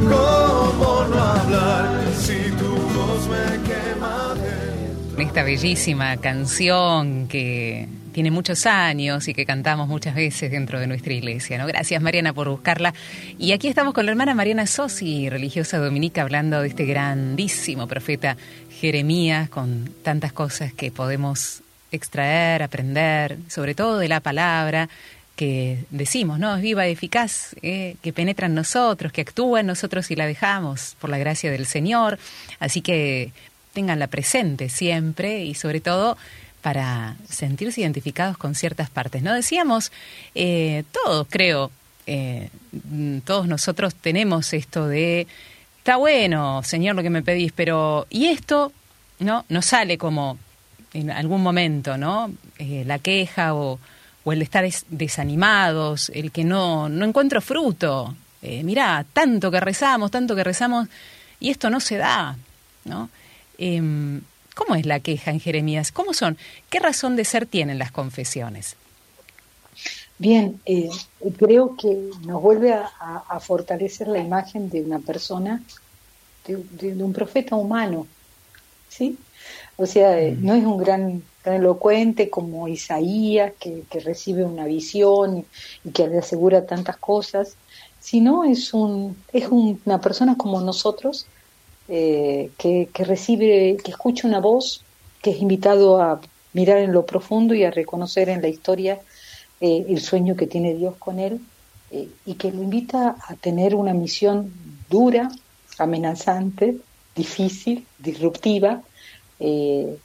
¿Cómo 0.03 1.05
no 1.09 1.19
hablar 1.21 1.89
si 2.17 2.51
tu 2.59 2.69
voz 2.69 3.27
me 3.27 3.45
quema 3.63 4.33
dentro? 4.35 5.21
Esta 5.21 5.43
bellísima 5.43 6.17
canción 6.17 7.27
que 7.27 7.87
tiene 8.15 8.31
muchos 8.31 8.65
años 8.65 9.27
y 9.27 9.33
que 9.33 9.45
cantamos 9.45 9.89
muchas 9.89 10.15
veces 10.15 10.49
dentro 10.49 10.79
de 10.79 10.87
nuestra 10.87 11.11
iglesia, 11.11 11.57
¿no? 11.57 11.67
Gracias 11.67 12.01
Mariana 12.01 12.31
por 12.31 12.47
buscarla. 12.47 12.93
Y 13.37 13.51
aquí 13.51 13.67
estamos 13.67 13.93
con 13.93 14.05
la 14.05 14.11
hermana 14.11 14.33
Mariana 14.33 14.67
Sosi, 14.67 15.29
religiosa 15.29 15.79
dominica, 15.79 16.21
hablando 16.21 16.61
de 16.61 16.69
este 16.69 16.85
grandísimo 16.85 17.87
profeta 17.87 18.37
Jeremías, 18.71 19.49
con 19.49 19.89
tantas 20.01 20.31
cosas 20.31 20.71
que 20.71 20.91
podemos 20.91 21.61
extraer, 21.91 22.63
aprender, 22.63 23.37
sobre 23.49 23.75
todo 23.75 23.99
de 23.99 24.07
la 24.07 24.21
palabra 24.21 24.87
que 25.35 25.79
decimos, 25.89 26.39
¿no? 26.39 26.55
Es 26.55 26.61
viva 26.61 26.87
y 26.87 26.93
eficaz, 26.93 27.53
eh, 27.63 27.97
que 28.01 28.13
penetra 28.13 28.47
en 28.47 28.55
nosotros, 28.55 29.11
que 29.11 29.19
actúa 29.19 29.59
en 29.59 29.67
nosotros 29.67 30.09
y 30.09 30.15
la 30.15 30.25
dejamos 30.25 30.95
por 31.01 31.09
la 31.09 31.17
gracia 31.17 31.51
del 31.51 31.65
Señor. 31.65 32.17
Así 32.61 32.79
que 32.79 33.33
tenganla 33.73 34.07
presente 34.07 34.69
siempre 34.69 35.43
y 35.43 35.53
sobre 35.53 35.81
todo 35.81 36.17
para 36.65 37.15
sentirse 37.29 37.81
identificados 37.81 38.39
con 38.39 38.55
ciertas 38.55 38.89
partes. 38.89 39.21
¿No? 39.21 39.35
Decíamos, 39.35 39.91
eh, 40.33 40.83
todos 40.91 41.27
creo, 41.29 41.69
eh, 42.07 42.49
todos 43.23 43.47
nosotros 43.47 43.93
tenemos 43.93 44.51
esto 44.51 44.87
de, 44.87 45.27
está 45.77 45.97
bueno, 45.97 46.63
Señor, 46.63 46.95
lo 46.95 47.03
que 47.03 47.11
me 47.11 47.21
pedís, 47.21 47.51
pero 47.51 48.07
¿y 48.09 48.25
esto? 48.29 48.71
¿No? 49.19 49.45
Nos 49.47 49.67
sale 49.67 49.99
como 49.99 50.39
en 50.93 51.11
algún 51.11 51.43
momento, 51.43 51.99
¿no? 51.99 52.31
Eh, 52.57 52.81
la 52.87 52.97
queja 52.97 53.53
o, 53.53 53.79
o 54.23 54.33
el 54.33 54.41
estar 54.41 54.63
des- 54.63 54.85
desanimados, 54.89 56.09
el 56.15 56.31
que 56.31 56.43
no, 56.43 56.89
no 56.89 57.05
encuentro 57.05 57.41
fruto. 57.41 58.15
Eh, 58.41 58.63
mirá, 58.63 59.05
tanto 59.13 59.51
que 59.51 59.59
rezamos, 59.59 60.09
tanto 60.09 60.35
que 60.35 60.43
rezamos, 60.43 60.87
y 61.39 61.51
esto 61.51 61.69
no 61.69 61.79
se 61.79 61.97
da, 61.97 62.35
¿no? 62.85 63.09
¿Cómo 64.55 64.73
es 64.75 64.85
la 64.87 64.99
queja 65.01 65.29
en 65.31 65.39
Jeremías? 65.39 65.91
¿Cómo 65.91 66.13
son? 66.13 66.37
¿Qué 66.69 66.79
razón 66.79 67.15
de 67.15 67.25
ser 67.25 67.45
tienen 67.45 67.77
las 67.79 67.91
confesiones? 67.91 68.77
Bien, 70.17 70.61
eh, 70.65 70.89
creo 71.37 71.75
que 71.75 71.87
nos 72.25 72.41
vuelve 72.41 72.73
a, 72.73 72.85
a- 72.99 73.25
a 73.29 73.39
fortalecer 73.39 74.07
la 74.07 74.19
imagen 74.19 74.69
de 74.69 74.81
una 74.83 74.99
persona, 75.01 75.65
de, 76.45 76.57
de- 76.69 76.95
de 76.95 77.03
un 77.03 77.13
profeta 77.13 77.55
humano, 77.55 78.11
¿sí? 78.87 79.27
O 79.77 79.85
sea, 79.87 80.21
eh, 80.21 80.37
no 80.39 80.55
es 80.55 80.65
un 80.65 80.77
gran, 80.77 81.31
gran 81.43 81.57
elocuente 81.57 82.29
como 82.31 82.67
Isaías, 82.67 83.53
que, 83.59 83.87
que 83.89 83.99
recibe 84.01 84.45
una 84.45 84.65
visión 84.65 85.37
y, 85.39 85.49
y 85.83 85.93
que 85.93 86.07
le 86.07 86.19
asegura 86.19 86.65
tantas 86.67 86.97
cosas, 86.99 87.59
sino 87.99 88.43
es, 88.45 88.73
un, 88.73 89.25
es 89.29 89.49
un- 89.49 89.81
una 89.85 90.01
persona 90.01 90.37
como 90.37 90.61
nosotros, 90.61 91.31
eh, 91.87 92.51
que, 92.57 92.89
que 92.93 93.03
recibe, 93.03 93.77
que 93.83 93.91
escucha 93.91 94.27
una 94.27 94.39
voz, 94.39 94.83
que 95.21 95.31
es 95.31 95.41
invitado 95.41 96.01
a 96.01 96.21
mirar 96.53 96.77
en 96.77 96.93
lo 96.93 97.05
profundo 97.05 97.53
y 97.53 97.63
a 97.63 97.71
reconocer 97.71 98.29
en 98.29 98.41
la 98.41 98.47
historia 98.47 98.99
eh, 99.59 99.85
el 99.89 100.01
sueño 100.01 100.35
que 100.35 100.47
tiene 100.47 100.73
Dios 100.73 100.95
con 100.97 101.19
él 101.19 101.41
eh, 101.91 102.09
y 102.25 102.35
que 102.35 102.51
lo 102.51 102.63
invita 102.63 103.15
a 103.27 103.35
tener 103.35 103.75
una 103.75 103.93
misión 103.93 104.53
dura, 104.89 105.29
amenazante, 105.77 106.77
difícil, 107.15 107.85
disruptiva. 107.99 108.81
eh, 109.39 109.97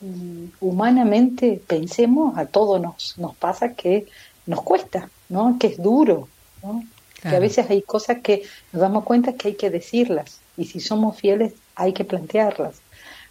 y 0.00 0.50
humanamente 0.60 1.60
pensemos, 1.66 2.38
a 2.38 2.46
todos 2.46 2.80
nos, 2.80 3.18
nos 3.18 3.34
pasa 3.34 3.74
que 3.74 4.06
nos 4.46 4.62
cuesta, 4.62 5.10
¿no? 5.28 5.56
que 5.58 5.66
es 5.66 5.82
duro, 5.82 6.28
¿no? 6.62 6.84
que 7.20 7.34
a 7.34 7.40
veces 7.40 7.68
hay 7.68 7.82
cosas 7.82 8.18
que 8.22 8.44
nos 8.72 8.80
damos 8.80 9.02
cuenta 9.02 9.32
que 9.32 9.48
hay 9.48 9.54
que 9.54 9.70
decirlas 9.70 10.40
y 10.58 10.66
si 10.66 10.80
somos 10.80 11.16
fieles 11.16 11.54
hay 11.74 11.94
que 11.94 12.04
plantearlas 12.04 12.82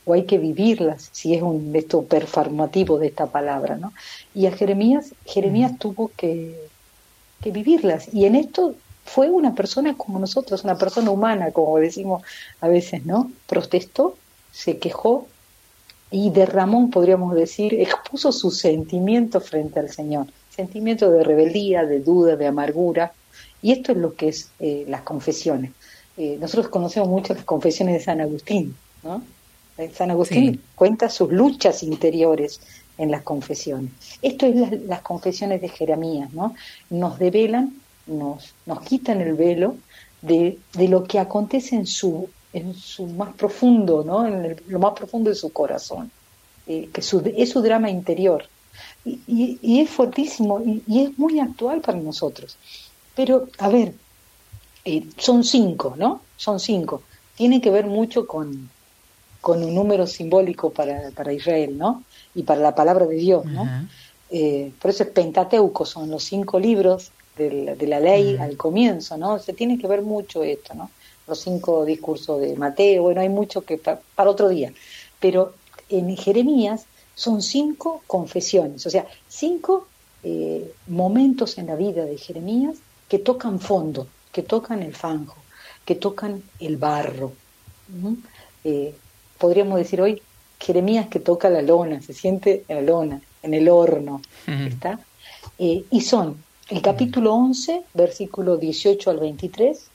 o 0.06 0.14
hay 0.14 0.24
que 0.24 0.38
vivirlas, 0.38 1.10
si 1.12 1.36
es 1.36 1.42
un 1.42 1.76
esto 1.76 2.04
performativo 2.04 2.98
de 2.98 3.08
esta 3.08 3.28
palabra, 3.28 3.76
¿no? 3.76 3.92
Y 4.34 4.46
a 4.46 4.54
Jeremías, 4.54 5.14
Jeremías 5.26 5.78
tuvo 5.78 6.12
que, 6.16 6.58
que 7.42 7.52
vivirlas. 7.52 8.14
Y 8.14 8.26
en 8.26 8.36
esto 8.36 8.74
fue 9.04 9.30
una 9.30 9.54
persona 9.54 9.98
como 9.98 10.18
nosotros, 10.18 10.64
una 10.64 10.78
persona 10.78 11.12
humana, 11.12 11.52
como 11.52 11.78
decimos 11.78 12.24
a 12.62 12.70
veces, 12.70 13.06
¿no? 13.06 13.30
Protestó, 13.48 14.16
se 14.54 14.78
quejó 14.78 15.28
y 16.10 16.30
derramó, 16.30 16.90
podríamos 16.90 17.36
decir, 17.36 17.74
expuso 17.74 18.32
sus 18.32 18.58
sentimientos 18.60 19.50
frente 19.50 19.82
al 19.82 19.90
Señor. 19.90 20.28
Sentimientos 20.50 21.12
de 21.12 21.24
rebeldía, 21.26 21.86
de 21.86 22.00
duda, 22.00 22.38
de 22.38 22.48
amargura. 22.48 23.12
Y 23.62 23.74
esto 23.74 23.92
es 23.92 23.98
lo 23.98 24.16
que 24.16 24.30
es 24.30 24.52
eh, 24.60 24.86
las 24.88 25.02
confesiones. 25.02 25.72
Eh, 26.18 26.38
nosotros 26.40 26.70
conocemos 26.70 27.08
mucho 27.10 27.34
las 27.34 27.44
confesiones 27.46 27.96
de 27.96 28.04
San 28.04 28.22
Agustín, 28.22 28.76
¿no? 29.04 29.22
Eh, 29.78 29.92
San 29.94 30.10
Agustín 30.12 30.54
Sí. 30.56 30.60
cuenta 30.76 31.10
sus 31.10 31.32
luchas 31.32 31.84
interiores 31.84 32.60
en 32.98 33.12
las 33.12 33.22
confesiones. 33.22 33.92
Esto 34.24 34.48
es 34.48 34.56
las, 34.56 34.72
las 34.72 35.02
confesiones 35.02 35.62
de 35.62 35.70
Jeremías, 35.70 36.34
¿no? 36.34 36.56
Nos 36.90 37.20
develan, 37.20 37.76
nos, 38.08 38.54
nos 38.66 38.82
quitan 38.82 39.22
el 39.22 39.36
velo 39.36 39.76
de, 40.22 40.58
de 40.74 40.88
lo 40.88 41.04
que 41.04 41.20
acontece 41.20 41.76
en 41.76 41.86
su, 41.86 42.28
en 42.54 42.74
su 42.74 43.06
más 43.06 43.36
profundo, 43.36 44.04
¿no? 44.04 44.26
En 44.26 44.46
el- 44.46 44.64
lo 44.68 44.80
más 44.80 44.94
profundo 44.94 45.30
de 45.30 45.36
su 45.36 45.52
corazón, 45.54 46.10
eh, 46.66 46.90
que 46.92 47.04
su- 47.04 47.22
es 47.38 47.50
su 47.52 47.62
drama 47.62 47.92
interior. 47.92 48.46
Y, 49.06 49.20
y- 49.28 49.60
y 49.62 49.80
es 49.82 49.90
fuertísimo 49.92 50.60
y, 50.66 50.82
y 50.88 51.04
es 51.04 51.18
muy 51.20 51.40
actual 51.40 51.82
para 51.82 52.00
nosotros. 52.00 52.58
Pero, 53.16 53.48
a 53.60 53.70
ver, 53.70 53.94
eh, 54.90 55.10
son 55.18 55.44
cinco, 55.44 55.96
¿no? 55.98 56.30
Son 56.36 56.60
cinco. 56.60 57.08
Tiene 57.34 57.62
que 57.62 57.72
ver 57.72 57.86
mucho 57.88 58.28
con, 58.28 58.74
con 59.42 59.64
un 59.64 59.74
número 59.76 60.08
simbólico 60.08 60.74
para, 60.74 61.12
para 61.14 61.34
Israel, 61.34 61.78
¿no? 61.78 62.08
Y 62.34 62.44
para 62.44 62.62
la 62.62 62.76
palabra 62.76 63.06
de 63.08 63.16
Dios, 63.18 63.48
¿no? 63.52 63.76
Eh, 64.30 64.76
por 64.80 64.92
eso 64.92 65.04
es 65.04 65.12
Pentateuco, 65.12 65.86
son 65.86 66.10
los 66.10 66.24
cinco 66.26 66.60
libros 66.60 67.16
de 67.36 67.52
la, 67.52 67.76
de 67.76 67.88
la 67.88 68.00
ley 68.00 68.38
al 68.40 68.58
comienzo, 68.58 69.18
¿no? 69.18 69.40
Se 69.40 69.54
tiene 69.54 69.78
que 69.78 69.88
ver 69.88 70.02
mucho 70.04 70.44
esto, 70.44 70.74
¿no? 70.76 70.96
Los 71.28 71.42
cinco 71.42 71.86
discursos 71.86 72.42
de 72.42 72.56
Mateo, 72.58 73.04
bueno, 73.04 73.22
hay 73.22 73.30
mucho 73.30 73.64
que 73.66 73.78
pa- 73.80 74.04
para 74.16 74.32
otro 74.32 74.50
día. 74.50 74.74
Pero 75.20 75.62
en 75.88 76.16
Jeremías 76.18 76.90
son 77.14 77.42
cinco 77.42 78.04
confesiones, 78.08 78.86
o 78.86 78.90
sea, 78.90 79.08
cinco 79.28 79.94
eh, 80.22 80.76
momentos 80.86 81.58
en 81.58 81.68
la 81.68 81.76
vida 81.76 82.06
de 82.06 82.18
Jeremías 82.18 82.84
que 83.08 83.20
tocan 83.20 83.60
fondo, 83.60 84.14
que 84.38 84.44
tocan 84.44 84.84
el 84.84 84.94
fango, 84.94 85.34
que 85.84 85.96
tocan 85.96 86.44
el 86.60 86.78
barro. 86.78 87.34
Eh, 88.64 88.94
podríamos 89.40 89.80
decir 89.80 90.00
hoy, 90.00 90.22
Jeremías 90.60 91.08
que 91.08 91.20
toca 91.20 91.50
la 91.50 91.64
lona, 91.64 92.04
se 92.04 92.14
siente 92.14 92.64
en 92.68 92.76
la 92.76 92.82
lona, 92.84 93.22
en 93.42 93.56
el 93.56 93.68
horno, 93.68 94.22
Ujú. 94.48 94.68
¿está? 94.68 95.00
Eh, 95.58 95.86
y 95.90 96.02
son 96.02 96.38
el 96.70 96.84
capítulo 96.84 97.34
11, 97.34 97.82
versículo 97.96 98.58
18 98.58 99.10
al 99.10 99.18
23, 99.18 99.88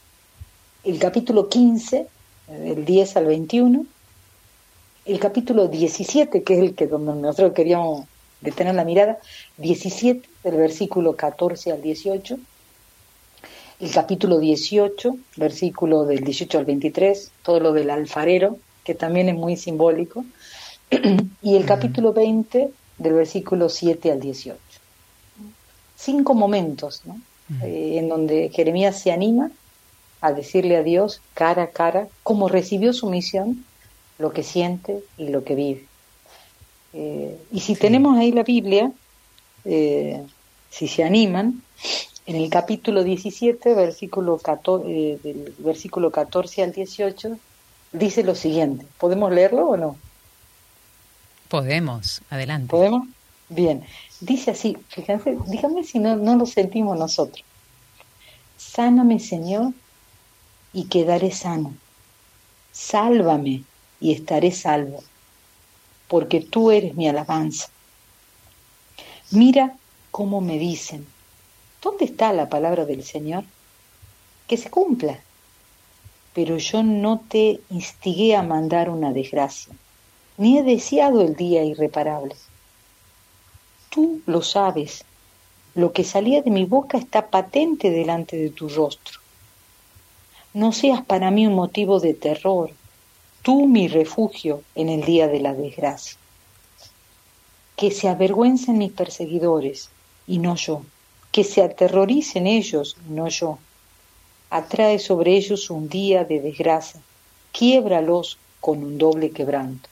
el 0.87 0.99
capítulo 0.99 1.49
15, 1.49 2.09
del 2.49 2.85
10 2.85 3.17
al 3.19 3.27
21, 3.27 3.87
el 5.05 5.19
capítulo 5.21 5.69
17, 5.69 6.43
que 6.43 6.55
es 6.55 6.59
el 6.59 6.75
que 6.75 6.89
donde 6.89 7.15
nosotros 7.15 7.53
queríamos 7.53 8.07
detener 8.41 8.75
la 8.75 8.85
mirada, 8.85 9.21
17 9.59 10.29
del 10.43 10.57
versículo 10.57 11.15
14 11.15 11.71
al 11.71 11.81
18, 11.81 12.39
el 13.83 13.91
capítulo 13.91 14.39
18, 14.39 15.17
versículo 15.37 16.05
del 16.05 16.23
18 16.23 16.57
al 16.57 16.65
23, 16.65 17.33
todo 17.43 17.59
lo 17.59 17.73
del 17.73 17.91
alfarero, 17.91 18.57
que 18.85 18.95
también 18.95 19.29
es 19.29 19.35
muy 19.35 19.57
simbólico, 19.57 20.25
y 21.43 21.57
el 21.57 21.67
capítulo 21.67 22.13
20 22.13 22.71
del 22.99 23.13
versículo 23.13 23.69
7 23.69 24.13
al 24.13 24.21
18. 24.21 24.57
Cinco 25.97 26.35
momentos 26.35 27.03
¿no? 27.05 27.21
Eh, 27.65 27.97
en 27.99 28.09
donde 28.09 28.51
Jeremías 28.55 29.01
se 29.01 29.11
anima 29.11 29.51
a 30.21 30.33
decirle 30.33 30.77
a 30.77 30.85
Dios 30.85 31.21
cara 31.35 31.65
a 31.65 31.71
cara 31.71 32.07
cómo 32.23 32.49
recibió 32.49 32.93
su 32.93 33.11
misión, 33.11 33.65
lo 34.21 34.33
que 34.33 34.45
siente 34.45 35.03
y 35.19 35.31
lo 35.31 35.43
que 35.43 35.57
vive. 35.57 35.87
Eh, 36.93 37.37
y 37.51 37.59
si 37.59 37.75
tenemos 37.75 38.17
ahí 38.17 38.31
la 38.31 38.45
Biblia, 38.45 38.93
eh, 39.65 40.23
si 40.71 40.87
se 40.87 41.03
animan, 41.03 41.63
en 42.27 42.37
el 42.37 42.51
capítulo 42.51 43.03
17, 43.03 43.75
versículo 43.75 44.39
14, 44.39 45.19
del 45.23 45.55
versículo 45.59 46.11
14 46.11 46.63
al 46.63 46.73
18, 46.73 47.39
dice 47.93 48.23
lo 48.23 48.35
siguiente. 48.35 48.87
¿Podemos 48.99 49.33
leerlo 49.33 49.69
o 49.69 49.77
no? 49.77 49.97
Podemos, 51.49 52.23
adelante. 52.31 52.69
¿Podemos? 52.69 53.09
Bien. 53.49 53.85
Dice 54.21 54.53
así, 54.53 54.79
fíjense, 54.89 55.37
díganme 55.49 55.85
si 55.85 55.99
no, 55.99 56.17
no 56.17 56.37
lo 56.37 56.47
sentimos 56.47 56.99
nosotros. 56.99 57.45
Sáname, 58.57 59.19
Señor, 59.19 59.73
y 60.73 60.85
quedaré 60.85 61.33
sano. 61.33 61.75
Sálvame 62.71 63.65
y 64.01 64.13
estaré 64.13 64.53
salvo, 64.53 65.03
porque 66.09 66.41
tú 66.41 66.71
eres 66.71 66.95
mi 66.95 67.09
alabanza. 67.09 67.69
Mira 69.31 69.77
cómo 70.11 70.41
me 70.41 70.59
dicen, 70.59 71.07
¿dónde 71.83 72.05
está 72.07 72.33
la 72.33 72.49
palabra 72.49 72.85
del 72.85 73.05
Señor? 73.05 73.45
Que 74.47 74.57
se 74.57 74.71
cumpla. 74.71 75.19
Pero 76.35 76.57
yo 76.57 76.83
no 76.83 77.21
te 77.29 77.61
instigué 77.71 78.35
a 78.37 78.43
mandar 78.43 78.89
una 78.89 79.13
desgracia 79.13 79.75
ni 80.37 80.59
he 80.59 80.63
deseado 80.63 81.21
el 81.21 81.37
día 81.37 81.65
irreparable. 81.65 82.35
Tú 83.91 84.23
lo 84.27 84.43
sabes, 84.43 85.05
lo 85.75 85.93
que 85.93 86.05
salía 86.05 86.43
de 86.43 86.51
mi 86.51 86.65
boca 86.65 86.99
está 86.99 87.29
patente 87.29 87.91
delante 87.91 88.37
de 88.37 88.51
tu 88.51 88.69
rostro. 88.69 89.21
No 90.55 90.73
seas 90.73 91.05
para 91.05 91.31
mí 91.31 91.47
un 91.47 91.55
motivo 91.55 92.01
de 92.01 92.15
terror, 92.15 92.71
tú 93.43 93.67
mi 93.67 93.89
refugio 93.89 94.63
en 94.75 94.89
el 94.89 95.05
día 95.05 95.29
de 95.29 95.41
la 95.41 95.55
desgracia. 95.55 96.19
Que 97.77 97.91
se 97.91 98.09
avergüencen 98.09 98.79
mis 98.79 98.93
perseguidores 98.93 99.91
y 100.27 100.39
no 100.39 100.57
yo, 100.57 100.83
que 101.33 101.43
se 101.43 101.63
aterroricen 101.63 102.47
ellos 102.47 102.97
no 103.09 103.29
yo. 103.29 103.59
Atrae 104.51 104.99
sobre 104.99 105.35
ellos 105.35 105.71
un 105.71 105.89
día 105.89 106.25
de 106.25 106.41
desgracia, 106.41 107.01
quiébralos 107.53 108.39
con 108.61 108.85
un 108.85 108.99
doble 108.99 109.31
quebranto. 109.31 109.89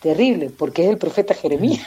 Terrible, 0.00 0.48
porque 0.48 0.84
es 0.84 0.90
el 0.90 0.96
profeta 0.96 1.34
Jeremías. 1.34 1.86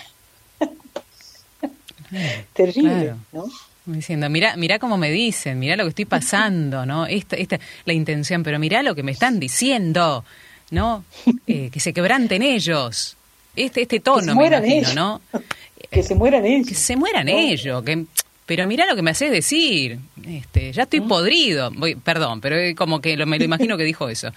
Terrible, 2.53 3.15
¿no? 3.31 3.45
Diciendo, 3.85 4.29
mira, 4.29 4.55
mira 4.55 4.77
cómo 4.77 4.95
me 4.95 5.09
dicen, 5.09 5.57
mira 5.59 5.75
lo 5.75 5.83
que 5.83 5.89
estoy 5.89 6.05
pasando, 6.05 6.85
¿no? 6.85 7.07
Esta, 7.07 7.35
esta, 7.35 7.59
la 7.85 7.93
intención, 7.93 8.43
pero 8.43 8.59
mira 8.59 8.83
lo 8.83 8.93
que 8.93 9.01
me 9.01 9.11
están 9.11 9.39
diciendo, 9.39 10.23
¿no? 10.69 11.03
Eh, 11.47 11.69
que 11.71 11.79
se 11.81 11.93
quebranten 11.93 12.41
ellos. 12.41 13.17
Este, 13.55 13.81
este 13.81 13.99
tono, 13.99 14.33
me 14.35 14.47
imagino, 14.47 14.93
¿no? 14.93 15.21
que 15.93 16.03
se 16.03 16.15
mueran 16.15 16.45
ellos. 16.45 16.67
Que 16.67 16.75
se 16.75 16.95
mueran 16.95 17.29
ellos. 17.29 17.83
Que, 17.83 18.05
pero 18.45 18.67
mira 18.67 18.85
lo 18.85 18.95
que 18.95 19.01
me 19.01 19.11
haces 19.11 19.31
decir. 19.31 19.99
Este, 20.27 20.71
ya 20.73 20.83
estoy 20.83 21.01
podrido. 21.01 21.71
Voy, 21.71 21.95
perdón, 21.95 22.41
pero 22.41 22.57
como 22.75 22.99
que 22.99 23.15
lo, 23.15 23.25
me 23.25 23.37
lo 23.37 23.45
imagino 23.45 23.77
que 23.77 23.83
dijo 23.83 24.09
eso. 24.09 24.31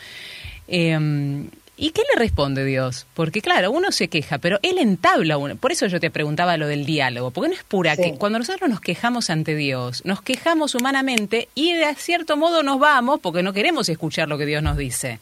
Eh, 0.68 1.48
¿Y 1.78 1.90
qué 1.90 2.02
le 2.12 2.18
responde 2.18 2.64
Dios? 2.64 3.06
Porque 3.12 3.42
claro, 3.42 3.70
uno 3.70 3.92
se 3.92 4.08
queja, 4.08 4.38
pero 4.38 4.58
él 4.62 4.78
entabla 4.78 5.36
uno. 5.36 5.56
Por 5.56 5.72
eso 5.72 5.86
yo 5.86 6.00
te 6.00 6.10
preguntaba 6.10 6.56
lo 6.56 6.66
del 6.68 6.86
diálogo, 6.86 7.30
porque 7.32 7.50
no 7.50 7.54
es 7.54 7.64
pura 7.64 7.96
que 7.96 8.14
cuando 8.14 8.38
nosotros 8.38 8.70
nos 8.70 8.80
quejamos 8.80 9.28
ante 9.28 9.54
Dios, 9.54 10.02
nos 10.06 10.22
quejamos 10.22 10.74
humanamente 10.74 11.48
y 11.54 11.74
de 11.74 11.94
cierto 11.96 12.38
modo 12.38 12.62
nos 12.62 12.78
vamos 12.78 13.20
porque 13.20 13.42
no 13.42 13.52
queremos 13.52 13.90
escuchar 13.90 14.26
lo 14.28 14.38
que 14.38 14.46
Dios 14.46 14.62
nos 14.62 14.78
dice. 14.78 15.18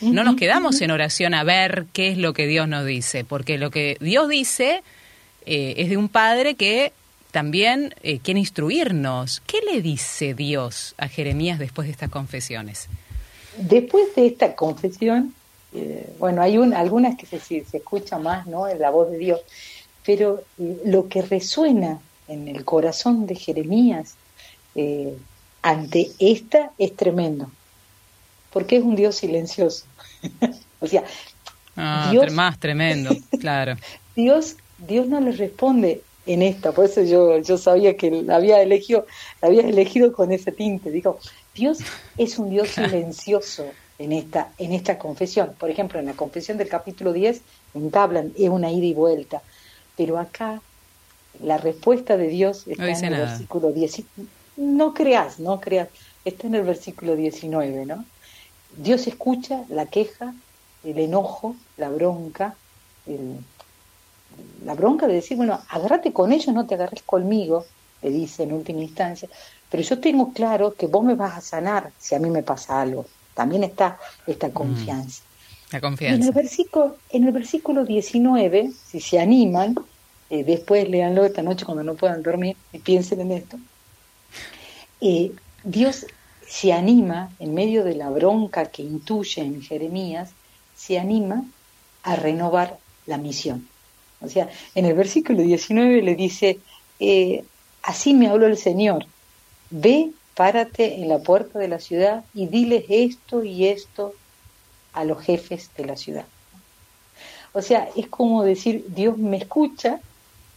No 0.00 0.22
nos 0.22 0.36
quedamos 0.36 0.80
en 0.80 0.90
oración 0.92 1.34
a 1.34 1.42
ver 1.42 1.86
qué 1.92 2.08
es 2.08 2.18
lo 2.18 2.34
que 2.34 2.46
Dios 2.46 2.68
nos 2.68 2.86
dice, 2.86 3.24
porque 3.24 3.58
lo 3.58 3.70
que 3.70 3.96
Dios 3.98 4.28
dice 4.28 4.82
eh, 5.46 5.74
es 5.78 5.88
de 5.88 5.96
un 5.96 6.08
padre 6.08 6.54
que 6.54 6.92
también 7.30 7.94
eh, 8.02 8.18
quiere 8.18 8.40
instruirnos. 8.40 9.42
¿Qué 9.46 9.58
le 9.60 9.80
dice 9.82 10.34
Dios 10.34 10.94
a 10.98 11.08
Jeremías 11.08 11.58
después 11.58 11.86
de 11.86 11.92
estas 11.92 12.10
confesiones? 12.10 12.88
Después 13.56 14.14
de 14.14 14.26
esta 14.26 14.54
confesión, 14.54 15.34
eh, 15.74 16.12
bueno, 16.18 16.42
hay 16.42 16.58
un, 16.58 16.74
algunas 16.74 17.16
que 17.16 17.26
se, 17.26 17.38
se 17.38 17.76
escucha 17.76 18.18
más, 18.18 18.46
¿no? 18.46 18.68
En 18.68 18.78
la 18.78 18.90
voz 18.90 19.10
de 19.10 19.18
Dios, 19.18 19.40
pero 20.04 20.44
lo 20.84 21.08
que 21.08 21.22
resuena 21.22 22.00
en 22.28 22.48
el 22.48 22.64
corazón 22.64 23.26
de 23.26 23.34
Jeremías 23.34 24.14
eh, 24.74 25.16
ante 25.62 26.10
esta 26.18 26.70
es 26.78 26.94
tremendo, 26.94 27.50
porque 28.52 28.76
es 28.76 28.84
un 28.84 28.94
Dios 28.94 29.16
silencioso. 29.16 29.84
o 30.80 30.86
sea, 30.86 31.04
ah, 31.76 32.12
más 32.32 32.58
tremendo, 32.58 33.16
claro. 33.40 33.76
Dios, 34.14 34.56
Dios 34.78 35.08
no 35.08 35.20
le 35.20 35.32
responde 35.32 36.02
en 36.26 36.42
esta, 36.42 36.72
por 36.72 36.86
eso 36.86 37.02
yo, 37.02 37.38
yo 37.38 37.56
sabía 37.56 37.96
que 37.96 38.10
la 38.10 38.36
había 38.36 38.60
elegido, 38.60 39.06
la 39.40 39.48
había 39.48 39.62
elegido 39.62 40.12
con 40.12 40.32
ese 40.32 40.50
tinte. 40.50 40.90
Digo, 40.90 41.18
Dios 41.54 41.78
es 42.18 42.38
un 42.38 42.50
Dios 42.50 42.70
silencioso 42.70 43.64
en 43.98 44.12
esta, 44.12 44.52
en 44.58 44.72
esta 44.72 44.98
confesión. 44.98 45.54
Por 45.58 45.70
ejemplo, 45.70 46.00
en 46.00 46.06
la 46.06 46.14
confesión 46.14 46.58
del 46.58 46.68
capítulo 46.68 47.12
10 47.12 47.40
entablan, 47.74 48.32
es 48.36 48.48
una 48.48 48.70
ida 48.72 48.86
y 48.86 48.94
vuelta, 48.94 49.42
pero 49.96 50.18
acá 50.18 50.60
la 51.42 51.58
respuesta 51.58 52.16
de 52.16 52.28
Dios 52.28 52.66
está 52.66 52.88
en 52.88 53.14
el 53.14 53.20
versículo 53.20 53.72
10. 53.72 54.02
No 54.56 54.94
creas, 54.94 55.38
no 55.38 55.60
creas, 55.60 55.88
está 56.24 56.46
en 56.46 56.56
el 56.56 56.62
versículo 56.62 57.14
19, 57.14 57.86
¿no? 57.86 58.04
Dios 58.76 59.06
escucha 59.06 59.64
la 59.68 59.86
queja, 59.86 60.34
el 60.84 60.98
enojo, 60.98 61.56
la 61.76 61.88
bronca, 61.88 62.56
la 64.64 64.74
bronca 64.74 65.06
de 65.06 65.14
decir, 65.14 65.36
bueno, 65.36 65.60
agárrate 65.68 66.12
con 66.12 66.32
ellos, 66.32 66.54
no 66.54 66.66
te 66.66 66.74
agarres 66.74 67.02
conmigo, 67.02 67.66
le 68.02 68.10
dice 68.10 68.42
en 68.42 68.52
última 68.52 68.82
instancia, 68.82 69.28
pero 69.70 69.82
yo 69.82 69.98
tengo 69.98 70.32
claro 70.32 70.74
que 70.74 70.86
vos 70.86 71.04
me 71.04 71.14
vas 71.14 71.36
a 71.36 71.40
sanar 71.40 71.92
si 71.98 72.14
a 72.14 72.18
mí 72.18 72.30
me 72.30 72.42
pasa 72.42 72.80
algo. 72.80 73.06
También 73.34 73.64
está 73.64 73.98
esta 74.26 74.48
mm. 74.48 74.52
confianza. 74.52 75.22
La 75.72 75.80
confianza. 75.80 76.16
En 76.16 76.22
el 76.22 76.32
versículo, 76.32 76.96
en 77.10 77.24
el 77.24 77.32
versículo 77.32 77.84
19, 77.84 78.70
si 78.72 79.00
se 79.00 79.18
animan, 79.18 79.74
eh, 80.30 80.44
después 80.44 80.88
léanlo 80.88 81.24
esta 81.24 81.42
noche 81.42 81.64
cuando 81.64 81.82
no 81.82 81.94
puedan 81.94 82.22
dormir 82.22 82.56
y 82.72 82.78
piensen 82.78 83.20
en 83.20 83.32
esto, 83.32 83.58
eh, 85.00 85.32
Dios 85.64 86.06
se 86.46 86.72
anima, 86.72 87.30
en 87.38 87.54
medio 87.54 87.84
de 87.84 87.96
la 87.96 88.08
bronca 88.10 88.66
que 88.66 88.82
intuye 88.82 89.42
en 89.42 89.60
Jeremías, 89.62 90.30
se 90.76 90.98
anima 90.98 91.44
a 92.04 92.16
renovar 92.16 92.78
la 93.06 93.18
misión. 93.18 93.68
O 94.26 94.28
sea, 94.28 94.48
en 94.74 94.84
el 94.84 94.94
versículo 94.94 95.42
19 95.42 96.02
le 96.02 96.14
dice, 96.14 96.58
eh, 97.00 97.44
así 97.82 98.14
me 98.14 98.28
habló 98.28 98.46
el 98.46 98.58
Señor, 98.58 99.06
ve 99.70 100.10
párate 100.34 100.96
en 100.96 101.08
la 101.08 101.18
puerta 101.18 101.58
de 101.58 101.68
la 101.68 101.80
ciudad 101.80 102.24
y 102.34 102.46
diles 102.46 102.84
esto 102.90 103.42
y 103.42 103.66
esto 103.66 104.14
a 104.92 105.04
los 105.04 105.22
jefes 105.22 105.70
de 105.76 105.86
la 105.86 105.96
ciudad. 105.96 106.26
O 107.52 107.62
sea, 107.62 107.88
es 107.96 108.08
como 108.08 108.44
decir, 108.44 108.84
Dios 108.88 109.16
me 109.16 109.38
escucha, 109.38 110.00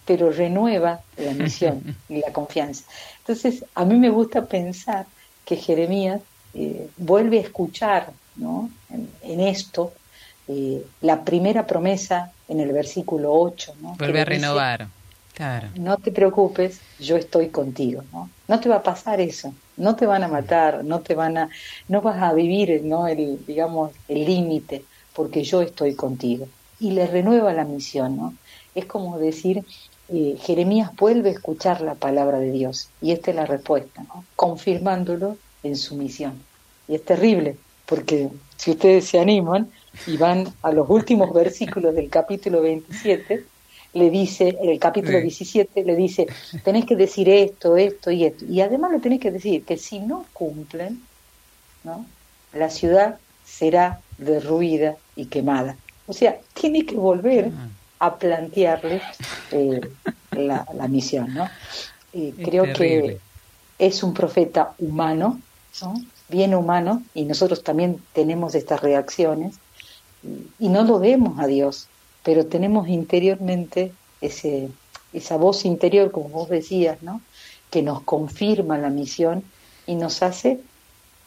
pero 0.05 0.31
renueva 0.31 0.99
la 1.17 1.31
misión 1.31 1.95
y 2.09 2.19
la 2.19 2.33
confianza. 2.33 2.83
Entonces, 3.19 3.63
a 3.73 3.85
mí 3.85 3.95
me 3.95 4.09
gusta 4.09 4.45
pensar 4.45 5.05
que 5.45 5.55
Jeremías 5.55 6.21
eh, 6.53 6.89
vuelve 6.97 7.37
a 7.37 7.43
escuchar 7.43 8.11
¿no? 8.35 8.69
en, 8.89 9.39
esto 9.39 9.93
eh, 10.49 10.83
la 11.01 11.23
primera 11.23 11.65
promesa 11.65 12.31
en 12.49 12.59
el 12.59 12.73
versículo 12.73 13.33
8. 13.33 13.75
¿no? 13.81 13.95
Vuelve 13.97 14.21
a 14.21 14.25
renovar. 14.25 14.87
Claro. 15.33 15.69
No 15.75 15.95
te 15.97 16.11
preocupes, 16.11 16.81
yo 16.99 17.15
estoy 17.15 17.47
contigo. 17.47 18.03
¿no? 18.11 18.29
no 18.49 18.59
te 18.59 18.67
va 18.67 18.77
a 18.77 18.83
pasar 18.83 19.21
eso 19.21 19.53
no 19.79 19.95
te 19.95 20.05
van 20.05 20.23
a 20.23 20.27
matar, 20.27 20.83
no 20.83 20.99
te 20.99 21.15
van 21.15 21.37
a, 21.37 21.49
no 21.87 22.01
vas 22.01 22.21
a 22.21 22.33
vivir, 22.33 22.81
¿no? 22.83 23.07
El, 23.07 23.43
digamos, 23.45 23.91
el 24.07 24.25
límite, 24.25 24.83
porque 25.13 25.43
yo 25.43 25.61
estoy 25.61 25.95
contigo. 25.95 26.47
Y 26.79 26.91
le 26.91 27.07
renueva 27.07 27.53
la 27.53 27.63
misión, 27.63 28.17
¿no? 28.17 28.33
Es 28.75 28.85
como 28.85 29.17
decir, 29.17 29.63
eh, 30.09 30.37
Jeremías 30.41 30.95
vuelve 30.95 31.29
a 31.29 31.33
escuchar 31.33 31.81
la 31.81 31.95
palabra 31.95 32.39
de 32.39 32.51
Dios. 32.51 32.89
Y 33.01 33.11
esta 33.11 33.31
es 33.31 33.37
la 33.37 33.45
respuesta, 33.45 34.03
¿no? 34.03 34.25
confirmándolo 34.35 35.37
en 35.63 35.75
su 35.75 35.95
misión. 35.95 36.41
Y 36.87 36.95
es 36.95 37.05
terrible, 37.05 37.57
porque 37.85 38.29
si 38.57 38.71
ustedes 38.71 39.05
se 39.05 39.19
animan 39.19 39.69
y 40.07 40.17
van 40.17 40.47
a 40.61 40.71
los 40.71 40.89
últimos 40.89 41.33
versículos 41.33 41.95
del 41.95 42.09
capítulo 42.09 42.61
27, 42.61 43.45
le 43.93 44.09
dice, 44.09 44.57
en 44.61 44.69
el 44.69 44.79
capítulo 44.79 45.19
17, 45.19 45.83
le 45.83 45.95
dice, 45.95 46.27
tenés 46.63 46.85
que 46.85 46.95
decir 46.95 47.27
esto, 47.29 47.75
esto 47.75 48.11
y 48.11 48.25
esto. 48.25 48.45
Y 48.45 48.61
además 48.61 48.91
le 48.91 48.99
tenés 48.99 49.19
que 49.19 49.31
decir 49.31 49.63
que 49.63 49.77
si 49.77 49.99
no 49.99 50.25
cumplen, 50.33 51.01
¿no? 51.83 52.05
la 52.53 52.69
ciudad 52.69 53.17
será 53.45 53.99
derruida 54.17 54.95
y 55.15 55.25
quemada. 55.25 55.75
O 56.07 56.13
sea, 56.13 56.37
tiene 56.53 56.85
que 56.85 56.95
volver 56.95 57.51
a 57.99 58.15
plantearles 58.15 59.01
eh, 59.51 59.81
la, 60.31 60.87
misión, 60.87 61.33
¿no? 61.33 61.49
creo 62.11 62.71
que 62.73 63.19
es 63.77 64.03
un 64.03 64.13
profeta 64.13 64.73
humano, 64.79 65.39
¿no? 65.81 65.93
bien 66.29 66.53
humano, 66.53 67.03
y 67.13 67.23
nosotros 67.23 67.63
también 67.63 68.01
tenemos 68.13 68.55
estas 68.55 68.81
reacciones, 68.81 69.55
y 70.23 70.69
no 70.69 70.83
lo 70.83 70.99
vemos 70.99 71.39
a 71.39 71.47
Dios, 71.47 71.87
pero 72.23 72.45
tenemos 72.45 72.87
interiormente 72.87 73.93
ese, 74.21 74.69
esa 75.13 75.37
voz 75.37 75.65
interior, 75.65 76.11
como 76.11 76.29
vos 76.29 76.49
decías, 76.49 77.01
¿no? 77.01 77.21
que 77.69 77.81
nos 77.81 78.01
confirma 78.01 78.77
la 78.77 78.89
misión 78.89 79.43
y 79.85 79.95
nos 79.95 80.21
hace 80.23 80.59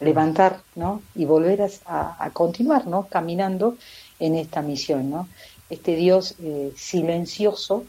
levantar 0.01 0.61
¿no? 0.75 1.03
y 1.15 1.25
volver 1.25 1.71
a, 1.87 2.31
continuar 2.33 2.87
¿no? 2.87 3.07
caminando 3.07 3.77
en 4.19 4.35
esta 4.35 4.63
misión. 4.63 5.11
¿no? 5.11 5.29
Este 5.71 5.97
Dios 5.97 6.35
eh, 6.43 6.73
silencioso 6.77 7.85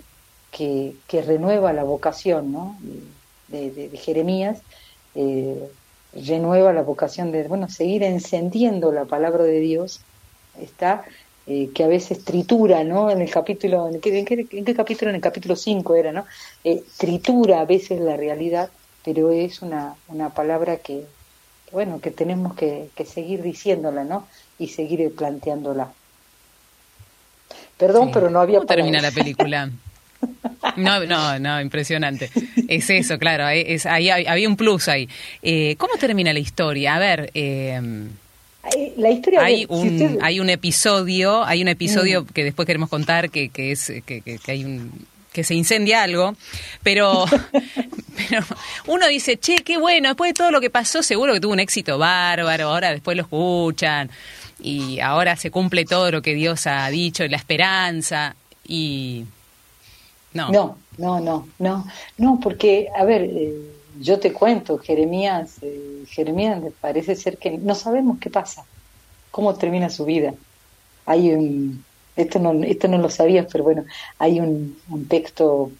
que, 0.52 0.96
que, 1.08 1.22
renueva 1.22 1.74
la 1.74 1.84
vocación 1.84 2.52
¿no? 2.52 2.78
de, 3.48 3.90
Jeremías, 3.98 4.62
eh, 5.16 5.70
renueva 6.14 6.74
la 6.74 6.84
vocación 6.84 7.32
de 7.32 7.48
bueno, 7.48 7.70
seguir 7.70 8.04
encendiendo 8.04 8.92
la 8.92 9.06
palabra 9.06 9.44
de 9.44 9.60
Dios, 9.60 10.02
está 10.60 11.04
eh, 11.46 11.70
que 11.74 11.84
a 11.84 11.88
veces 11.88 12.24
tritura, 12.24 12.84
¿no? 12.84 13.10
En 13.12 13.22
el 13.22 13.30
capítulo, 13.30 13.90
¿en 13.90 14.00
qué, 14.00 14.20
en 14.20 14.66
qué, 14.66 14.74
capítulo? 14.76 15.10
En 15.10 15.16
el 15.16 15.22
capítulo 15.22 15.56
5 15.56 15.96
era, 15.96 16.12
¿no? 16.12 16.26
tritura 16.98 17.62
a 17.62 17.66
veces 17.66 18.00
la 18.00 18.16
realidad, 18.16 18.70
pero 19.04 19.32
es 19.32 19.62
una, 19.62 19.96
una 20.08 20.30
palabra 20.30 20.78
que, 20.78 21.06
bueno, 21.74 22.00
que 22.00 22.12
tenemos 22.12 22.56
que, 22.56 22.90
seguir 23.06 23.42
diciéndola, 23.42 24.04
¿no? 24.04 24.28
Y 24.60 24.70
seguir 24.70 25.14
planteándola. 25.14 25.92
Perdón, 27.78 28.12
pero 28.14 28.30
no 28.30 28.40
había... 28.40 28.60
¿Cómo 28.60 28.68
termina 28.68 29.02
la 29.02 29.12
película? 29.12 29.70
No, 30.78 31.06
no, 31.06 31.38
no, 31.40 31.60
impresionante. 31.60 32.30
Es 32.70 32.90
eso, 32.90 33.20
claro, 33.20 33.50
es, 33.50 33.86
ahí 33.86 34.10
había 34.10 34.48
un 34.48 34.56
plus 34.56 34.88
ahí. 34.88 35.10
Eh, 35.42 35.76
¿Cómo 35.78 35.96
termina 36.00 36.32
la 36.32 36.40
historia? 36.40 36.96
A 36.96 37.00
ver, 37.00 37.32
eh, 37.34 38.08
la 38.98 39.10
historia 39.10 39.44
hay 39.44 39.66
un 39.68 40.20
hay 40.22 40.40
un 40.40 40.50
episodio, 40.50 41.44
hay 41.44 41.62
un 41.62 41.68
episodio 41.68 42.24
mm. 42.24 42.26
que 42.28 42.44
después 42.44 42.66
queremos 42.66 42.90
contar 42.90 43.30
que, 43.30 43.50
que 43.50 43.72
es 43.72 43.92
que, 44.06 44.22
que, 44.22 44.40
hay 44.48 44.64
un 44.64 44.92
que 45.34 45.44
se 45.44 45.56
incendia 45.56 46.04
algo, 46.04 46.36
pero, 46.84 47.26
pero 48.30 48.46
uno 48.86 49.08
dice, 49.08 49.38
che, 49.38 49.58
qué 49.58 49.78
bueno, 49.78 50.10
después 50.10 50.30
de 50.30 50.34
todo 50.36 50.52
lo 50.52 50.62
que 50.62 50.70
pasó, 50.70 51.02
seguro 51.02 51.34
que 51.34 51.40
tuvo 51.40 51.54
un 51.54 51.60
éxito 51.60 51.98
bárbaro, 51.98 52.70
ahora 52.70 52.92
después 52.92 53.18
lo 53.18 53.24
escuchan 53.24 54.10
y 54.62 55.00
ahora 55.00 55.36
se 55.36 55.52
cumple 55.52 55.86
todo 55.86 56.12
lo 56.12 56.22
que 56.22 56.36
Dios 56.36 56.68
ha 56.68 56.88
dicho, 56.90 57.28
la 57.28 57.38
esperanza 57.38 58.36
y... 58.66 59.26
No, 60.34 60.50
no, 60.52 60.78
no, 60.98 61.20
no, 61.20 61.48
no, 61.60 61.86
no 62.18 62.40
porque, 62.42 62.88
a 62.98 63.04
ver, 63.04 63.22
eh, 63.24 63.54
yo 64.00 64.20
te 64.20 64.34
cuento, 64.34 64.78
Jeremías, 64.78 65.58
eh, 65.62 66.04
Jeremías 66.08 66.62
parece 66.82 67.16
ser 67.16 67.38
que 67.38 67.58
no 67.58 67.76
sabemos 67.76 68.20
qué 68.20 68.30
pasa, 68.30 68.66
cómo 69.32 69.56
termina 69.56 69.90
su 69.90 70.06
vida. 70.06 70.34
Hay 71.06 71.32
un, 71.32 71.84
esto 72.16 72.40
no, 72.40 72.54
esto 72.64 72.88
no 72.88 72.98
lo 72.98 73.10
sabías, 73.10 73.48
pero 73.52 73.64
bueno, 73.64 73.86
hay 74.20 74.40
un, 74.40 74.78
un 74.90 75.08
texto 75.08 75.72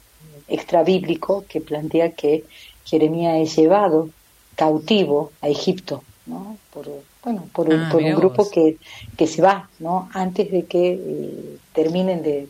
extra 0.48 0.84
bíblico 0.84 1.46
que 1.48 1.62
plantea 1.62 2.12
que 2.12 2.44
Jeremías 2.86 3.36
es 3.38 3.56
llevado 3.56 4.10
cautivo 4.56 5.32
a 5.42 5.50
Egipto, 5.50 6.04
¿no? 6.26 6.58
Por, 6.72 6.90
bueno, 7.24 7.48
por, 7.54 7.70
un, 7.70 7.80
ah, 7.80 8.16
grupo 8.16 8.50
que, 8.50 8.78
que 9.18 9.28
se 9.28 9.42
va, 9.42 9.70
¿no? 9.80 10.10
Antes 10.14 10.52
de 10.52 10.66
que 10.66 10.94
eh, 10.94 11.58
terminen 11.74 12.22
de, 12.22 12.48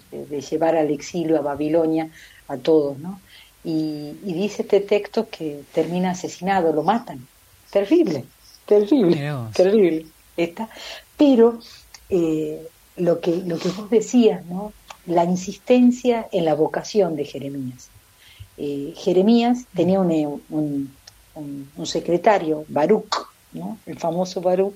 llevar 0.49 0.76
al 0.76 0.89
exilio 0.89 1.38
a 1.38 1.41
Babilonia 1.41 2.09
a 2.47 2.57
todos, 2.57 2.97
¿no? 2.97 3.20
Y, 3.64 4.18
y, 4.26 4.34
dice 4.34 4.64
este 4.64 4.82
texto 4.82 5.30
que 5.30 5.64
termina 5.74 6.11
asesinado, 6.11 6.74
lo 6.74 6.84
matan. 6.84 7.26
Terrible, 7.72 8.26
terrible, 8.66 9.51
terrible. 9.53 10.05
Está, 10.36 10.70
pero 11.18 11.59
eh, 12.09 12.68
lo 12.97 13.20
que, 13.20 13.36
lo 13.38 13.57
que 13.57 13.70
vos 13.70 13.89
decías, 13.89 14.45
¿no? 14.45 14.74
la 15.05 15.24
insistencia 15.26 16.28
en 16.32 16.45
la 16.45 16.55
vocación 16.55 17.16
de 17.16 17.26
Jeremías. 17.26 17.89
Eh, 18.57 18.93
Jeremías 18.95 19.66
tenía 19.76 19.99
un, 19.99 20.91
un, 21.36 21.86
secretario, 21.86 22.66
Baruch, 22.68 23.28
¿no? 23.53 23.78
el 23.86 23.97
famoso 23.97 24.41
Baruch, 24.41 24.76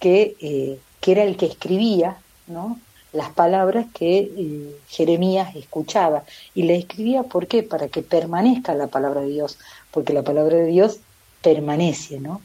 que, 0.00 0.36
eh, 0.40 0.78
que 1.00 1.12
era 1.12 1.24
el 1.24 1.36
que 1.36 1.46
escribía 1.46 2.16
¿no? 2.46 2.78
Las 3.12 3.30
palabras 3.30 3.86
que 3.92 4.18
eh, 4.18 4.76
Jeremías 4.88 5.54
escuchaba. 5.56 6.24
Y 6.54 6.62
le 6.64 6.76
escribía, 6.76 7.22
¿por 7.24 7.46
qué? 7.46 7.62
Para 7.62 7.88
que 7.88 8.02
permanezca 8.02 8.74
la 8.74 8.86
palabra 8.86 9.20
de 9.20 9.28
Dios, 9.28 9.58
porque 9.90 10.12
la 10.12 10.22
palabra 10.22 10.56
de 10.56 10.66
Dios 10.66 11.00
permanece, 11.42 12.20
¿no? 12.20 12.40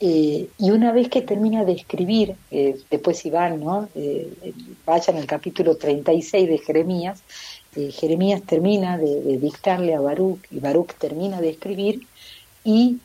Eh, 0.00 0.48
y 0.58 0.70
una 0.70 0.92
vez 0.92 1.08
que 1.08 1.22
termina 1.22 1.64
de 1.64 1.72
escribir, 1.72 2.36
eh, 2.52 2.78
después 2.88 3.24
Iván, 3.26 3.58
¿no? 3.58 3.88
Eh, 3.96 4.32
vayan 4.86 5.16
al 5.16 5.26
capítulo 5.26 5.76
36 5.76 6.48
de 6.48 6.58
Jeremías, 6.58 7.22
Jeremías 7.92 8.42
termina 8.42 8.98
de, 8.98 9.38
dictarle 9.38 9.94
a 9.94 10.00
Baruch 10.00 10.40
y 10.50 10.58
Baruch 10.58 10.94
termina 10.94 11.40
de 11.40 11.50
escribir 11.50 12.08
y 12.64 12.98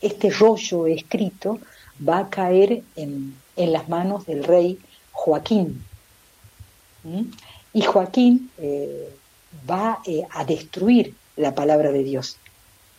este 0.00 0.30
rollo 0.30 0.88
escrito 0.88 1.60
va 2.08 2.18
a 2.18 2.30
caer 2.30 2.82
en, 2.96 3.36
en 3.54 3.72
las 3.72 3.88
manos 3.88 4.26
del 4.26 4.42
rey 4.42 4.80
Joaquín. 5.26 5.82
Y 7.72 7.82
Joaquín 7.82 8.48
va 9.68 10.00
a 10.30 10.44
destruir 10.44 11.14
la 11.36 11.52
palabra 11.52 11.90
de 11.90 12.04
Dios. 12.04 12.36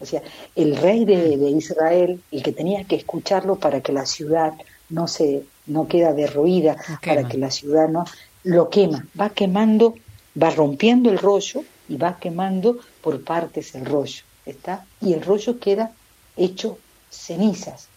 O 0.01 0.05
sea, 0.05 0.21
el 0.55 0.75
rey 0.75 1.05
de, 1.05 1.49
Israel, 1.49 2.21
el 2.31 2.43
que 2.43 2.51
tenía 2.51 2.83
que 2.83 2.97
escucharlo 2.97 3.55
para 3.55 3.79
que 3.79 3.93
la 3.93 4.05
ciudad 4.05 4.53
no 4.89 5.07
se 5.07 5.45
no 5.67 5.87
queda 5.87 6.11
derruida, 6.13 6.75
para 7.03 7.27
que 7.29 7.37
la 7.37 7.49
ciudad 7.49 7.87
no 7.87 8.03
lo 8.43 8.69
quema, 8.69 9.05
va 9.19 9.29
quemando, 9.29 9.95
va 10.41 10.49
rompiendo 10.49 11.09
el 11.09 11.17
rollo 11.17 11.63
y 11.87 11.95
va 11.95 12.19
quemando 12.19 12.77
por 13.01 13.23
partes 13.23 13.73
el 13.75 13.85
rollo, 13.85 14.23
¿está? 14.45 14.85
Y 15.01 15.13
el 15.13 15.21
rollo 15.21 15.59
queda 15.59 15.91
hecho 16.35 16.77
cenizas. 17.09 17.87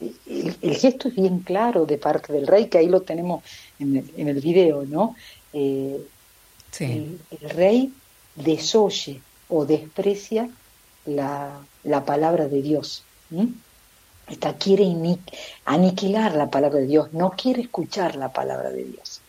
El, 0.00 0.76
gesto 0.76 1.08
es 1.08 1.16
bien 1.16 1.40
claro 1.40 1.84
de 1.84 1.98
parte 1.98 2.32
del 2.32 2.46
rey, 2.46 2.68
que 2.68 2.78
ahí 2.78 2.88
lo 2.88 3.02
tenemos 3.02 3.44
en 3.78 3.96
el, 3.96 4.10
en 4.16 4.28
el 4.28 4.40
video, 4.40 4.84
¿no? 4.86 5.14
Eh, 5.52 6.00
el, 6.78 7.18
el, 7.30 7.50
rey 7.50 7.92
desoye 8.36 9.20
o 9.48 9.66
desprecia 9.66 10.48
la, 11.04 11.60
la 11.84 12.04
palabra 12.04 12.48
de 12.48 12.62
Dios. 12.62 13.04
Quiere 14.58 14.84
aniquilar 15.64 16.34
la 16.34 16.50
palabra 16.50 16.80
de 16.80 16.86
Dios, 16.86 17.12
no 17.12 17.30
quiere 17.30 17.62
escuchar 17.62 18.16
la 18.16 18.32
palabra 18.32 18.70
de 18.70 18.84
Dios. 18.84 19.20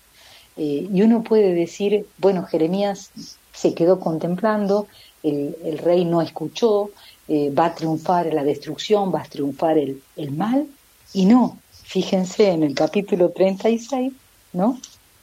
Eh, 0.58 0.88
y 0.94 1.02
uno 1.02 1.24
puede 1.24 1.54
decir, 1.54 2.06
bueno, 2.18 2.44
Jeremías 2.44 3.12
se 3.54 3.74
quedó 3.74 4.00
contemplando, 4.00 4.88
el, 5.24 5.56
el 5.64 5.78
rey 5.78 6.06
no 6.06 6.22
escuchó, 6.22 6.92
eh, 7.34 7.50
va 7.50 7.68
a 7.68 7.76
triunfar 7.76 8.34
la 8.34 8.44
destrucción, 8.44 9.14
va 9.16 9.22
a 9.22 9.24
triunfar 9.24 9.78
el, 9.78 10.02
el 10.18 10.32
mal, 10.32 10.68
y 11.14 11.24
no, 11.24 11.58
fíjense 11.84 12.50
en 12.50 12.62
el 12.62 12.76
capítulo 12.76 13.30
36, 13.30 14.12
¿no? 14.52 14.78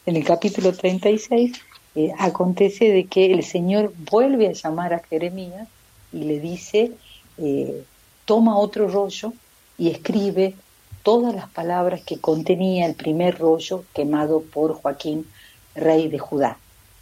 En 0.06 0.16
el 0.16 0.24
capítulo 0.24 0.72
36 0.72 1.52
eh, 1.96 2.10
acontece 2.18 2.90
de 2.90 3.04
que 3.04 3.34
el 3.34 3.44
Señor 3.44 3.92
vuelve 4.10 4.48
a 4.48 4.52
llamar 4.52 4.94
a 4.94 5.00
Jeremías 5.00 5.68
y 6.10 6.24
le 6.24 6.40
dice, 6.40 6.92
eh, 7.36 7.84
toma 8.24 8.56
otro 8.56 8.88
rollo 8.88 9.34
y 9.76 9.90
escribe 9.90 10.54
todas 11.02 11.34
las 11.34 11.50
palabras 11.50 12.00
que 12.00 12.18
contenía 12.18 12.86
el 12.86 12.94
primer 12.94 13.38
rollo 13.38 13.84
quemado 13.94 14.40
por 14.40 14.80
Joaquín, 14.80 15.26
rey 15.74 16.08
de 16.08 16.18
Judá. 16.18 16.56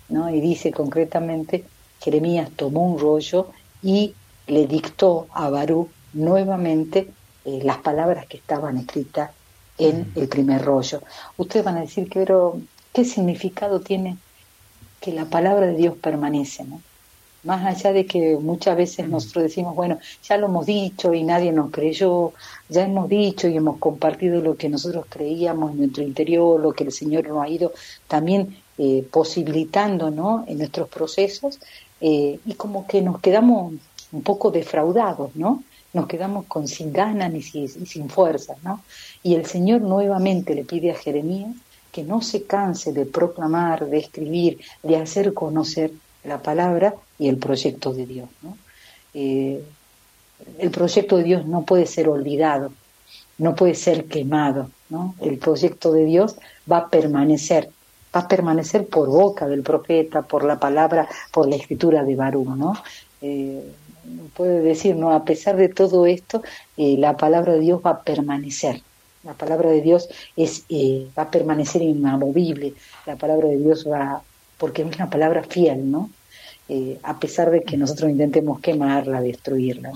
¿no? 0.09 0.29
Y 0.31 0.41
dice 0.41 0.73
concretamente, 0.73 1.65
Jeremías 2.01 2.51
tomó 2.57 2.91
un 2.91 2.99
rollo 2.99 3.53
y 3.85 4.15
le 4.47 4.67
dictó 4.67 5.27
a 5.33 5.51
Barú 5.51 5.89
nuevamente 6.13 7.11
eh, 7.45 7.61
las 7.63 7.79
palabras 7.79 8.27
que 8.27 8.37
estaban 8.37 8.77
escritas 8.77 9.31
en 9.79 10.11
el 10.15 10.29
primer 10.29 10.65
rollo. 10.65 11.03
Ustedes 11.37 11.65
van 11.65 11.77
a 11.77 11.83
decir, 11.83 12.09
pero 12.13 12.61
¿qué 12.93 13.05
significado 13.05 13.81
tiene 13.81 14.17
que 15.01 15.13
la 15.13 15.27
palabra 15.27 15.67
de 15.67 15.77
Dios 15.77 15.97
permanece, 15.97 16.65
¿no? 16.65 16.81
Más 17.45 17.65
allá 17.65 17.93
de 17.93 18.07
que 18.07 18.37
muchas 18.41 18.77
veces 18.77 19.09
nosotros 19.09 19.45
decimos, 19.45 19.77
bueno, 19.77 20.01
ya 20.25 20.37
lo 20.37 20.47
hemos 20.47 20.67
dicho 20.67 21.15
y 21.15 21.23
nadie 21.23 21.53
nos 21.53 21.71
creyó, 21.71 22.33
ya 22.69 22.83
hemos 22.83 23.09
dicho 23.09 23.47
y 23.47 23.57
hemos 23.57 23.79
compartido 23.79 24.41
lo 24.41 24.57
que 24.57 24.69
nosotros 24.69 25.07
creíamos 25.09 25.71
en 25.71 25.79
nuestro 25.79 26.03
interior, 26.03 26.59
lo 26.59 26.73
que 26.73 26.83
el 26.83 26.91
Señor 26.91 27.29
nos 27.29 27.45
ha 27.45 27.49
ido 27.49 27.73
también 28.09 28.57
eh, 28.79 29.07
posibilitando, 29.13 30.11
¿no? 30.11 30.45
En 30.49 30.59
nuestros 30.59 30.89
procesos 30.89 31.61
eh, 32.01 32.41
y 32.45 32.55
como 32.55 32.87
que 32.89 33.01
nos 33.01 33.21
quedamos 33.21 33.75
un 34.13 34.23
poco 34.23 34.51
defraudados, 34.51 35.35
¿no? 35.37 35.63
Nos 35.93 36.07
quedamos 36.07 36.47
con 36.47 36.69
sin 36.69 36.93
ganas 36.93 37.33
y 37.33 37.69
sin, 37.69 38.09
fuerza, 38.11 38.55
¿no? 38.63 38.83
Y 39.23 39.35
el 39.35 39.47
Señor 39.47 39.81
nuevamente 39.81 40.55
le 40.55 40.65
pide 40.65 40.91
a 40.91 40.95
Jeremías 40.95 41.55
que 41.97 42.03
no 42.03 42.21
se 42.21 42.43
canse 42.43 42.93
de 42.93 43.07
proclamar, 43.07 43.87
de 43.87 43.97
escribir, 43.97 44.61
de 44.83 44.99
hacer 44.99 45.33
conocer 45.33 45.93
la 46.25 46.43
palabra 46.43 46.95
y 47.19 47.29
el 47.29 47.39
proyecto 47.39 47.95
de 47.95 48.05
Dios. 48.05 48.29
¿no? 48.43 48.59
Eh, 49.15 49.65
el 50.59 50.71
proyecto 50.71 51.17
de 51.17 51.23
Dios 51.23 51.47
no 51.47 51.63
puede 51.63 51.87
ser 51.87 52.11
olvidado, 52.11 52.71
no 53.39 53.55
puede 53.55 53.75
ser 53.75 54.05
quemado. 54.05 54.71
¿no? 54.91 55.15
El 55.23 55.39
proyecto 55.39 55.91
de 55.91 56.05
Dios 56.05 56.37
va 56.71 56.79
a 56.79 56.89
permanecer, 56.91 57.71
va 58.15 58.21
a 58.21 58.29
permanecer 58.29 58.87
por 58.89 59.09
boca 59.09 59.49
del 59.49 59.63
profeta, 59.63 60.21
por 60.21 60.45
la 60.45 60.61
palabra, 60.61 61.09
por 61.33 61.49
la 61.49 61.57
escritura 61.57 62.05
de 62.05 62.15
Baruch. 62.15 62.49
¿no? 62.49 62.75
Eh, 63.23 63.73
puede 64.35 64.61
decir, 64.61 64.97
¿no? 64.97 65.13
a 65.13 65.25
pesar 65.25 65.57
de 65.57 65.69
todo 65.69 66.07
esto, 66.07 66.43
eh, 66.77 66.97
la 66.99 67.17
palabra 67.17 67.55
de 67.55 67.61
Dios 67.61 67.81
va 67.85 67.91
a 67.91 68.03
permanecer. 68.03 68.83
La 69.27 69.35
palabra 69.35 69.71
de 69.71 69.83
Dios 69.83 70.09
es, 70.37 70.65
eh, 70.69 71.09
va 71.19 71.25
a 71.25 71.31
permanecer 71.31 71.83
inamovible. 71.83 72.75
La 73.07 73.17
palabra 73.17 73.49
de 73.49 73.59
Dios 73.59 73.85
va, 73.87 74.23
porque 74.57 74.83
es 74.83 74.97
una 74.97 75.11
palabra 75.11 75.43
fiel, 75.43 75.91
¿no? 75.91 76.11
Eh, 76.69 76.99
a 77.03 77.19
pesar 77.19 77.51
de 77.51 77.63
que 77.63 77.77
nosotros 77.77 78.09
intentemos 78.09 78.61
quemarla, 78.61 79.21
destruirla. 79.21 79.91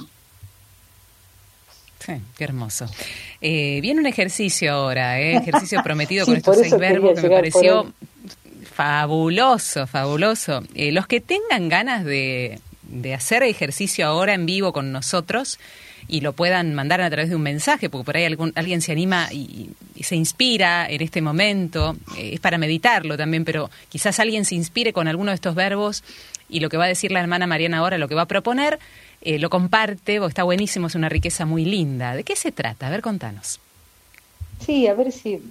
Sí, 2.00 2.14
qué 2.36 2.44
hermoso. 2.44 2.86
Eh, 3.40 3.78
viene 3.82 4.00
un 4.00 4.06
ejercicio 4.06 4.72
ahora, 4.72 5.20
ejercicio 5.20 5.80
prometido 5.84 6.26
con 6.26 6.36
estos 6.36 6.56
seis 6.56 6.76
verbos 6.76 7.14
que 7.14 7.28
me 7.28 7.34
pareció 7.34 7.92
fabuloso, 8.74 9.86
fabuloso. 9.86 10.62
los 10.74 11.06
que 11.06 11.20
tengan 11.20 11.68
ganas 11.68 12.04
de, 12.04 12.58
de 12.91 13.14
hacer 13.14 13.43
ejercicio 13.43 14.07
ahora 14.07 14.34
en 14.34 14.47
vivo 14.47 14.72
con 14.72 14.93
nosotros, 14.93 15.59
y 16.09 16.20
lo 16.20 16.32
puedan 16.32 16.74
mandar 16.74 17.01
a 17.01 17.09
través 17.09 17.30
de 17.30 17.36
un 17.36 17.43
mensaje, 17.43 17.88
porque 17.88 18.05
por 18.05 18.16
ahí 18.16 18.24
algún, 18.24 18.53
alguien 18.57 18.80
se 18.80 18.93
anima 18.93 19.28
y, 19.32 19.70
se 20.01 20.16
inspira 20.16 20.88
en 20.88 21.03
este 21.03 21.20
momento, 21.20 21.95
eh, 22.16 22.30
es 22.34 22.41
para 22.41 22.57
meditarlo 22.59 23.16
también, 23.18 23.45
pero 23.45 23.70
quizás 23.91 24.18
alguien 24.18 24.45
se 24.45 24.55
inspire 24.55 24.93
con 24.93 25.09
alguno 25.09 25.30
de 25.30 25.34
estos 25.34 25.55
verbos 25.55 26.03
y 26.49 26.61
lo 26.61 26.68
que 26.68 26.78
va 26.78 26.86
a 26.86 26.88
decir 26.88 27.12
la 27.12 27.20
hermana 27.20 27.47
Mariana 27.47 27.78
ahora, 27.78 27.99
lo 27.99 28.09
que 28.09 28.14
va 28.14 28.22
a 28.22 28.26
proponer, 28.26 28.78
eh, 29.20 29.38
lo 29.38 29.51
comparte, 29.51 30.18
porque 30.18 30.30
está 30.30 30.43
buenísimo, 30.43 30.86
es 30.86 30.95
una 30.95 31.11
riqueza 31.11 31.45
muy 31.45 31.64
linda. 31.64 32.14
¿De 32.14 32.24
qué 32.24 32.34
se 32.34 32.51
trata? 32.51 32.86
A 32.86 32.91
ver, 32.91 33.03
contanos. 33.03 33.61
Sí, 34.64 34.86
a 34.86 34.94
ver 34.94 35.11
si, 35.11 35.42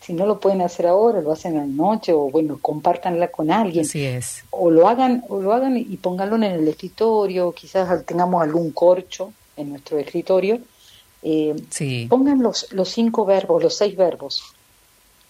si 0.00 0.12
no 0.12 0.26
lo 0.26 0.38
pueden 0.38 0.60
hacer 0.60 0.86
ahora, 0.86 1.20
lo 1.20 1.32
hacen 1.32 1.56
a 1.56 1.60
la 1.60 1.66
noche 1.66 2.12
o 2.12 2.30
bueno, 2.30 2.58
compártanla 2.60 3.28
con 3.28 3.50
alguien. 3.50 3.84
Así 3.84 4.04
es. 4.04 4.44
O 4.50 4.70
lo 4.70 4.88
hagan, 4.88 5.24
o 5.28 5.40
lo 5.40 5.52
hagan 5.52 5.76
y 5.76 5.96
pónganlo 5.96 6.36
en 6.36 6.44
el 6.44 6.68
escritorio, 6.68 7.52
quizás 7.52 8.04
tengamos 8.04 8.42
algún 8.42 8.72
corcho 8.72 9.32
en 9.56 9.70
nuestro 9.70 9.98
escritorio, 9.98 10.60
eh, 11.22 11.54
pongan 12.08 12.42
los, 12.42 12.72
los 12.72 12.88
cinco 12.88 13.24
verbos, 13.24 13.62
los 13.62 13.76
seis 13.76 13.96
verbos. 13.96 14.42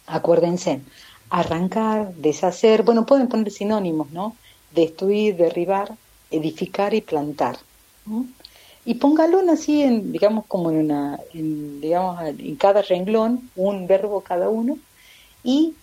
Acuérdense, 0.07 0.81
arrancar, 1.31 2.15
deshacer, 2.15 2.83
bueno, 2.83 3.07
pueden 3.07 3.29
poner 3.29 3.51
sinónimos, 3.51 4.11
¿no? 4.11 4.37
Destruir, 4.75 5.37
derribar, 5.37 5.95
edificar 6.31 6.95
y 6.95 7.01
plantar. 7.01 7.59
Y 8.89 8.95
póngalo 8.95 9.43
así, 9.53 9.83
en, 9.83 10.13
digamos, 10.13 10.47
como 10.47 10.71
en 10.71 10.79
una, 10.79 11.21
en, 11.35 11.79
digamos, 11.79 12.23
en 12.23 12.57
cada 12.57 12.81
renglón, 12.81 13.51
un 13.55 13.87
verbo 13.87 14.23
cada 14.23 14.49
uno, 14.49 14.79
y, 15.45 15.75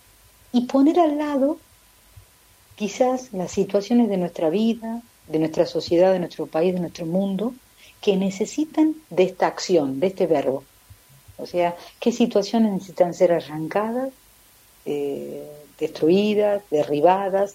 y 0.50 0.62
poner 0.62 0.98
al 0.98 1.16
lado 1.16 1.56
quizás 2.74 3.32
las 3.32 3.52
situaciones 3.52 4.08
de 4.08 4.16
nuestra 4.16 4.50
vida, 4.50 5.02
de 5.28 5.38
nuestra 5.38 5.66
sociedad, 5.66 6.10
de 6.10 6.18
nuestro 6.18 6.46
país, 6.46 6.74
de 6.74 6.80
nuestro 6.80 7.06
mundo, 7.06 7.54
que 8.00 8.16
necesitan 8.16 8.96
de 9.10 9.22
esta 9.22 9.46
acción, 9.46 10.00
de 10.00 10.08
este 10.08 10.26
verbo. 10.26 10.64
O 11.38 11.46
sea, 11.46 11.76
qué 12.00 12.10
situaciones 12.10 12.72
necesitan 12.72 13.14
ser 13.14 13.30
arrancadas, 13.30 14.10
eh, 14.84 15.48
destruidas, 15.78 16.60
derribadas, 16.72 17.54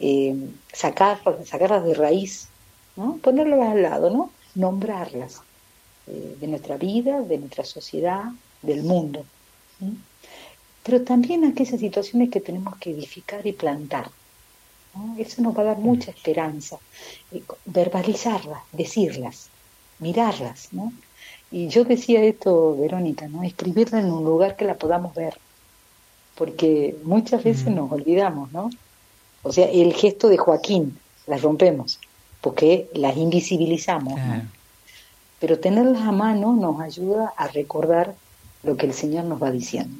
eh, 0.00 0.34
sacarlas, 0.72 1.48
sacarlas 1.48 1.84
de 1.84 1.94
raíz, 1.94 2.48
¿no? 2.96 3.18
ponerlas 3.22 3.68
al 3.68 3.82
lado, 3.82 4.10
¿no? 4.10 4.30
Nombrarlas 4.54 5.42
eh, 6.06 6.36
de 6.40 6.46
nuestra 6.46 6.76
vida, 6.76 7.20
de 7.22 7.38
nuestra 7.38 7.64
sociedad, 7.64 8.24
del 8.62 8.82
mundo. 8.82 9.24
Pero 10.82 11.02
también 11.02 11.44
aquellas 11.44 11.80
situaciones 11.80 12.30
que 12.30 12.40
tenemos 12.40 12.76
que 12.78 12.90
edificar 12.90 13.46
y 13.46 13.52
plantar. 13.52 14.10
Eso 15.18 15.40
nos 15.42 15.56
va 15.56 15.62
a 15.62 15.66
dar 15.66 15.78
mucha 15.78 16.10
esperanza. 16.10 16.78
verbalizarlas, 17.64 18.62
decirlas 18.72 19.50
mirarlas, 20.00 20.72
¿no? 20.72 20.92
Y 21.50 21.68
yo 21.68 21.84
decía 21.84 22.22
esto, 22.24 22.76
Verónica, 22.76 23.28
¿no? 23.28 23.42
Escribirla 23.42 24.00
en 24.00 24.10
un 24.10 24.24
lugar 24.24 24.56
que 24.56 24.64
la 24.64 24.74
podamos 24.74 25.14
ver, 25.14 25.38
porque 26.36 26.96
muchas 27.04 27.44
veces 27.44 27.68
nos 27.68 27.92
olvidamos, 27.92 28.50
¿no? 28.52 28.70
O 29.42 29.52
sea, 29.52 29.68
el 29.70 29.92
gesto 29.94 30.28
de 30.28 30.38
Joaquín, 30.38 30.98
las 31.26 31.42
rompemos, 31.42 31.98
porque 32.40 32.88
las 32.94 33.16
invisibilizamos, 33.16 34.18
¿no? 34.18 34.42
Pero 35.38 35.58
tenerlas 35.58 36.02
a 36.02 36.12
mano 36.12 36.54
nos 36.54 36.80
ayuda 36.80 37.32
a 37.36 37.48
recordar 37.48 38.14
lo 38.62 38.76
que 38.76 38.86
el 38.86 38.94
Señor 38.94 39.24
nos 39.24 39.42
va 39.42 39.50
diciendo. 39.50 39.96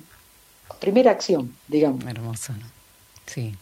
Primera 0.81 1.11
acción, 1.11 1.55
digamos. 1.69 2.05
Hermoso, 2.05 2.53
¿no? 2.53 2.67
Sí. 3.27 3.55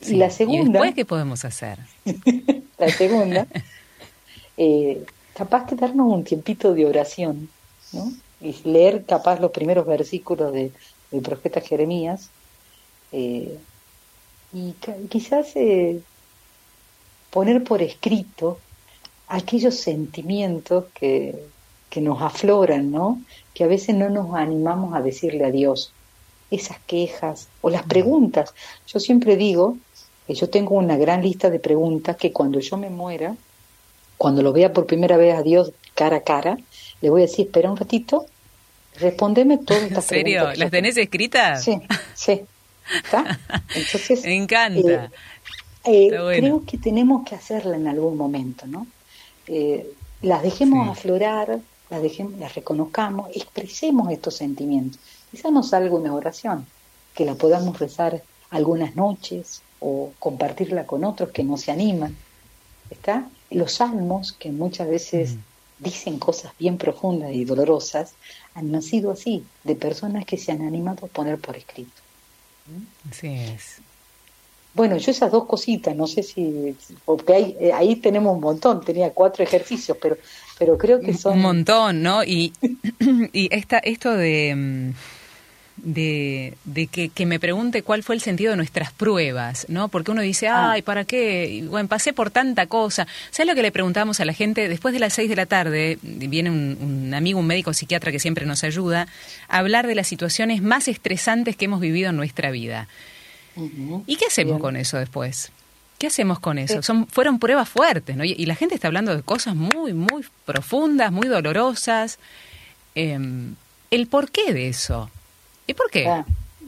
Y 0.00 0.14
la 0.14 0.30
segunda... 0.30 0.62
¿Y 0.62 0.72
después 0.72 0.94
qué 0.94 1.04
podemos 1.04 1.44
hacer? 1.44 1.78
la 2.78 2.88
segunda... 2.88 3.46
Eh, 4.58 5.04
capaz 5.34 5.66
que 5.66 5.74
darnos 5.74 6.12
un 6.12 6.24
tiempito 6.24 6.74
de 6.74 6.84
oración, 6.84 7.48
¿no? 7.92 8.12
Y 8.40 8.54
leer 8.68 9.04
capaz 9.06 9.40
los 9.40 9.50
primeros 9.50 9.86
versículos 9.86 10.52
de, 10.52 10.72
del 11.10 11.22
profeta 11.22 11.60
Jeremías, 11.62 12.28
eh, 13.12 13.58
y 14.52 14.74
quizás 15.08 15.56
eh, 15.56 16.00
poner 17.32 17.64
por 17.64 17.80
escrito 17.80 18.60
aquellos 19.26 19.76
sentimientos 19.76 20.84
que, 20.94 21.34
que 21.88 22.02
nos 22.02 22.20
afloran, 22.20 22.92
¿no? 22.92 23.20
Que 23.54 23.64
a 23.64 23.66
veces 23.66 23.96
no 23.96 24.10
nos 24.10 24.34
animamos 24.34 24.94
a 24.94 25.00
decirle 25.00 25.46
a 25.46 25.50
Dios. 25.50 25.92
Esas 26.50 26.78
quejas 26.86 27.48
o 27.62 27.70
las 27.70 27.84
preguntas. 27.84 28.52
Yo 28.86 29.00
siempre 29.00 29.36
digo 29.36 29.78
que 30.26 30.34
yo 30.34 30.50
tengo 30.50 30.74
una 30.74 30.98
gran 30.98 31.22
lista 31.22 31.48
de 31.48 31.58
preguntas 31.58 32.16
que 32.16 32.32
cuando 32.32 32.60
yo 32.60 32.76
me 32.76 32.90
muera, 32.90 33.34
cuando 34.18 34.42
lo 34.42 34.52
vea 34.52 34.74
por 34.74 34.84
primera 34.84 35.16
vez 35.16 35.34
a 35.34 35.42
Dios 35.42 35.72
cara 35.94 36.18
a 36.18 36.22
cara, 36.22 36.58
le 37.00 37.08
voy 37.08 37.22
a 37.22 37.26
decir, 37.26 37.46
espera 37.46 37.70
un 37.70 37.78
ratito, 37.78 38.26
respóndeme 39.00 39.56
todas 39.66 39.84
estas 39.84 40.06
preguntas. 40.06 40.12
¿En 40.12 40.46
serio? 40.50 40.62
¿Las 40.62 40.70
tenés 40.70 40.98
escritas? 40.98 41.64
Sí, 41.64 41.80
sí. 42.14 42.42
¿Está? 42.94 43.38
Entonces, 43.74 44.22
Me 44.22 44.34
encanta. 44.34 45.04
Eh, 45.04 45.10
eh, 45.84 46.08
creo 46.08 46.64
que 46.64 46.78
tenemos 46.78 47.24
que 47.28 47.34
hacerla 47.34 47.76
en 47.76 47.88
algún 47.88 48.16
momento, 48.16 48.66
¿no? 48.66 48.86
Eh, 49.46 49.92
las 50.22 50.42
dejemos 50.42 50.88
aflorar, 50.88 51.60
las, 51.90 52.02
dejemos, 52.02 52.38
las 52.38 52.54
reconozcamos, 52.54 53.30
expresemos 53.34 54.10
estos 54.10 54.36
sentimientos. 54.36 55.00
Quizá 55.30 55.50
nos 55.50 55.70
salga 55.70 55.94
una 55.94 56.14
oración, 56.14 56.66
que 57.14 57.24
la 57.24 57.34
podamos 57.34 57.78
rezar 57.78 58.22
algunas 58.50 58.94
noches 58.94 59.62
o 59.80 60.12
compartirla 60.18 60.86
con 60.86 61.04
otros 61.04 61.30
que 61.30 61.42
no 61.42 61.56
se 61.56 61.72
animan. 61.72 62.16
¿Está? 62.90 63.28
Los 63.50 63.72
salmos, 63.72 64.32
que 64.32 64.52
muchas 64.52 64.88
veces 64.88 65.36
dicen 65.78 66.18
cosas 66.18 66.52
bien 66.58 66.78
profundas 66.78 67.32
y 67.32 67.44
dolorosas, 67.44 68.14
han 68.54 68.70
nacido 68.70 69.10
así, 69.10 69.44
de 69.64 69.74
personas 69.74 70.24
que 70.24 70.38
se 70.38 70.52
han 70.52 70.62
animado 70.62 71.06
a 71.06 71.08
poner 71.08 71.38
por 71.38 71.56
escrito. 71.56 72.00
Así 73.10 73.28
es. 73.28 73.80
Bueno, 74.74 74.96
yo 74.96 75.10
esas 75.10 75.30
dos 75.30 75.46
cositas, 75.46 75.94
no 75.94 76.06
sé 76.06 76.22
si, 76.22 76.74
porque 77.04 77.34
ahí, 77.34 77.56
eh, 77.60 77.72
ahí 77.72 77.96
tenemos 77.96 78.34
un 78.34 78.40
montón, 78.40 78.82
tenía 78.82 79.10
cuatro 79.10 79.44
ejercicios, 79.44 79.98
pero, 80.00 80.16
pero 80.58 80.78
creo 80.78 81.00
que 81.00 81.12
son... 81.14 81.34
Un 81.34 81.42
montón, 81.42 82.02
¿no? 82.02 82.24
Y, 82.24 82.52
y 83.32 83.54
esta, 83.54 83.78
esto 83.78 84.12
de 84.14 84.54
mm, 84.56 84.90
de, 85.76 86.54
de 86.64 86.86
que, 86.86 87.08
que, 87.08 87.26
me 87.26 87.40
pregunte 87.40 87.82
cuál 87.82 88.02
fue 88.02 88.14
el 88.14 88.20
sentido 88.20 88.50
de 88.50 88.56
nuestras 88.56 88.92
pruebas, 88.92 89.66
¿no? 89.68 89.88
Porque 89.88 90.10
uno 90.10 90.20
dice, 90.22 90.48
ah. 90.48 90.72
ay, 90.72 90.82
¿para 90.82 91.04
qué? 91.04 91.64
Bueno, 91.68 91.88
pasé 91.88 92.12
por 92.12 92.30
tanta 92.30 92.66
cosa. 92.66 93.06
¿Sabes 93.30 93.48
lo 93.48 93.54
que 93.54 93.62
le 93.62 93.72
preguntamos 93.72 94.20
a 94.20 94.24
la 94.24 94.32
gente? 94.32 94.68
Después 94.68 94.94
de 94.94 95.00
las 95.00 95.14
seis 95.14 95.28
de 95.28 95.36
la 95.36 95.46
tarde, 95.46 95.98
viene 96.02 96.50
un, 96.50 96.78
un, 96.80 97.14
amigo, 97.14 97.40
un 97.40 97.46
médico 97.46 97.72
psiquiatra 97.72 98.12
que 98.12 98.20
siempre 98.20 98.46
nos 98.46 98.64
ayuda, 98.64 99.08
a 99.48 99.58
hablar 99.58 99.86
de 99.86 99.94
las 99.94 100.06
situaciones 100.06 100.62
más 100.62 100.88
estresantes 100.88 101.56
que 101.56 101.64
hemos 101.64 101.80
vivido 101.80 102.10
en 102.10 102.16
nuestra 102.16 102.50
vida. 102.50 102.88
¿Y 104.06 104.16
qué 104.16 104.26
hacemos 104.26 104.52
Bien. 104.54 104.60
con 104.60 104.76
eso 104.76 104.96
después? 104.98 105.52
¿Qué 105.98 106.06
hacemos 106.08 106.40
con 106.40 106.58
eso? 106.58 106.82
Son, 106.82 107.06
fueron 107.06 107.38
pruebas 107.38 107.68
fuertes, 107.68 108.16
¿no? 108.16 108.24
Y, 108.24 108.32
y 108.32 108.46
la 108.46 108.54
gente 108.56 108.74
está 108.74 108.88
hablando 108.88 109.14
de 109.14 109.22
cosas 109.22 109.54
muy, 109.54 109.92
muy 109.92 110.24
profundas, 110.44 111.12
muy 111.12 111.28
dolorosas. 111.28 112.18
Em, 112.94 113.54
¿El 113.90 114.06
porqué 114.08 114.52
de 114.52 114.68
eso? 114.68 115.10
¿Y 115.66 115.74
por 115.74 115.90
qué? 115.90 116.08
Ah, 116.08 116.24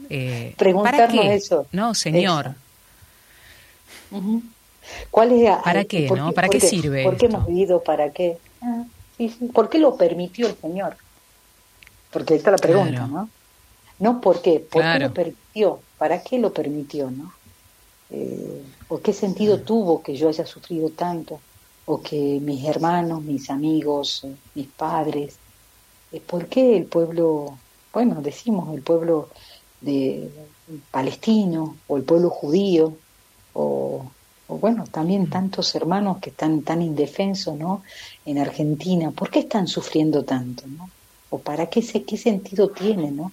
Eh, 0.09 0.53
Preguntarnos 0.57 1.01
¿Para 1.09 1.11
qué? 1.29 1.33
eso. 1.35 1.67
No, 1.71 1.93
señor. 1.95 2.53
¿Cuál 5.11 5.31
es, 5.31 5.49
¿Para 5.63 5.83
qué, 5.83 6.05
por 6.07 6.17
no? 6.17 6.31
¿Para 6.31 6.47
qué 6.47 6.59
sirve 6.59 7.03
¿Por 7.03 7.17
qué 7.17 7.25
esto? 7.25 7.37
hemos 7.37 7.47
vivido? 7.47 7.83
¿Para 7.83 8.11
qué? 8.11 8.37
Ah, 8.61 8.83
sí, 9.17 9.29
sí. 9.29 9.45
¿Por 9.47 9.69
qué 9.69 9.79
lo 9.79 9.97
permitió 9.97 10.47
el 10.47 10.55
Señor? 10.61 10.95
Porque 12.11 12.33
ahí 12.33 12.37
está 12.37 12.51
la 12.51 12.57
pregunta, 12.57 12.91
Claro. 12.91 13.07
¿no? 13.07 13.29
No 13.99 14.19
por 14.21 14.41
qué, 14.41 14.59
¿por 14.59 14.81
qué 14.81 14.99
lo 14.99 15.13
permitió? 15.13 15.79
¿Para 15.97 16.21
qué 16.21 16.37
lo 16.37 16.51
permitió, 16.51 17.09
no? 17.09 17.33
Eh, 18.11 18.61
¿O 18.89 18.99
qué 18.99 19.13
sentido 19.13 19.61
tuvo 19.61 20.01
que 20.03 20.15
yo 20.15 20.29
haya 20.29 20.45
sufrido 20.45 20.89
tanto? 20.89 21.39
¿O 21.85 22.01
que 22.01 22.39
mis 22.41 22.65
hermanos, 22.65 23.23
mis 23.23 23.49
amigos, 23.49 24.23
eh, 24.25 24.35
mis 24.53 24.67
padres? 24.67 25.37
Eh, 26.11 26.19
¿Por 26.19 26.47
qué 26.47 26.77
el 26.77 26.85
pueblo, 26.85 27.57
bueno, 27.93 28.21
decimos 28.21 28.73
el 28.75 28.81
pueblo 28.81 29.29
de 29.81 30.29
palestino 30.91 31.77
o 31.87 31.97
el 31.97 32.03
pueblo 32.03 32.29
judío 32.29 32.93
o, 33.53 34.05
o 34.47 34.57
bueno, 34.57 34.85
también 34.91 35.29
tantos 35.29 35.73
hermanos 35.75 36.17
que 36.19 36.31
están 36.31 36.61
tan 36.63 36.81
indefensos, 36.81 37.57
¿no? 37.57 37.83
En 38.25 38.39
Argentina, 38.39 39.11
¿por 39.11 39.29
qué 39.29 39.39
están 39.39 39.67
sufriendo 39.67 40.23
tanto, 40.23 40.67
no? 40.67 40.89
¿O 41.29 41.39
para 41.39 41.67
qué, 41.67 41.81
se, 41.81 42.03
qué 42.03 42.17
sentido 42.17 42.69
tiene, 42.69 43.11
no? 43.11 43.31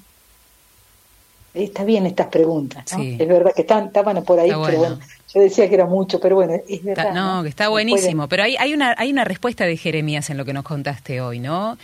Está 1.55 1.85
bien 1.85 2.07
estas 2.07 2.29
preguntas, 2.29 2.85
¿no? 2.93 2.99
Sí. 2.99 3.17
Es 3.21 3.29
verdad 3.29 3.53
que 3.55 3.61
están, 3.63 3.87
estaban 3.87 4.23
por 4.25 4.41
ahí, 4.41 4.51
pero 4.65 4.79
bueno. 4.79 4.99
yo 5.35 5.41
decía 5.41 5.69
que 5.69 5.75
era 5.75 5.85
mucho, 5.87 6.19
pero 6.19 6.37
bueno, 6.37 6.55
es 6.55 6.63
Está- 6.67 7.05
verdad. 7.05 7.15
no, 7.15 7.43
que 7.43 7.49
está 7.51 7.69
buenísimo. 7.69 8.27
Pero 8.29 8.45
hay, 8.45 8.57
hay, 8.57 8.73
una, 8.73 8.95
hay 8.97 9.11
una 9.13 9.25
respuesta 9.25 9.65
de 9.67 9.77
Jeremías 9.77 10.31
en 10.31 10.39
lo 10.39 10.45
que 10.47 10.55
nos 10.55 10.65
contaste 10.65 11.21
hoy, 11.21 11.41
¿no? 11.41 11.77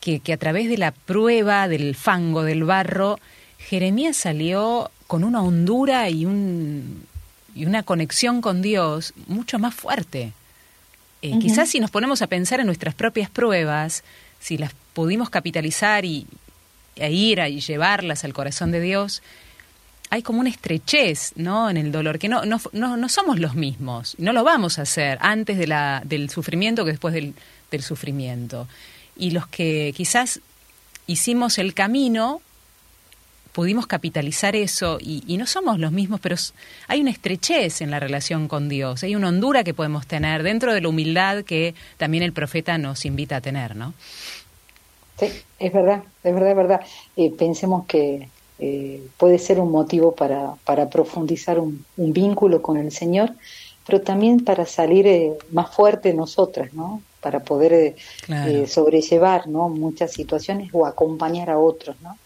Que, 0.00 0.20
que 0.20 0.34
a 0.34 0.36
través 0.36 0.68
de 0.68 0.76
la 0.76 0.90
prueba 0.92 1.66
del 1.66 1.94
fango, 1.94 2.42
del 2.42 2.64
barro, 2.64 3.18
Jeremías 3.58 4.16
salió 4.18 4.90
con 5.06 5.24
una 5.24 5.40
hondura 5.42 6.10
y, 6.10 6.26
un, 6.26 7.06
y 7.54 7.64
una 7.64 7.82
conexión 7.84 8.42
con 8.42 8.60
Dios 8.60 9.14
mucho 9.28 9.58
más 9.58 9.74
fuerte. 9.74 10.32
Eh. 11.22 11.38
Quizás 11.40 11.70
si 11.70 11.80
nos 11.80 11.90
ponemos 11.90 12.20
a 12.20 12.26
pensar 12.26 12.60
en 12.60 12.66
nuestras 12.66 12.94
propias 12.94 13.30
pruebas, 13.30 14.04
si 14.40 14.58
las 14.58 14.72
pudimos 14.92 15.30
capitalizar 15.30 16.04
y, 16.04 16.26
e 16.96 17.12
ir 17.12 17.40
a 17.40 17.48
y 17.48 17.60
llevarlas 17.60 18.24
al 18.24 18.32
corazón 18.32 18.72
de 18.72 18.80
Dios, 18.80 19.22
hay 20.10 20.22
como 20.22 20.40
una 20.40 20.50
estrechez 20.50 21.32
¿no? 21.36 21.68
en 21.68 21.76
el 21.76 21.92
dolor, 21.92 22.18
que 22.18 22.28
no, 22.28 22.44
no, 22.44 22.60
no, 22.72 23.08
somos 23.08 23.38
los 23.38 23.54
mismos, 23.54 24.14
no 24.18 24.32
lo 24.32 24.44
vamos 24.44 24.78
a 24.78 24.82
hacer 24.82 25.18
antes 25.20 25.58
del 25.58 26.30
sufrimiento 26.30 26.84
que 26.84 26.92
después 26.92 27.14
del, 27.14 27.34
sufrimiento. 27.80 28.66
Y 29.18 29.32
los 29.32 29.46
que 29.48 29.92
quizás 29.94 30.40
hicimos 31.06 31.58
el 31.58 31.74
camino, 31.74 32.40
pudimos 33.52 33.86
capitalizar 33.86 34.56
eso 34.56 34.96
y, 34.98 35.22
y 35.26 35.36
no 35.36 35.46
somos 35.46 35.78
los 35.78 35.92
mismos, 35.92 36.20
pero 36.20 36.36
hay 36.88 37.02
una 37.02 37.10
estrechez 37.10 37.82
en 37.82 37.90
la 37.90 38.00
relación 38.00 38.48
con 38.48 38.70
Dios, 38.70 39.02
hay 39.02 39.14
una 39.14 39.28
hondura 39.28 39.62
que 39.62 39.74
podemos 39.74 40.06
tener 40.06 40.42
dentro 40.42 40.72
de 40.72 40.80
la 40.80 40.88
humildad 40.88 41.44
que 41.44 41.74
también 41.98 42.22
el 42.22 42.32
profeta 42.32 42.78
nos 42.78 43.04
invita 43.04 43.36
a 43.36 43.40
tener, 43.42 43.76
¿no? 43.76 43.92
Sí, 45.18 45.46
es 45.58 45.72
verdad, 45.72 46.04
es 46.22 46.34
verdad, 46.34 46.50
es 46.50 46.56
verdad. 46.56 46.80
Eh, 47.14 47.34
pensemos 47.36 47.86
que 47.86 48.34
eh, 48.58 49.10
puede 49.16 49.38
ser 49.38 49.60
un 49.60 49.70
motivo 49.70 50.14
para, 50.14 50.56
para 50.64 50.90
profundizar 50.90 51.58
un, 51.58 51.86
un 51.96 52.12
vínculo 52.12 52.60
con 52.60 52.76
el 52.76 52.92
Señor, 52.92 53.34
pero 53.84 54.02
también 54.02 54.44
para 54.44 54.66
salir 54.66 55.06
eh, 55.06 55.32
más 55.50 55.74
fuerte 55.74 56.12
nosotras, 56.12 56.72
¿no? 56.74 57.06
Para 57.20 57.44
poder 57.44 57.72
eh, 57.72 57.96
Claro. 58.20 58.64
eh, 58.64 58.66
sobrellevar, 58.66 59.48
¿no? 59.48 59.70
Muchas 59.70 60.12
situaciones 60.12 60.68
o 60.74 60.84
acompañar 60.86 61.48
a 61.50 61.58
otros, 61.58 61.98
¿no? 62.00 62.20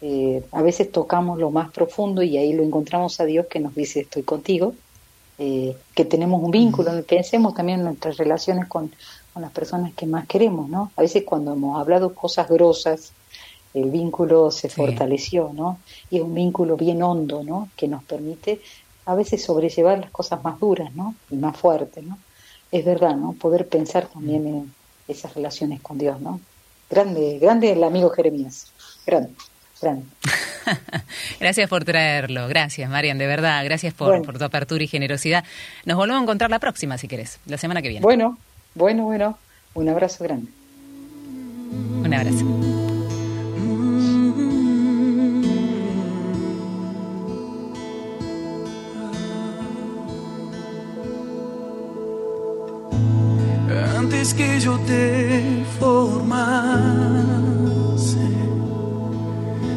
Eh, 0.00 0.46
a 0.52 0.62
veces 0.62 0.92
tocamos 0.92 1.38
lo 1.38 1.50
más 1.52 1.70
profundo 1.72 2.22
y 2.22 2.38
ahí 2.38 2.52
lo 2.54 2.64
encontramos 2.64 3.20
a 3.20 3.26
Dios 3.26 3.46
que 3.50 3.60
nos 3.60 3.74
dice 3.74 4.00
estoy 4.02 4.24
contigo, 4.24 4.78
que 5.94 6.04
tenemos 6.04 6.42
un 6.42 6.50
vínculo, 6.50 7.04
pensemos 7.06 7.54
también 7.54 7.80
en 7.80 7.86
nuestras 7.86 8.16
relaciones 8.16 8.66
con, 8.68 8.94
con 9.32 9.42
las 9.42 9.52
personas 9.52 9.92
que 9.94 10.06
más 10.06 10.26
queremos, 10.26 10.68
¿no? 10.68 10.90
A 10.96 11.02
veces 11.02 11.24
cuando 11.24 11.52
hemos 11.52 11.80
hablado 11.80 12.14
cosas 12.14 12.48
grosas, 12.48 13.12
el 13.74 13.90
vínculo 13.90 14.50
se 14.50 14.68
Sí. 14.68 14.74
fortaleció, 14.76 15.52
¿no? 15.54 15.78
Y 16.10 16.16
es 16.16 16.22
un 16.22 16.34
vínculo 16.34 16.76
bien 16.76 17.02
hondo, 17.02 17.42
¿no? 17.44 17.68
Que 17.76 17.86
nos 17.88 18.02
permite 18.04 18.60
a 19.06 19.14
veces 19.14 19.44
sobrellevar 19.44 19.98
las 20.00 20.10
cosas 20.10 20.42
más 20.42 20.58
duras, 20.58 20.92
¿no? 20.94 21.14
Y 21.30 21.36
más 21.36 21.56
fuertes, 21.56 22.02
¿no? 22.04 22.18
Es 22.72 22.84
verdad, 22.84 23.16
¿no? 23.16 23.32
Poder 23.32 23.68
pensar 23.68 24.06
también 24.06 24.46
en 24.46 24.74
esas 25.08 25.34
relaciones 25.34 25.80
con 25.80 25.98
Dios, 25.98 26.20
¿no? 26.20 26.40
Grande, 26.88 27.38
grande 27.40 27.72
el 27.72 27.84
amigo 27.84 28.10
Jeremías, 28.10 28.72
grande, 29.06 29.30
grande. 29.80 30.04
Gracias 31.40 31.68
por 31.68 31.84
traerlo, 31.84 32.46
gracias 32.48 32.88
Marian, 32.90 33.18
de 33.18 33.26
verdad, 33.26 33.64
gracias 33.64 33.94
por, 33.94 34.08
Bueno. 34.08 34.24
por 34.24 34.38
tu 34.38 34.44
apertura 34.44 34.84
y 34.84 34.86
generosidad. 34.88 35.44
Nos 35.84 35.96
volvemos 35.96 36.20
a 36.20 36.22
encontrar 36.24 36.50
la 36.50 36.58
próxima, 36.58 36.98
si 36.98 37.08
querés, 37.08 37.38
la 37.46 37.56
semana 37.58 37.80
que 37.82 37.88
viene. 37.88 38.02
Bueno, 38.02 38.36
bueno, 38.74 39.04
bueno, 39.04 39.38
un 39.74 39.88
abrazo 39.88 40.24
grande. 40.24 40.50
Un 42.04 42.14
abrazo. 42.14 42.44
Antes 53.96 54.34
que 54.34 54.60
yo 54.60 54.78
te 54.80 55.64
formase, 55.78 56.68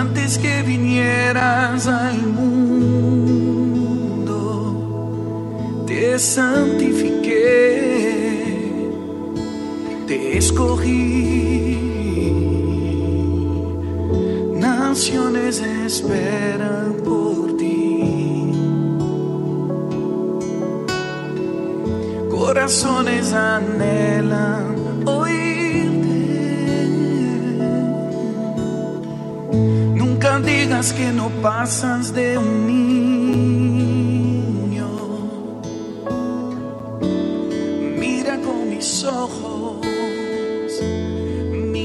Antes 0.00 0.38
que 0.38 0.62
vinieras 0.62 1.86
al 1.86 2.16
mundo, 2.22 3.44
te 5.86 6.18
santifiqué, 6.18 7.40
te 10.06 10.38
escogí. 10.38 11.78
Naciones 14.54 15.60
esperan 15.60 16.94
por 17.04 17.56
ti. 17.58 18.50
Corazones 22.30 23.32
anhelan 23.34 24.71
Digas 30.40 30.92
que 30.94 31.12
no 31.12 31.28
pasas 31.42 32.12
de 32.14 32.38
un 32.38 32.66
niño. 32.66 32.88
Mira 37.98 38.38
con 38.38 38.70
mis 38.70 39.04
ojos 39.04 39.86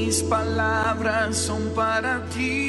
mis 0.08 0.22
palabras 0.22 1.36
son 1.36 1.68
para 1.74 2.24
ti. 2.30 2.67